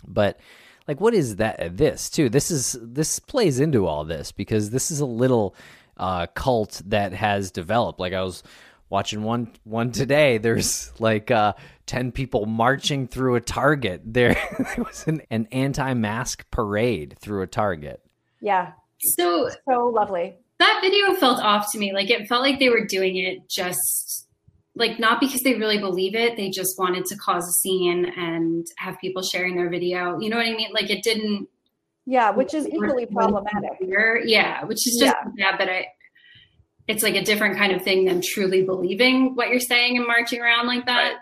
but 0.07 0.39
like 0.87 1.01
what 1.01 1.13
is 1.13 1.35
that 1.37 1.75
this 1.75 2.09
too 2.09 2.29
this 2.29 2.51
is 2.51 2.77
this 2.81 3.19
plays 3.19 3.59
into 3.59 3.85
all 3.85 4.05
this 4.05 4.31
because 4.31 4.69
this 4.69 4.91
is 4.91 5.01
a 5.01 5.05
little 5.05 5.55
uh, 5.97 6.27
cult 6.27 6.81
that 6.85 7.13
has 7.13 7.51
developed 7.51 7.99
like 7.99 8.13
i 8.13 8.21
was 8.21 8.43
watching 8.89 9.23
one 9.23 9.51
one 9.63 9.91
today 9.91 10.37
there's 10.37 10.91
like 10.99 11.31
uh 11.31 11.53
10 11.85 12.11
people 12.11 12.45
marching 12.45 13.07
through 13.07 13.35
a 13.35 13.41
target. 13.41 14.01
There, 14.05 14.33
there 14.57 14.83
was 14.83 15.05
an, 15.07 15.21
an 15.29 15.47
anti-mask 15.51 16.49
parade 16.51 17.15
through 17.19 17.43
a 17.43 17.47
target. 17.47 18.01
Yeah. 18.41 18.71
So 18.99 19.49
so 19.67 19.87
lovely. 19.87 20.35
that 20.59 20.79
video 20.81 21.13
felt 21.15 21.39
off 21.39 21.71
to 21.73 21.77
me. 21.77 21.93
Like 21.93 22.09
it 22.09 22.27
felt 22.27 22.41
like 22.41 22.59
they 22.59 22.69
were 22.69 22.85
doing 22.85 23.17
it 23.17 23.47
just 23.49 24.27
like 24.75 24.99
not 24.99 25.19
because 25.19 25.41
they 25.41 25.55
really 25.55 25.77
believe 25.77 26.15
it. 26.15 26.37
They 26.37 26.49
just 26.49 26.79
wanted 26.79 27.05
to 27.05 27.15
cause 27.17 27.47
a 27.47 27.51
scene 27.51 28.05
and 28.05 28.65
have 28.77 28.97
people 28.99 29.21
sharing 29.21 29.55
their 29.55 29.69
video. 29.69 30.19
You 30.19 30.29
know 30.29 30.37
what 30.37 30.47
i 30.47 30.53
mean? 30.53 30.69
Like 30.73 30.89
it 30.89 31.03
didn't 31.03 31.47
yeah 32.07 32.29
which 32.29 32.53
is 32.53 32.67
equally 32.67 33.07
problematic. 33.07 33.71
yeah 34.25 34.63
which 34.65 34.87
is 34.87 34.97
just 34.99 35.15
yeah. 35.37 35.51
bad 35.51 35.59
that 35.59 35.69
i 35.69 35.87
it's 36.87 37.03
like 37.03 37.15
a 37.15 37.23
different 37.23 37.57
kind 37.57 37.71
of 37.71 37.81
thing 37.81 38.05
than 38.05 38.21
truly 38.21 38.63
believing 38.63 39.35
what 39.35 39.49
you're 39.49 39.59
saying 39.59 39.97
and 39.97 40.05
marching 40.05 40.41
around 40.41 40.67
like 40.67 40.85
that. 40.85 41.19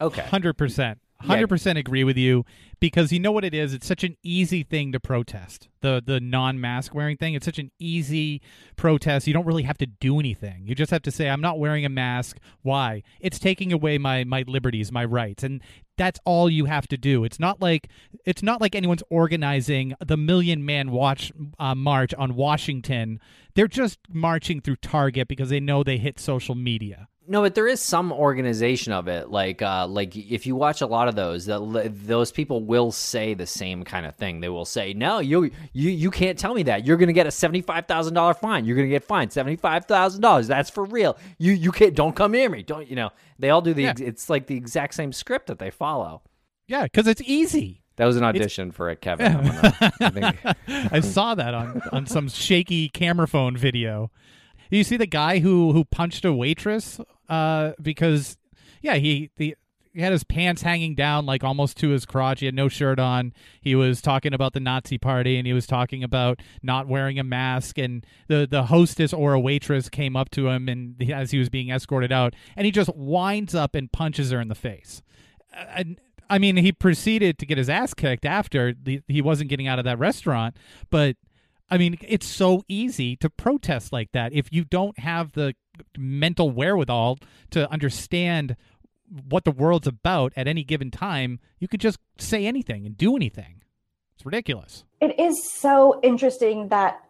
Okay. 0.00 0.22
100%. 0.22 0.96
100% 1.22 1.74
yeah. 1.74 1.80
agree 1.80 2.04
with 2.04 2.16
you 2.18 2.44
because 2.78 3.10
you 3.12 3.18
know 3.18 3.32
what 3.32 3.44
it 3.44 3.54
is? 3.54 3.72
It's 3.72 3.86
such 3.86 4.04
an 4.04 4.16
easy 4.22 4.62
thing 4.62 4.92
to 4.92 5.00
protest. 5.00 5.68
The 5.80 6.02
the 6.04 6.20
non-mask 6.20 6.94
wearing 6.94 7.16
thing 7.16 7.34
it's 7.34 7.46
such 7.46 7.58
an 7.58 7.70
easy 7.78 8.42
protest. 8.76 9.26
You 9.26 9.32
don't 9.32 9.46
really 9.46 9.62
have 9.62 9.78
to 9.78 9.86
do 9.86 10.18
anything. 10.18 10.66
You 10.66 10.74
just 10.74 10.90
have 10.90 11.02
to 11.02 11.10
say 11.10 11.28
i'm 11.28 11.40
not 11.40 11.58
wearing 11.58 11.84
a 11.84 11.88
mask. 11.88 12.38
Why? 12.62 13.02
It's 13.20 13.38
taking 13.38 13.72
away 13.72 13.98
my 13.98 14.24
my 14.24 14.44
liberties 14.46 14.92
my 14.92 15.04
rights 15.04 15.42
and 15.42 15.62
that's 15.96 16.20
all 16.26 16.50
you 16.50 16.66
have 16.66 16.86
to 16.88 16.98
do. 16.98 17.24
It's 17.24 17.40
not 17.40 17.62
like 17.62 17.88
it's 18.24 18.42
not 18.42 18.60
like 18.60 18.74
anyone's 18.74 19.02
organizing 19.10 19.94
the 20.04 20.16
million 20.16 20.64
man 20.64 20.90
watch 20.90 21.32
uh, 21.58 21.74
march 21.74 22.12
on 22.14 22.34
washington. 22.34 23.20
They're 23.54 23.68
just 23.68 23.98
marching 24.08 24.60
through 24.60 24.76
target 24.76 25.28
because 25.28 25.48
they 25.48 25.60
know 25.60 25.82
they 25.82 25.96
hit 25.96 26.20
social 26.20 26.54
media 26.54 27.08
no, 27.28 27.42
but 27.42 27.54
there 27.54 27.66
is 27.66 27.80
some 27.80 28.12
organization 28.12 28.92
of 28.92 29.08
it. 29.08 29.30
Like, 29.30 29.62
uh, 29.62 29.86
like 29.86 30.16
if 30.16 30.46
you 30.46 30.56
watch 30.56 30.80
a 30.80 30.86
lot 30.86 31.08
of 31.08 31.14
those, 31.14 31.46
those 31.46 32.32
people 32.32 32.64
will 32.64 32.92
say 32.92 33.34
the 33.34 33.46
same 33.46 33.84
kind 33.84 34.06
of 34.06 34.14
thing. 34.14 34.40
They 34.40 34.48
will 34.48 34.64
say, 34.64 34.92
"No, 34.92 35.18
you 35.18 35.50
you 35.72 35.90
you 35.90 36.10
can't 36.10 36.38
tell 36.38 36.54
me 36.54 36.62
that. 36.64 36.86
You're 36.86 36.96
going 36.96 37.08
to 37.08 37.12
get 37.12 37.26
a 37.26 37.30
seventy 37.30 37.62
five 37.62 37.86
thousand 37.86 38.14
dollar 38.14 38.34
fine. 38.34 38.64
You're 38.64 38.76
going 38.76 38.88
to 38.88 38.94
get 38.94 39.04
fined 39.04 39.32
seventy 39.32 39.56
five 39.56 39.86
thousand 39.86 40.20
dollars. 40.20 40.46
That's 40.46 40.70
for 40.70 40.84
real. 40.84 41.18
You 41.38 41.52
you 41.52 41.72
can't. 41.72 41.94
Don't 41.94 42.14
come 42.14 42.32
near 42.32 42.48
me. 42.48 42.62
Don't 42.62 42.88
you 42.88 42.96
know? 42.96 43.10
They 43.38 43.50
all 43.50 43.62
do 43.62 43.74
the. 43.74 43.82
Yeah. 43.82 43.94
It's 43.98 44.30
like 44.30 44.46
the 44.46 44.56
exact 44.56 44.94
same 44.94 45.12
script 45.12 45.48
that 45.48 45.58
they 45.58 45.70
follow. 45.70 46.22
Yeah, 46.68 46.84
because 46.84 47.06
it's 47.06 47.22
easy. 47.22 47.82
That 47.96 48.06
was 48.06 48.16
an 48.16 48.24
audition 48.24 48.68
it's... 48.68 48.76
for 48.76 48.90
a 48.90 48.96
Kevin. 48.96 49.36
I, 49.36 50.54
I 50.92 51.00
saw 51.00 51.34
that 51.34 51.54
on 51.54 51.82
on 51.92 52.06
some 52.06 52.28
shaky 52.28 52.88
camera 52.88 53.26
phone 53.26 53.56
video. 53.56 54.10
You 54.70 54.84
see 54.84 54.96
the 54.96 55.06
guy 55.06 55.38
who 55.38 55.72
who 55.72 55.84
punched 55.84 56.24
a 56.24 56.32
waitress 56.32 57.00
uh, 57.28 57.72
because 57.80 58.36
yeah, 58.82 58.94
he 58.94 59.30
the 59.36 59.56
he 59.96 60.02
had 60.02 60.12
his 60.12 60.24
pants 60.24 60.60
hanging 60.60 60.94
down 60.94 61.24
like 61.24 61.42
almost 61.42 61.78
to 61.78 61.88
his 61.88 62.04
crotch. 62.04 62.40
He 62.40 62.46
had 62.46 62.54
no 62.54 62.68
shirt 62.68 62.98
on. 62.98 63.32
He 63.62 63.74
was 63.74 64.02
talking 64.02 64.34
about 64.34 64.52
the 64.52 64.60
Nazi 64.60 64.98
party 64.98 65.38
and 65.38 65.46
he 65.46 65.54
was 65.54 65.66
talking 65.66 66.04
about 66.04 66.40
not 66.62 66.86
wearing 66.86 67.18
a 67.18 67.24
mask. 67.24 67.78
And 67.78 68.04
the 68.28 68.46
the 68.48 68.64
hostess 68.64 69.14
or 69.14 69.32
a 69.32 69.40
waitress 69.40 69.88
came 69.88 70.14
up 70.14 70.28
to 70.32 70.48
him 70.48 70.68
and 70.68 71.02
as 71.10 71.30
he 71.30 71.38
was 71.38 71.48
being 71.48 71.70
escorted 71.70 72.12
out, 72.12 72.34
and 72.56 72.66
he 72.66 72.70
just 72.70 72.94
winds 72.94 73.54
up 73.54 73.74
and 73.74 73.90
punches 73.90 74.30
her 74.32 74.40
in 74.40 74.48
the 74.48 74.54
face. 74.54 75.00
And 75.54 75.98
I 76.28 76.38
mean, 76.38 76.58
he 76.58 76.72
proceeded 76.72 77.38
to 77.38 77.46
get 77.46 77.56
his 77.56 77.70
ass 77.70 77.94
kicked 77.94 78.26
after 78.26 78.74
he 79.08 79.22
wasn't 79.22 79.48
getting 79.48 79.66
out 79.66 79.78
of 79.78 79.86
that 79.86 79.98
restaurant, 79.98 80.56
but. 80.90 81.16
I 81.70 81.78
mean, 81.78 81.98
it's 82.06 82.26
so 82.26 82.62
easy 82.68 83.16
to 83.16 83.28
protest 83.28 83.92
like 83.92 84.12
that 84.12 84.32
if 84.32 84.52
you 84.52 84.64
don't 84.64 84.98
have 84.98 85.32
the 85.32 85.54
mental 85.98 86.50
wherewithal 86.50 87.18
to 87.50 87.70
understand 87.70 88.56
what 89.28 89.44
the 89.44 89.50
world's 89.50 89.86
about 89.86 90.32
at 90.36 90.48
any 90.48 90.64
given 90.64 90.90
time, 90.90 91.40
you 91.58 91.68
could 91.68 91.80
just 91.80 91.98
say 92.18 92.46
anything 92.46 92.86
and 92.86 92.96
do 92.96 93.16
anything. 93.16 93.62
It's 94.14 94.24
ridiculous. 94.24 94.84
It 95.00 95.18
is 95.18 95.34
so 95.52 96.00
interesting 96.02 96.68
that 96.68 97.02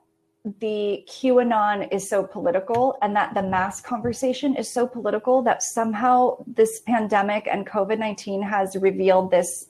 the 0.60 1.04
QAnon 1.08 1.92
is 1.92 2.08
so 2.08 2.22
political 2.22 2.96
and 3.02 3.16
that 3.16 3.34
the 3.34 3.42
mask 3.42 3.84
conversation 3.84 4.54
is 4.54 4.72
so 4.72 4.86
political 4.86 5.42
that 5.42 5.62
somehow 5.62 6.36
this 6.46 6.80
pandemic 6.86 7.48
and 7.50 7.66
COVID 7.66 7.98
19 7.98 8.42
has 8.42 8.76
revealed 8.76 9.30
this. 9.30 9.66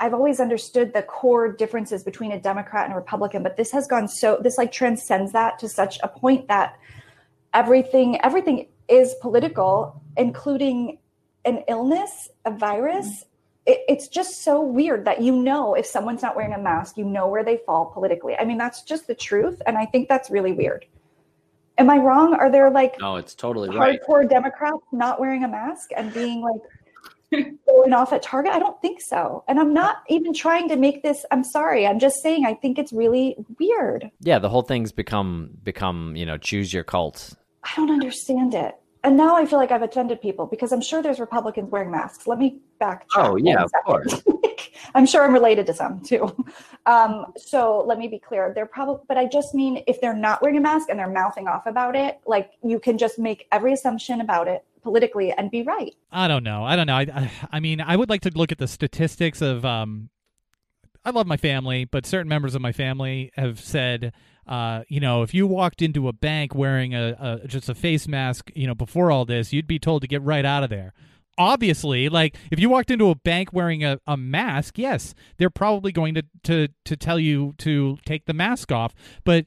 I've 0.00 0.14
always 0.14 0.40
understood 0.40 0.92
the 0.92 1.02
core 1.02 1.52
differences 1.52 2.02
between 2.04 2.32
a 2.32 2.40
Democrat 2.40 2.84
and 2.84 2.92
a 2.92 2.96
Republican, 2.96 3.42
but 3.42 3.56
this 3.56 3.70
has 3.72 3.86
gone 3.86 4.08
so, 4.08 4.38
this 4.42 4.58
like 4.58 4.72
transcends 4.72 5.32
that 5.32 5.58
to 5.60 5.68
such 5.68 5.98
a 6.02 6.08
point 6.08 6.48
that 6.48 6.78
everything, 7.52 8.20
everything 8.22 8.68
is 8.88 9.14
political, 9.20 10.00
including 10.16 10.98
an 11.44 11.64
illness, 11.68 12.28
a 12.44 12.50
virus, 12.50 13.06
mm-hmm. 13.06 13.72
it, 13.72 13.80
it's 13.88 14.08
just 14.08 14.42
so 14.42 14.60
weird 14.60 15.04
that 15.04 15.22
you 15.22 15.34
know 15.34 15.74
if 15.74 15.86
someone's 15.86 16.22
not 16.22 16.36
wearing 16.36 16.52
a 16.52 16.58
mask, 16.58 16.96
you 16.96 17.04
know 17.04 17.26
where 17.26 17.44
they 17.44 17.58
fall 17.66 17.86
politically. 17.86 18.36
I 18.36 18.44
mean, 18.44 18.58
that's 18.58 18.82
just 18.82 19.06
the 19.06 19.14
truth. 19.14 19.60
And 19.66 19.76
I 19.76 19.86
think 19.86 20.08
that's 20.08 20.30
really 20.30 20.52
weird. 20.52 20.86
Am 21.78 21.88
I 21.90 21.98
wrong? 21.98 22.34
Are 22.34 22.50
there 22.50 22.70
like 22.70 22.96
no, 23.00 23.16
it's 23.16 23.34
totally 23.34 23.68
right. 23.70 24.00
hardcore 24.00 24.28
Democrats 24.28 24.84
not 24.90 25.20
wearing 25.20 25.44
a 25.44 25.48
mask 25.48 25.90
and 25.96 26.12
being 26.12 26.40
like 26.40 26.60
going 27.66 27.92
off 27.92 28.12
at 28.12 28.22
Target? 28.22 28.52
I 28.52 28.58
don't 28.58 28.80
think 28.80 29.00
so. 29.00 29.44
And 29.48 29.58
I'm 29.58 29.74
not 29.74 29.98
even 30.08 30.32
trying 30.32 30.68
to 30.68 30.76
make 30.76 31.02
this. 31.02 31.24
I'm 31.30 31.44
sorry. 31.44 31.86
I'm 31.86 31.98
just 31.98 32.22
saying 32.22 32.46
I 32.46 32.54
think 32.54 32.78
it's 32.78 32.92
really 32.92 33.36
weird. 33.58 34.10
Yeah, 34.20 34.38
the 34.38 34.48
whole 34.48 34.62
thing's 34.62 34.92
become 34.92 35.50
become 35.62 36.16
you 36.16 36.26
know 36.26 36.38
choose 36.38 36.72
your 36.72 36.84
cult. 36.84 37.34
I 37.64 37.72
don't 37.76 37.90
understand 37.90 38.54
it 38.54 38.76
and 39.04 39.16
now 39.16 39.36
I 39.36 39.46
feel 39.46 39.58
like 39.58 39.70
I've 39.70 39.82
offended 39.82 40.20
people 40.20 40.46
because 40.46 40.72
I'm 40.72 40.80
sure 40.80 41.02
there's 41.02 41.20
Republicans 41.20 41.70
wearing 41.70 41.90
masks. 41.90 42.26
Let 42.26 42.38
me 42.38 42.60
back. 42.78 43.06
Oh 43.16 43.36
yeah, 43.36 43.62
of 43.62 43.72
course. 43.84 44.22
I'm 44.94 45.06
sure 45.06 45.24
I'm 45.24 45.32
related 45.32 45.66
to 45.66 45.74
some 45.74 46.00
too. 46.00 46.34
Um, 46.86 47.26
so 47.36 47.84
let 47.86 47.98
me 47.98 48.08
be 48.08 48.18
clear. 48.18 48.52
They're 48.54 48.66
probably, 48.66 49.04
but 49.08 49.16
I 49.16 49.26
just 49.26 49.54
mean 49.54 49.82
if 49.86 50.00
they're 50.00 50.16
not 50.16 50.40
wearing 50.40 50.56
a 50.56 50.60
mask 50.60 50.88
and 50.88 50.98
they're 50.98 51.08
mouthing 51.08 51.46
off 51.46 51.66
about 51.66 51.94
it, 51.94 52.20
like 52.26 52.52
you 52.62 52.80
can 52.80 52.98
just 52.98 53.18
make 53.18 53.46
every 53.52 53.72
assumption 53.72 54.20
about 54.20 54.48
it 54.48 54.64
politically 54.82 55.32
and 55.32 55.50
be 55.50 55.62
right. 55.62 55.94
I 56.10 56.28
don't 56.28 56.44
know. 56.44 56.64
I 56.64 56.76
don't 56.76 56.86
know. 56.86 56.96
I, 56.96 57.30
I 57.50 57.60
mean, 57.60 57.80
I 57.80 57.96
would 57.96 58.08
like 58.08 58.22
to 58.22 58.30
look 58.34 58.52
at 58.52 58.58
the 58.58 58.68
statistics 58.68 59.42
of. 59.42 59.64
Um, 59.64 60.10
I 61.04 61.10
love 61.10 61.26
my 61.26 61.36
family, 61.38 61.84
but 61.86 62.04
certain 62.04 62.28
members 62.28 62.54
of 62.54 62.60
my 62.60 62.72
family 62.72 63.30
have 63.34 63.60
said 63.60 64.12
uh, 64.48 64.82
you 64.88 64.98
know, 64.98 65.22
if 65.22 65.34
you 65.34 65.46
walked 65.46 65.82
into 65.82 66.08
a 66.08 66.12
bank 66.12 66.54
wearing 66.54 66.94
a, 66.94 67.40
a 67.42 67.46
just 67.46 67.68
a 67.68 67.74
face 67.74 68.08
mask, 68.08 68.50
you 68.54 68.66
know, 68.66 68.74
before 68.74 69.10
all 69.10 69.26
this, 69.26 69.52
you'd 69.52 69.66
be 69.66 69.78
told 69.78 70.00
to 70.02 70.08
get 70.08 70.22
right 70.22 70.44
out 70.44 70.64
of 70.64 70.70
there 70.70 70.94
obviously 71.40 72.08
like 72.08 72.36
if 72.50 72.58
you 72.58 72.68
walked 72.68 72.90
into 72.90 73.10
a 73.10 73.14
bank 73.14 73.52
wearing 73.52 73.84
a, 73.84 74.00
a 74.08 74.16
mask 74.16 74.76
yes 74.76 75.14
they're 75.36 75.48
probably 75.48 75.92
going 75.92 76.12
to, 76.12 76.24
to 76.42 76.66
to 76.84 76.96
tell 76.96 77.18
you 77.18 77.54
to 77.58 77.96
take 78.04 78.26
the 78.26 78.34
mask 78.34 78.72
off 78.72 78.92
but 79.22 79.46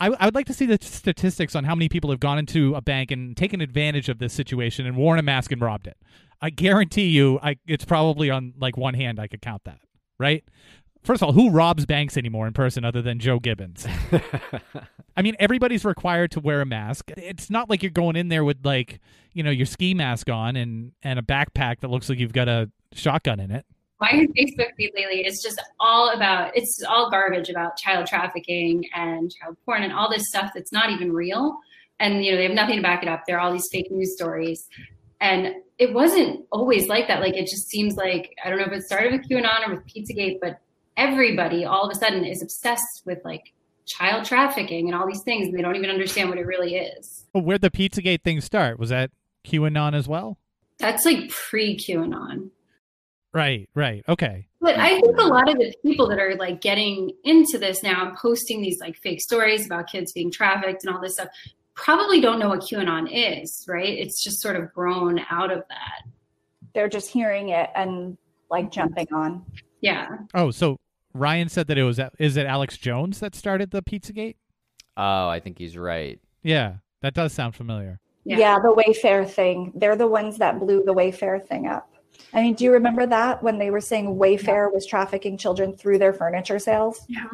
I, 0.00 0.08
I 0.08 0.24
would 0.24 0.34
like 0.34 0.46
to 0.46 0.54
see 0.54 0.66
the 0.66 0.78
statistics 0.80 1.54
on 1.54 1.64
how 1.64 1.74
many 1.74 1.88
people 1.88 2.10
have 2.10 2.20
gone 2.20 2.38
into 2.38 2.74
a 2.74 2.80
bank 2.80 3.10
and 3.10 3.36
taken 3.36 3.60
advantage 3.60 4.08
of 4.08 4.18
this 4.18 4.32
situation 4.32 4.86
and 4.86 4.96
worn 4.96 5.18
a 5.18 5.22
mask 5.22 5.52
and 5.52 5.60
robbed 5.60 5.86
it 5.86 5.96
i 6.40 6.50
guarantee 6.50 7.08
you 7.08 7.38
I, 7.42 7.56
it's 7.66 7.84
probably 7.84 8.30
on 8.30 8.54
like 8.58 8.76
one 8.76 8.94
hand 8.94 9.20
i 9.20 9.26
could 9.26 9.42
count 9.42 9.64
that 9.64 9.80
right 10.18 10.44
First 11.02 11.22
of 11.22 11.28
all, 11.28 11.32
who 11.32 11.50
robs 11.50 11.86
banks 11.86 12.16
anymore 12.18 12.46
in 12.46 12.52
person 12.52 12.84
other 12.84 13.00
than 13.00 13.20
Joe 13.20 13.38
Gibbons? 13.38 13.86
I 15.16 15.22
mean, 15.22 15.34
everybody's 15.38 15.84
required 15.84 16.30
to 16.32 16.40
wear 16.40 16.60
a 16.60 16.66
mask. 16.66 17.10
It's 17.16 17.48
not 17.48 17.70
like 17.70 17.82
you're 17.82 17.90
going 17.90 18.16
in 18.16 18.28
there 18.28 18.44
with 18.44 18.58
like, 18.64 19.00
you 19.32 19.42
know, 19.42 19.50
your 19.50 19.66
ski 19.66 19.94
mask 19.94 20.28
on 20.28 20.56
and 20.56 20.92
and 21.02 21.18
a 21.18 21.22
backpack 21.22 21.80
that 21.80 21.88
looks 21.88 22.10
like 22.10 22.18
you've 22.18 22.34
got 22.34 22.48
a 22.48 22.70
shotgun 22.92 23.40
in 23.40 23.50
it. 23.50 23.64
My 24.00 24.26
Facebook 24.36 24.74
feed 24.76 24.92
lately 24.96 25.26
is 25.26 25.42
just 25.42 25.62
all 25.78 26.10
about 26.10 26.56
it's 26.56 26.82
all 26.88 27.10
garbage 27.10 27.50
about 27.50 27.76
child 27.76 28.06
trafficking 28.06 28.84
and 28.94 29.30
child 29.30 29.56
porn 29.66 29.82
and 29.82 29.92
all 29.92 30.10
this 30.10 30.28
stuff 30.28 30.52
that's 30.54 30.72
not 30.72 30.90
even 30.90 31.12
real. 31.12 31.58
And 31.98 32.24
you 32.24 32.30
know, 32.30 32.38
they 32.38 32.44
have 32.44 32.54
nothing 32.54 32.76
to 32.76 32.82
back 32.82 33.02
it 33.02 33.08
up. 33.08 33.24
There 33.26 33.36
are 33.36 33.40
all 33.40 33.52
these 33.52 33.68
fake 33.70 33.90
news 33.90 34.14
stories. 34.14 34.66
And 35.20 35.54
it 35.76 35.92
wasn't 35.92 36.46
always 36.50 36.88
like 36.88 37.08
that. 37.08 37.20
Like 37.20 37.36
it 37.36 37.46
just 37.46 37.68
seems 37.68 37.96
like 37.96 38.34
I 38.42 38.48
don't 38.48 38.58
know 38.58 38.64
if 38.64 38.72
it 38.72 38.84
started 38.84 39.12
with 39.12 39.28
QAnon 39.28 39.68
or 39.68 39.74
with 39.74 39.86
Pizzagate, 39.86 40.38
but 40.40 40.60
everybody 40.96 41.66
all 41.66 41.84
of 41.84 41.94
a 41.94 41.98
sudden 41.98 42.24
is 42.24 42.42
obsessed 42.42 43.02
with 43.04 43.18
like 43.22 43.52
child 43.86 44.24
trafficking 44.24 44.88
and 44.88 44.94
all 44.94 45.06
these 45.06 45.22
things 45.24 45.48
and 45.48 45.58
they 45.58 45.62
don't 45.62 45.76
even 45.76 45.90
understand 45.90 46.30
what 46.30 46.38
it 46.38 46.46
really 46.46 46.76
is. 46.76 47.26
Well, 47.34 47.44
where'd 47.44 47.60
the 47.60 47.70
Pizzagate 47.70 48.22
thing 48.22 48.40
start? 48.40 48.78
Was 48.78 48.88
that 48.88 49.10
QAnon 49.44 49.94
as 49.94 50.08
well? 50.08 50.38
That's 50.78 51.04
like 51.04 51.28
pre 51.28 51.76
QAnon. 51.76 52.50
Right, 53.32 53.68
right. 53.74 54.02
Okay. 54.08 54.46
But 54.60 54.76
I 54.78 55.00
think 55.00 55.16
a 55.18 55.24
lot 55.24 55.48
of 55.48 55.56
the 55.56 55.72
people 55.82 56.08
that 56.08 56.18
are 56.18 56.34
like 56.34 56.60
getting 56.60 57.12
into 57.24 57.58
this 57.58 57.82
now 57.82 58.08
and 58.08 58.16
posting 58.16 58.60
these 58.60 58.80
like 58.80 58.96
fake 58.96 59.20
stories 59.20 59.66
about 59.66 59.86
kids 59.88 60.12
being 60.12 60.30
trafficked 60.30 60.84
and 60.84 60.94
all 60.94 61.00
this 61.00 61.14
stuff 61.14 61.28
probably 61.74 62.20
don't 62.20 62.38
know 62.38 62.48
what 62.48 62.60
QAnon 62.60 63.08
is, 63.10 63.64
right? 63.68 63.88
It's 63.88 64.22
just 64.22 64.40
sort 64.40 64.56
of 64.56 64.72
grown 64.72 65.20
out 65.30 65.50
of 65.52 65.62
that. 65.68 66.02
They're 66.74 66.88
just 66.88 67.08
hearing 67.08 67.50
it 67.50 67.70
and 67.74 68.18
like 68.50 68.70
jumping 68.70 69.06
on. 69.12 69.44
Yeah. 69.80 70.18
Oh, 70.34 70.50
so 70.50 70.76
Ryan 71.14 71.48
said 71.48 71.68
that 71.68 71.78
it 71.78 71.84
was 71.84 72.00
is 72.18 72.36
it 72.36 72.46
Alex 72.46 72.76
Jones 72.76 73.20
that 73.20 73.34
started 73.34 73.70
the 73.70 73.82
Pizzagate? 73.82 74.36
Oh, 74.96 75.28
I 75.28 75.40
think 75.40 75.58
he's 75.58 75.76
right. 75.76 76.20
Yeah, 76.42 76.74
that 77.00 77.14
does 77.14 77.32
sound 77.32 77.54
familiar. 77.54 78.00
Yeah. 78.24 78.38
yeah, 78.38 78.58
the 78.58 78.74
Wayfair 78.74 79.28
thing. 79.28 79.72
They're 79.74 79.96
the 79.96 80.06
ones 80.06 80.38
that 80.38 80.60
blew 80.60 80.84
the 80.84 80.92
Wayfair 80.92 81.46
thing 81.46 81.66
up. 81.66 81.89
I 82.32 82.42
mean, 82.42 82.54
do 82.54 82.64
you 82.64 82.72
remember 82.72 83.06
that 83.06 83.42
when 83.42 83.58
they 83.58 83.70
were 83.70 83.80
saying 83.80 84.16
Wayfair 84.16 84.46
yeah. 84.46 84.66
was 84.68 84.86
trafficking 84.86 85.36
children 85.36 85.76
through 85.76 85.98
their 85.98 86.12
furniture 86.12 86.58
sales? 86.58 87.00
Yeah. 87.08 87.28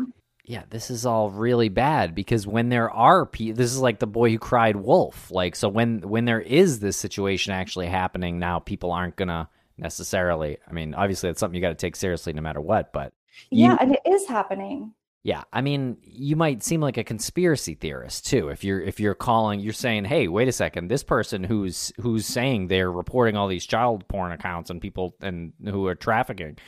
Yeah, 0.48 0.62
this 0.70 0.90
is 0.90 1.04
all 1.04 1.28
really 1.30 1.68
bad 1.68 2.14
because 2.14 2.46
when 2.46 2.68
there 2.68 2.88
are 2.88 3.26
pe- 3.26 3.50
this 3.50 3.72
is 3.72 3.80
like 3.80 3.98
the 3.98 4.06
boy 4.06 4.30
who 4.30 4.38
cried 4.38 4.76
wolf. 4.76 5.28
Like 5.32 5.56
so 5.56 5.68
when 5.68 6.08
when 6.08 6.24
there 6.24 6.40
is 6.40 6.78
this 6.78 6.96
situation 6.96 7.52
actually 7.52 7.88
happening 7.88 8.38
now 8.38 8.60
people 8.60 8.92
aren't 8.92 9.16
going 9.16 9.28
to 9.28 9.48
necessarily. 9.76 10.58
I 10.68 10.72
mean, 10.72 10.94
obviously 10.94 11.30
it's 11.30 11.40
something 11.40 11.56
you 11.56 11.60
got 11.60 11.70
to 11.70 11.74
take 11.74 11.96
seriously 11.96 12.32
no 12.32 12.42
matter 12.42 12.60
what, 12.60 12.92
but 12.92 13.12
you, 13.50 13.64
yeah, 13.64 13.76
and 13.80 13.92
it 13.92 14.00
is 14.06 14.28
happening. 14.28 14.94
Yeah, 15.26 15.42
I 15.52 15.60
mean, 15.60 15.96
you 16.04 16.36
might 16.36 16.62
seem 16.62 16.80
like 16.80 16.96
a 16.98 17.02
conspiracy 17.02 17.74
theorist 17.74 18.26
too 18.26 18.48
if 18.48 18.62
you're 18.62 18.80
if 18.80 19.00
you're 19.00 19.16
calling, 19.16 19.58
you're 19.58 19.72
saying, 19.72 20.04
"Hey, 20.04 20.28
wait 20.28 20.46
a 20.46 20.52
second, 20.52 20.86
this 20.86 21.02
person 21.02 21.42
who's 21.42 21.92
who's 22.00 22.24
saying 22.24 22.68
they're 22.68 22.92
reporting 22.92 23.36
all 23.36 23.48
these 23.48 23.66
child 23.66 24.06
porn 24.06 24.30
accounts 24.30 24.70
and 24.70 24.80
people 24.80 25.16
and 25.20 25.52
who 25.64 25.88
are 25.88 25.96
trafficking 25.96 26.58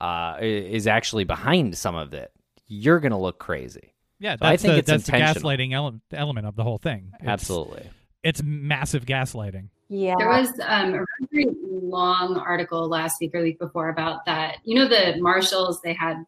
uh, 0.00 0.38
is 0.40 0.86
actually 0.86 1.24
behind 1.24 1.76
some 1.76 1.94
of 1.94 2.14
it." 2.14 2.32
You're 2.66 3.00
going 3.00 3.12
to 3.12 3.18
look 3.18 3.38
crazy. 3.38 3.92
Yeah, 4.18 4.36
so 4.36 4.46
I 4.46 4.56
think 4.56 4.72
the, 4.72 4.78
it's 4.78 4.86
that's 4.86 5.04
the 5.04 5.12
gaslighting 5.12 5.74
ele- 5.74 6.00
element 6.10 6.46
of 6.46 6.56
the 6.56 6.62
whole 6.62 6.78
thing. 6.78 7.12
It's, 7.20 7.28
Absolutely, 7.28 7.90
it's 8.22 8.42
massive 8.42 9.04
gaslighting. 9.04 9.68
Yeah. 9.90 10.14
There 10.18 10.28
was 10.28 10.48
um, 10.64 10.94
a 10.94 11.04
very 11.30 11.48
long 11.70 12.38
article 12.38 12.88
last 12.88 13.20
week 13.20 13.34
or 13.34 13.42
week 13.42 13.58
before 13.58 13.90
about 13.90 14.24
that. 14.24 14.56
You 14.64 14.74
know, 14.76 14.88
the 14.88 15.20
marshals, 15.20 15.82
they 15.82 15.92
had 15.92 16.24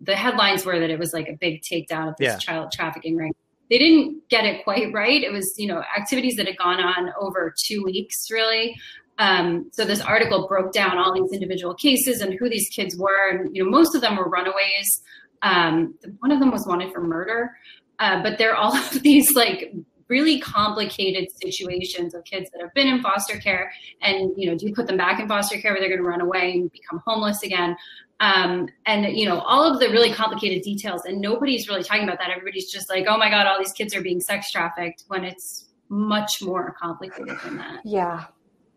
the 0.00 0.14
headlines 0.14 0.64
were 0.64 0.78
that 0.78 0.90
it 0.90 0.98
was 0.98 1.12
like 1.12 1.28
a 1.28 1.34
big 1.34 1.62
takedown 1.62 2.08
of 2.08 2.16
this 2.18 2.26
yeah. 2.26 2.38
child 2.38 2.72
trafficking 2.72 3.16
ring. 3.16 3.34
They 3.70 3.78
didn't 3.78 4.28
get 4.30 4.44
it 4.44 4.64
quite 4.64 4.92
right. 4.94 5.22
It 5.22 5.32
was, 5.32 5.54
you 5.58 5.66
know, 5.66 5.82
activities 5.96 6.36
that 6.36 6.46
had 6.46 6.56
gone 6.56 6.80
on 6.80 7.12
over 7.20 7.52
two 7.66 7.82
weeks, 7.84 8.30
really. 8.30 8.76
Um, 9.18 9.68
so 9.72 9.84
this 9.84 10.00
article 10.00 10.46
broke 10.46 10.72
down 10.72 10.96
all 10.96 11.12
these 11.12 11.32
individual 11.32 11.74
cases 11.74 12.20
and 12.20 12.34
who 12.38 12.48
these 12.48 12.68
kids 12.68 12.96
were, 12.96 13.30
and 13.30 13.54
you 13.54 13.64
know, 13.64 13.70
most 13.70 13.94
of 13.94 14.00
them 14.00 14.16
were 14.16 14.28
runaways. 14.28 15.02
Um, 15.42 15.94
one 16.20 16.30
of 16.30 16.40
them 16.40 16.50
was 16.50 16.66
wanted 16.66 16.92
for 16.92 17.02
murder, 17.02 17.50
uh, 17.98 18.22
but 18.22 18.38
they're 18.38 18.56
all 18.56 18.74
of 18.76 19.02
these 19.02 19.34
like 19.34 19.74
really 20.08 20.40
complicated 20.40 21.28
situations 21.30 22.14
of 22.14 22.24
kids 22.24 22.50
that 22.50 22.60
have 22.60 22.72
been 22.74 22.88
in 22.88 23.02
foster 23.02 23.38
care 23.38 23.70
and 24.00 24.32
you 24.36 24.50
know 24.50 24.56
do 24.56 24.66
you 24.66 24.74
put 24.74 24.86
them 24.86 24.96
back 24.96 25.20
in 25.20 25.28
foster 25.28 25.58
care 25.58 25.72
where 25.72 25.80
they're 25.80 25.88
going 25.88 26.00
to 26.00 26.06
run 26.06 26.20
away 26.20 26.52
and 26.52 26.72
become 26.72 27.02
homeless 27.06 27.42
again? 27.42 27.76
Um, 28.20 28.68
and 28.86 29.16
you 29.16 29.28
know 29.28 29.40
all 29.40 29.64
of 29.64 29.80
the 29.80 29.88
really 29.90 30.12
complicated 30.12 30.62
details 30.62 31.04
and 31.04 31.20
nobody's 31.20 31.68
really 31.68 31.82
talking 31.82 32.04
about 32.04 32.18
that. 32.18 32.30
Everybody's 32.30 32.70
just 32.70 32.88
like 32.88 33.06
oh 33.08 33.16
my 33.16 33.30
god 33.30 33.46
all 33.46 33.58
these 33.58 33.72
kids 33.72 33.94
are 33.94 34.02
being 34.02 34.20
sex 34.20 34.50
trafficked 34.50 35.04
when 35.08 35.24
it's 35.24 35.68
much 35.88 36.42
more 36.42 36.74
complicated 36.78 37.38
than 37.44 37.56
that. 37.58 37.80
Yeah. 37.84 38.24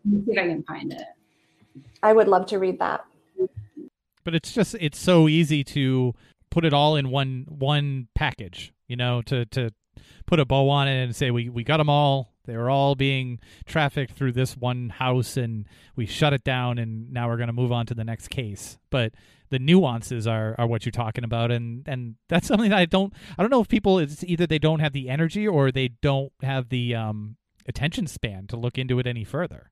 See 0.04 0.32
if 0.32 0.38
i 0.38 0.48
can 0.48 0.62
find 0.64 0.92
it. 0.92 1.02
I 2.02 2.12
would 2.12 2.28
love 2.28 2.46
to 2.46 2.58
read 2.58 2.78
that. 2.80 3.04
But 4.24 4.34
it's 4.34 4.52
just 4.52 4.76
it's 4.80 4.98
so 4.98 5.28
easy 5.28 5.64
to 5.64 6.14
put 6.50 6.64
it 6.64 6.72
all 6.72 6.96
in 6.96 7.10
one 7.10 7.46
one 7.48 8.08
package, 8.14 8.72
you 8.86 8.96
know, 8.96 9.22
to 9.22 9.46
to 9.46 9.70
put 10.26 10.40
a 10.40 10.44
bow 10.44 10.68
on 10.68 10.88
it 10.88 11.02
and 11.02 11.14
say 11.16 11.30
we 11.30 11.48
we 11.48 11.64
got 11.64 11.78
them 11.78 11.90
all. 11.90 12.32
They 12.44 12.56
were 12.56 12.70
all 12.70 12.94
being 12.94 13.38
trafficked 13.66 14.12
through 14.14 14.32
this 14.32 14.56
one 14.56 14.88
house, 14.88 15.36
and 15.36 15.66
we 15.94 16.06
shut 16.06 16.32
it 16.32 16.42
down, 16.42 16.78
and 16.78 17.12
now 17.12 17.28
we're 17.28 17.36
going 17.36 17.46
to 17.48 17.52
move 17.52 17.70
on 17.70 17.86
to 17.86 17.94
the 17.94 18.02
next 18.02 18.28
case. 18.28 18.78
But 18.90 19.12
the 19.50 19.60
nuances 19.60 20.26
are, 20.26 20.56
are 20.58 20.66
what 20.66 20.84
you're 20.84 20.90
talking 20.90 21.24
about, 21.24 21.52
and 21.52 21.86
and 21.86 22.16
that's 22.28 22.48
something 22.48 22.70
that 22.70 22.78
I 22.78 22.86
don't 22.86 23.12
I 23.38 23.42
don't 23.42 23.50
know 23.50 23.60
if 23.60 23.68
people 23.68 23.98
it's 23.98 24.24
either 24.24 24.46
they 24.46 24.58
don't 24.58 24.80
have 24.80 24.92
the 24.92 25.08
energy 25.08 25.46
or 25.46 25.70
they 25.70 25.88
don't 25.88 26.32
have 26.42 26.70
the 26.70 26.94
um, 26.94 27.36
attention 27.68 28.06
span 28.06 28.46
to 28.48 28.56
look 28.56 28.78
into 28.78 28.98
it 28.98 29.06
any 29.06 29.24
further. 29.24 29.70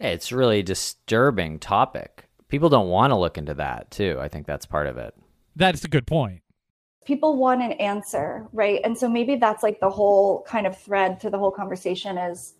It's 0.00 0.32
really 0.32 0.62
disturbing 0.62 1.58
topic. 1.58 2.28
People 2.48 2.68
don't 2.68 2.88
want 2.88 3.12
to 3.12 3.16
look 3.16 3.38
into 3.38 3.54
that 3.54 3.90
too. 3.90 4.18
I 4.20 4.28
think 4.28 4.46
that's 4.46 4.66
part 4.66 4.86
of 4.86 4.98
it. 4.98 5.14
That's 5.54 5.84
a 5.84 5.88
good 5.88 6.06
point. 6.06 6.42
People 7.06 7.36
want 7.38 7.62
an 7.62 7.72
answer, 7.72 8.46
right? 8.52 8.80
And 8.84 8.98
so 8.98 9.08
maybe 9.08 9.36
that's 9.36 9.62
like 9.62 9.80
the 9.80 9.88
whole 9.88 10.42
kind 10.42 10.66
of 10.66 10.76
thread 10.76 11.20
to 11.20 11.30
the 11.30 11.38
whole 11.38 11.52
conversation 11.52 12.18
is 12.18 12.54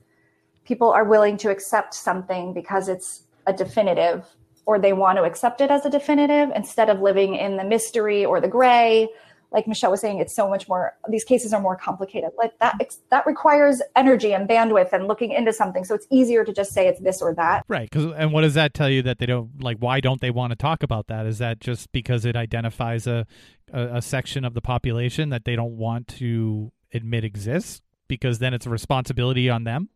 people 0.64 0.90
are 0.90 1.04
willing 1.04 1.36
to 1.38 1.50
accept 1.50 1.92
something 1.94 2.54
because 2.54 2.88
it's 2.88 3.24
a 3.46 3.52
definitive 3.52 4.24
or 4.64 4.78
they 4.78 4.92
want 4.92 5.18
to 5.18 5.24
accept 5.24 5.60
it 5.60 5.70
as 5.70 5.84
a 5.84 5.90
definitive 5.90 6.50
instead 6.54 6.88
of 6.88 7.00
living 7.00 7.34
in 7.34 7.56
the 7.56 7.64
mystery 7.64 8.24
or 8.24 8.40
the 8.40 8.48
gray 8.48 9.08
like 9.56 9.66
Michelle 9.66 9.90
was 9.90 10.02
saying, 10.02 10.18
it's 10.18 10.34
so 10.34 10.50
much 10.50 10.68
more. 10.68 10.94
These 11.08 11.24
cases 11.24 11.54
are 11.54 11.60
more 11.62 11.76
complicated. 11.76 12.30
Like 12.36 12.56
that, 12.58 12.78
that 13.10 13.26
requires 13.26 13.80
energy 13.96 14.34
and 14.34 14.46
bandwidth 14.46 14.92
and 14.92 15.08
looking 15.08 15.32
into 15.32 15.50
something. 15.50 15.82
So 15.82 15.94
it's 15.94 16.06
easier 16.10 16.44
to 16.44 16.52
just 16.52 16.72
say 16.72 16.88
it's 16.88 17.00
this 17.00 17.22
or 17.22 17.34
that. 17.36 17.64
Right. 17.66 17.88
Because 17.90 18.12
and 18.16 18.34
what 18.34 18.42
does 18.42 18.52
that 18.52 18.74
tell 18.74 18.90
you 18.90 19.00
that 19.02 19.18
they 19.18 19.24
don't 19.24 19.62
like? 19.62 19.78
Why 19.78 20.00
don't 20.00 20.20
they 20.20 20.30
want 20.30 20.50
to 20.50 20.56
talk 20.56 20.82
about 20.82 21.06
that? 21.06 21.24
Is 21.24 21.38
that 21.38 21.58
just 21.58 21.90
because 21.90 22.26
it 22.26 22.36
identifies 22.36 23.06
a 23.06 23.26
a, 23.72 23.96
a 23.96 24.02
section 24.02 24.44
of 24.44 24.52
the 24.52 24.60
population 24.60 25.30
that 25.30 25.46
they 25.46 25.56
don't 25.56 25.78
want 25.78 26.06
to 26.08 26.70
admit 26.92 27.24
exists? 27.24 27.80
Because 28.08 28.38
then 28.38 28.52
it's 28.52 28.66
a 28.66 28.70
responsibility 28.70 29.48
on 29.48 29.64
them. 29.64 29.88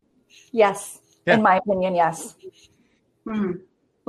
Yes, 0.52 1.00
yeah. 1.26 1.34
in 1.34 1.42
my 1.42 1.56
opinion, 1.58 1.94
yes. 1.94 2.34
Hmm. 3.28 3.52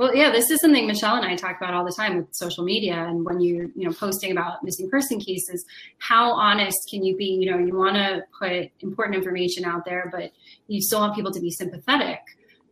Well, 0.02 0.16
yeah, 0.16 0.32
this 0.32 0.50
is 0.50 0.60
something 0.60 0.88
Michelle 0.88 1.14
and 1.14 1.24
I 1.24 1.36
talk 1.36 1.58
about 1.58 1.74
all 1.74 1.84
the 1.84 1.92
time 1.92 2.16
with 2.16 2.34
social 2.34 2.64
media 2.64 2.94
and 2.94 3.24
when 3.24 3.40
you're, 3.40 3.66
you 3.76 3.86
know, 3.86 3.92
posting 3.92 4.32
about 4.32 4.64
missing 4.64 4.90
person 4.90 5.20
cases, 5.20 5.64
how 5.98 6.32
honest 6.32 6.76
can 6.90 7.04
you 7.04 7.16
be? 7.16 7.26
You 7.26 7.52
know, 7.52 7.58
you 7.58 7.78
want 7.78 7.94
to 7.94 8.24
put 8.36 8.72
important 8.80 9.14
information 9.14 9.64
out 9.64 9.84
there, 9.84 10.08
but 10.12 10.32
you 10.66 10.82
still 10.82 10.98
want 10.98 11.14
people 11.14 11.30
to 11.30 11.38
be 11.38 11.52
sympathetic. 11.52 12.18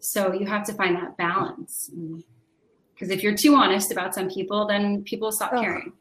So 0.00 0.32
you 0.32 0.44
have 0.46 0.64
to 0.64 0.72
find 0.72 0.96
that 0.96 1.16
balance. 1.18 1.88
Mm-hmm. 1.94 2.18
Because 2.94 3.10
if 3.10 3.22
you're 3.22 3.36
too 3.36 3.54
honest 3.54 3.92
about 3.92 4.12
some 4.12 4.28
people, 4.28 4.66
then 4.66 5.04
people 5.04 5.30
stop 5.30 5.52
oh. 5.54 5.60
caring. 5.60 5.92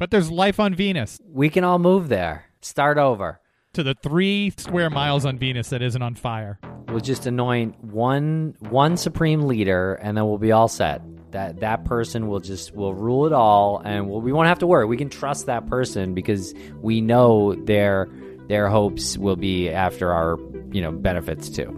But 0.00 0.10
there's 0.10 0.28
life 0.28 0.58
on 0.58 0.74
Venus. 0.74 1.20
We 1.24 1.50
can 1.50 1.62
all 1.62 1.78
move 1.78 2.08
there. 2.08 2.46
Start 2.62 2.98
over 2.98 3.40
to 3.74 3.82
the 3.82 3.94
three 3.94 4.52
square 4.56 4.90
miles 4.90 5.26
on 5.26 5.38
Venus 5.38 5.70
that 5.70 5.82
isn't 5.82 6.02
on 6.02 6.14
fire. 6.14 6.58
We'll 6.88 7.00
just 7.00 7.26
anoint 7.26 7.82
one 7.82 8.56
one 8.60 8.96
supreme 8.96 9.42
leader, 9.42 9.94
and 9.94 10.16
then 10.16 10.26
we'll 10.26 10.38
be 10.38 10.52
all 10.52 10.68
set. 10.68 11.02
That 11.32 11.60
that 11.60 11.84
person 11.84 12.28
will 12.28 12.40
just 12.40 12.74
will 12.74 12.94
rule 12.94 13.26
it 13.26 13.32
all, 13.32 13.82
and 13.84 14.08
we'll, 14.08 14.20
we 14.20 14.32
won't 14.32 14.48
have 14.48 14.60
to 14.60 14.66
worry. 14.66 14.86
We 14.86 14.96
can 14.96 15.10
trust 15.10 15.46
that 15.46 15.66
person 15.66 16.14
because 16.14 16.54
we 16.80 17.00
know 17.00 17.54
their 17.54 18.08
their 18.48 18.68
hopes 18.68 19.18
will 19.18 19.36
be 19.36 19.70
after 19.70 20.12
our 20.12 20.38
you 20.70 20.80
know 20.80 20.92
benefits 20.92 21.48
too. 21.48 21.70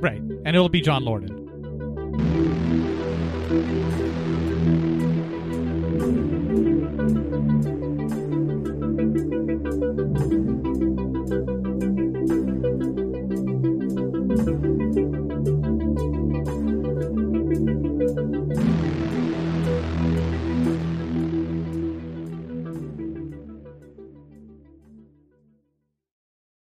Right, 0.00 0.20
and 0.20 0.48
it'll 0.48 0.68
be 0.68 0.80
John 0.80 1.04
Lorden. 1.04 1.40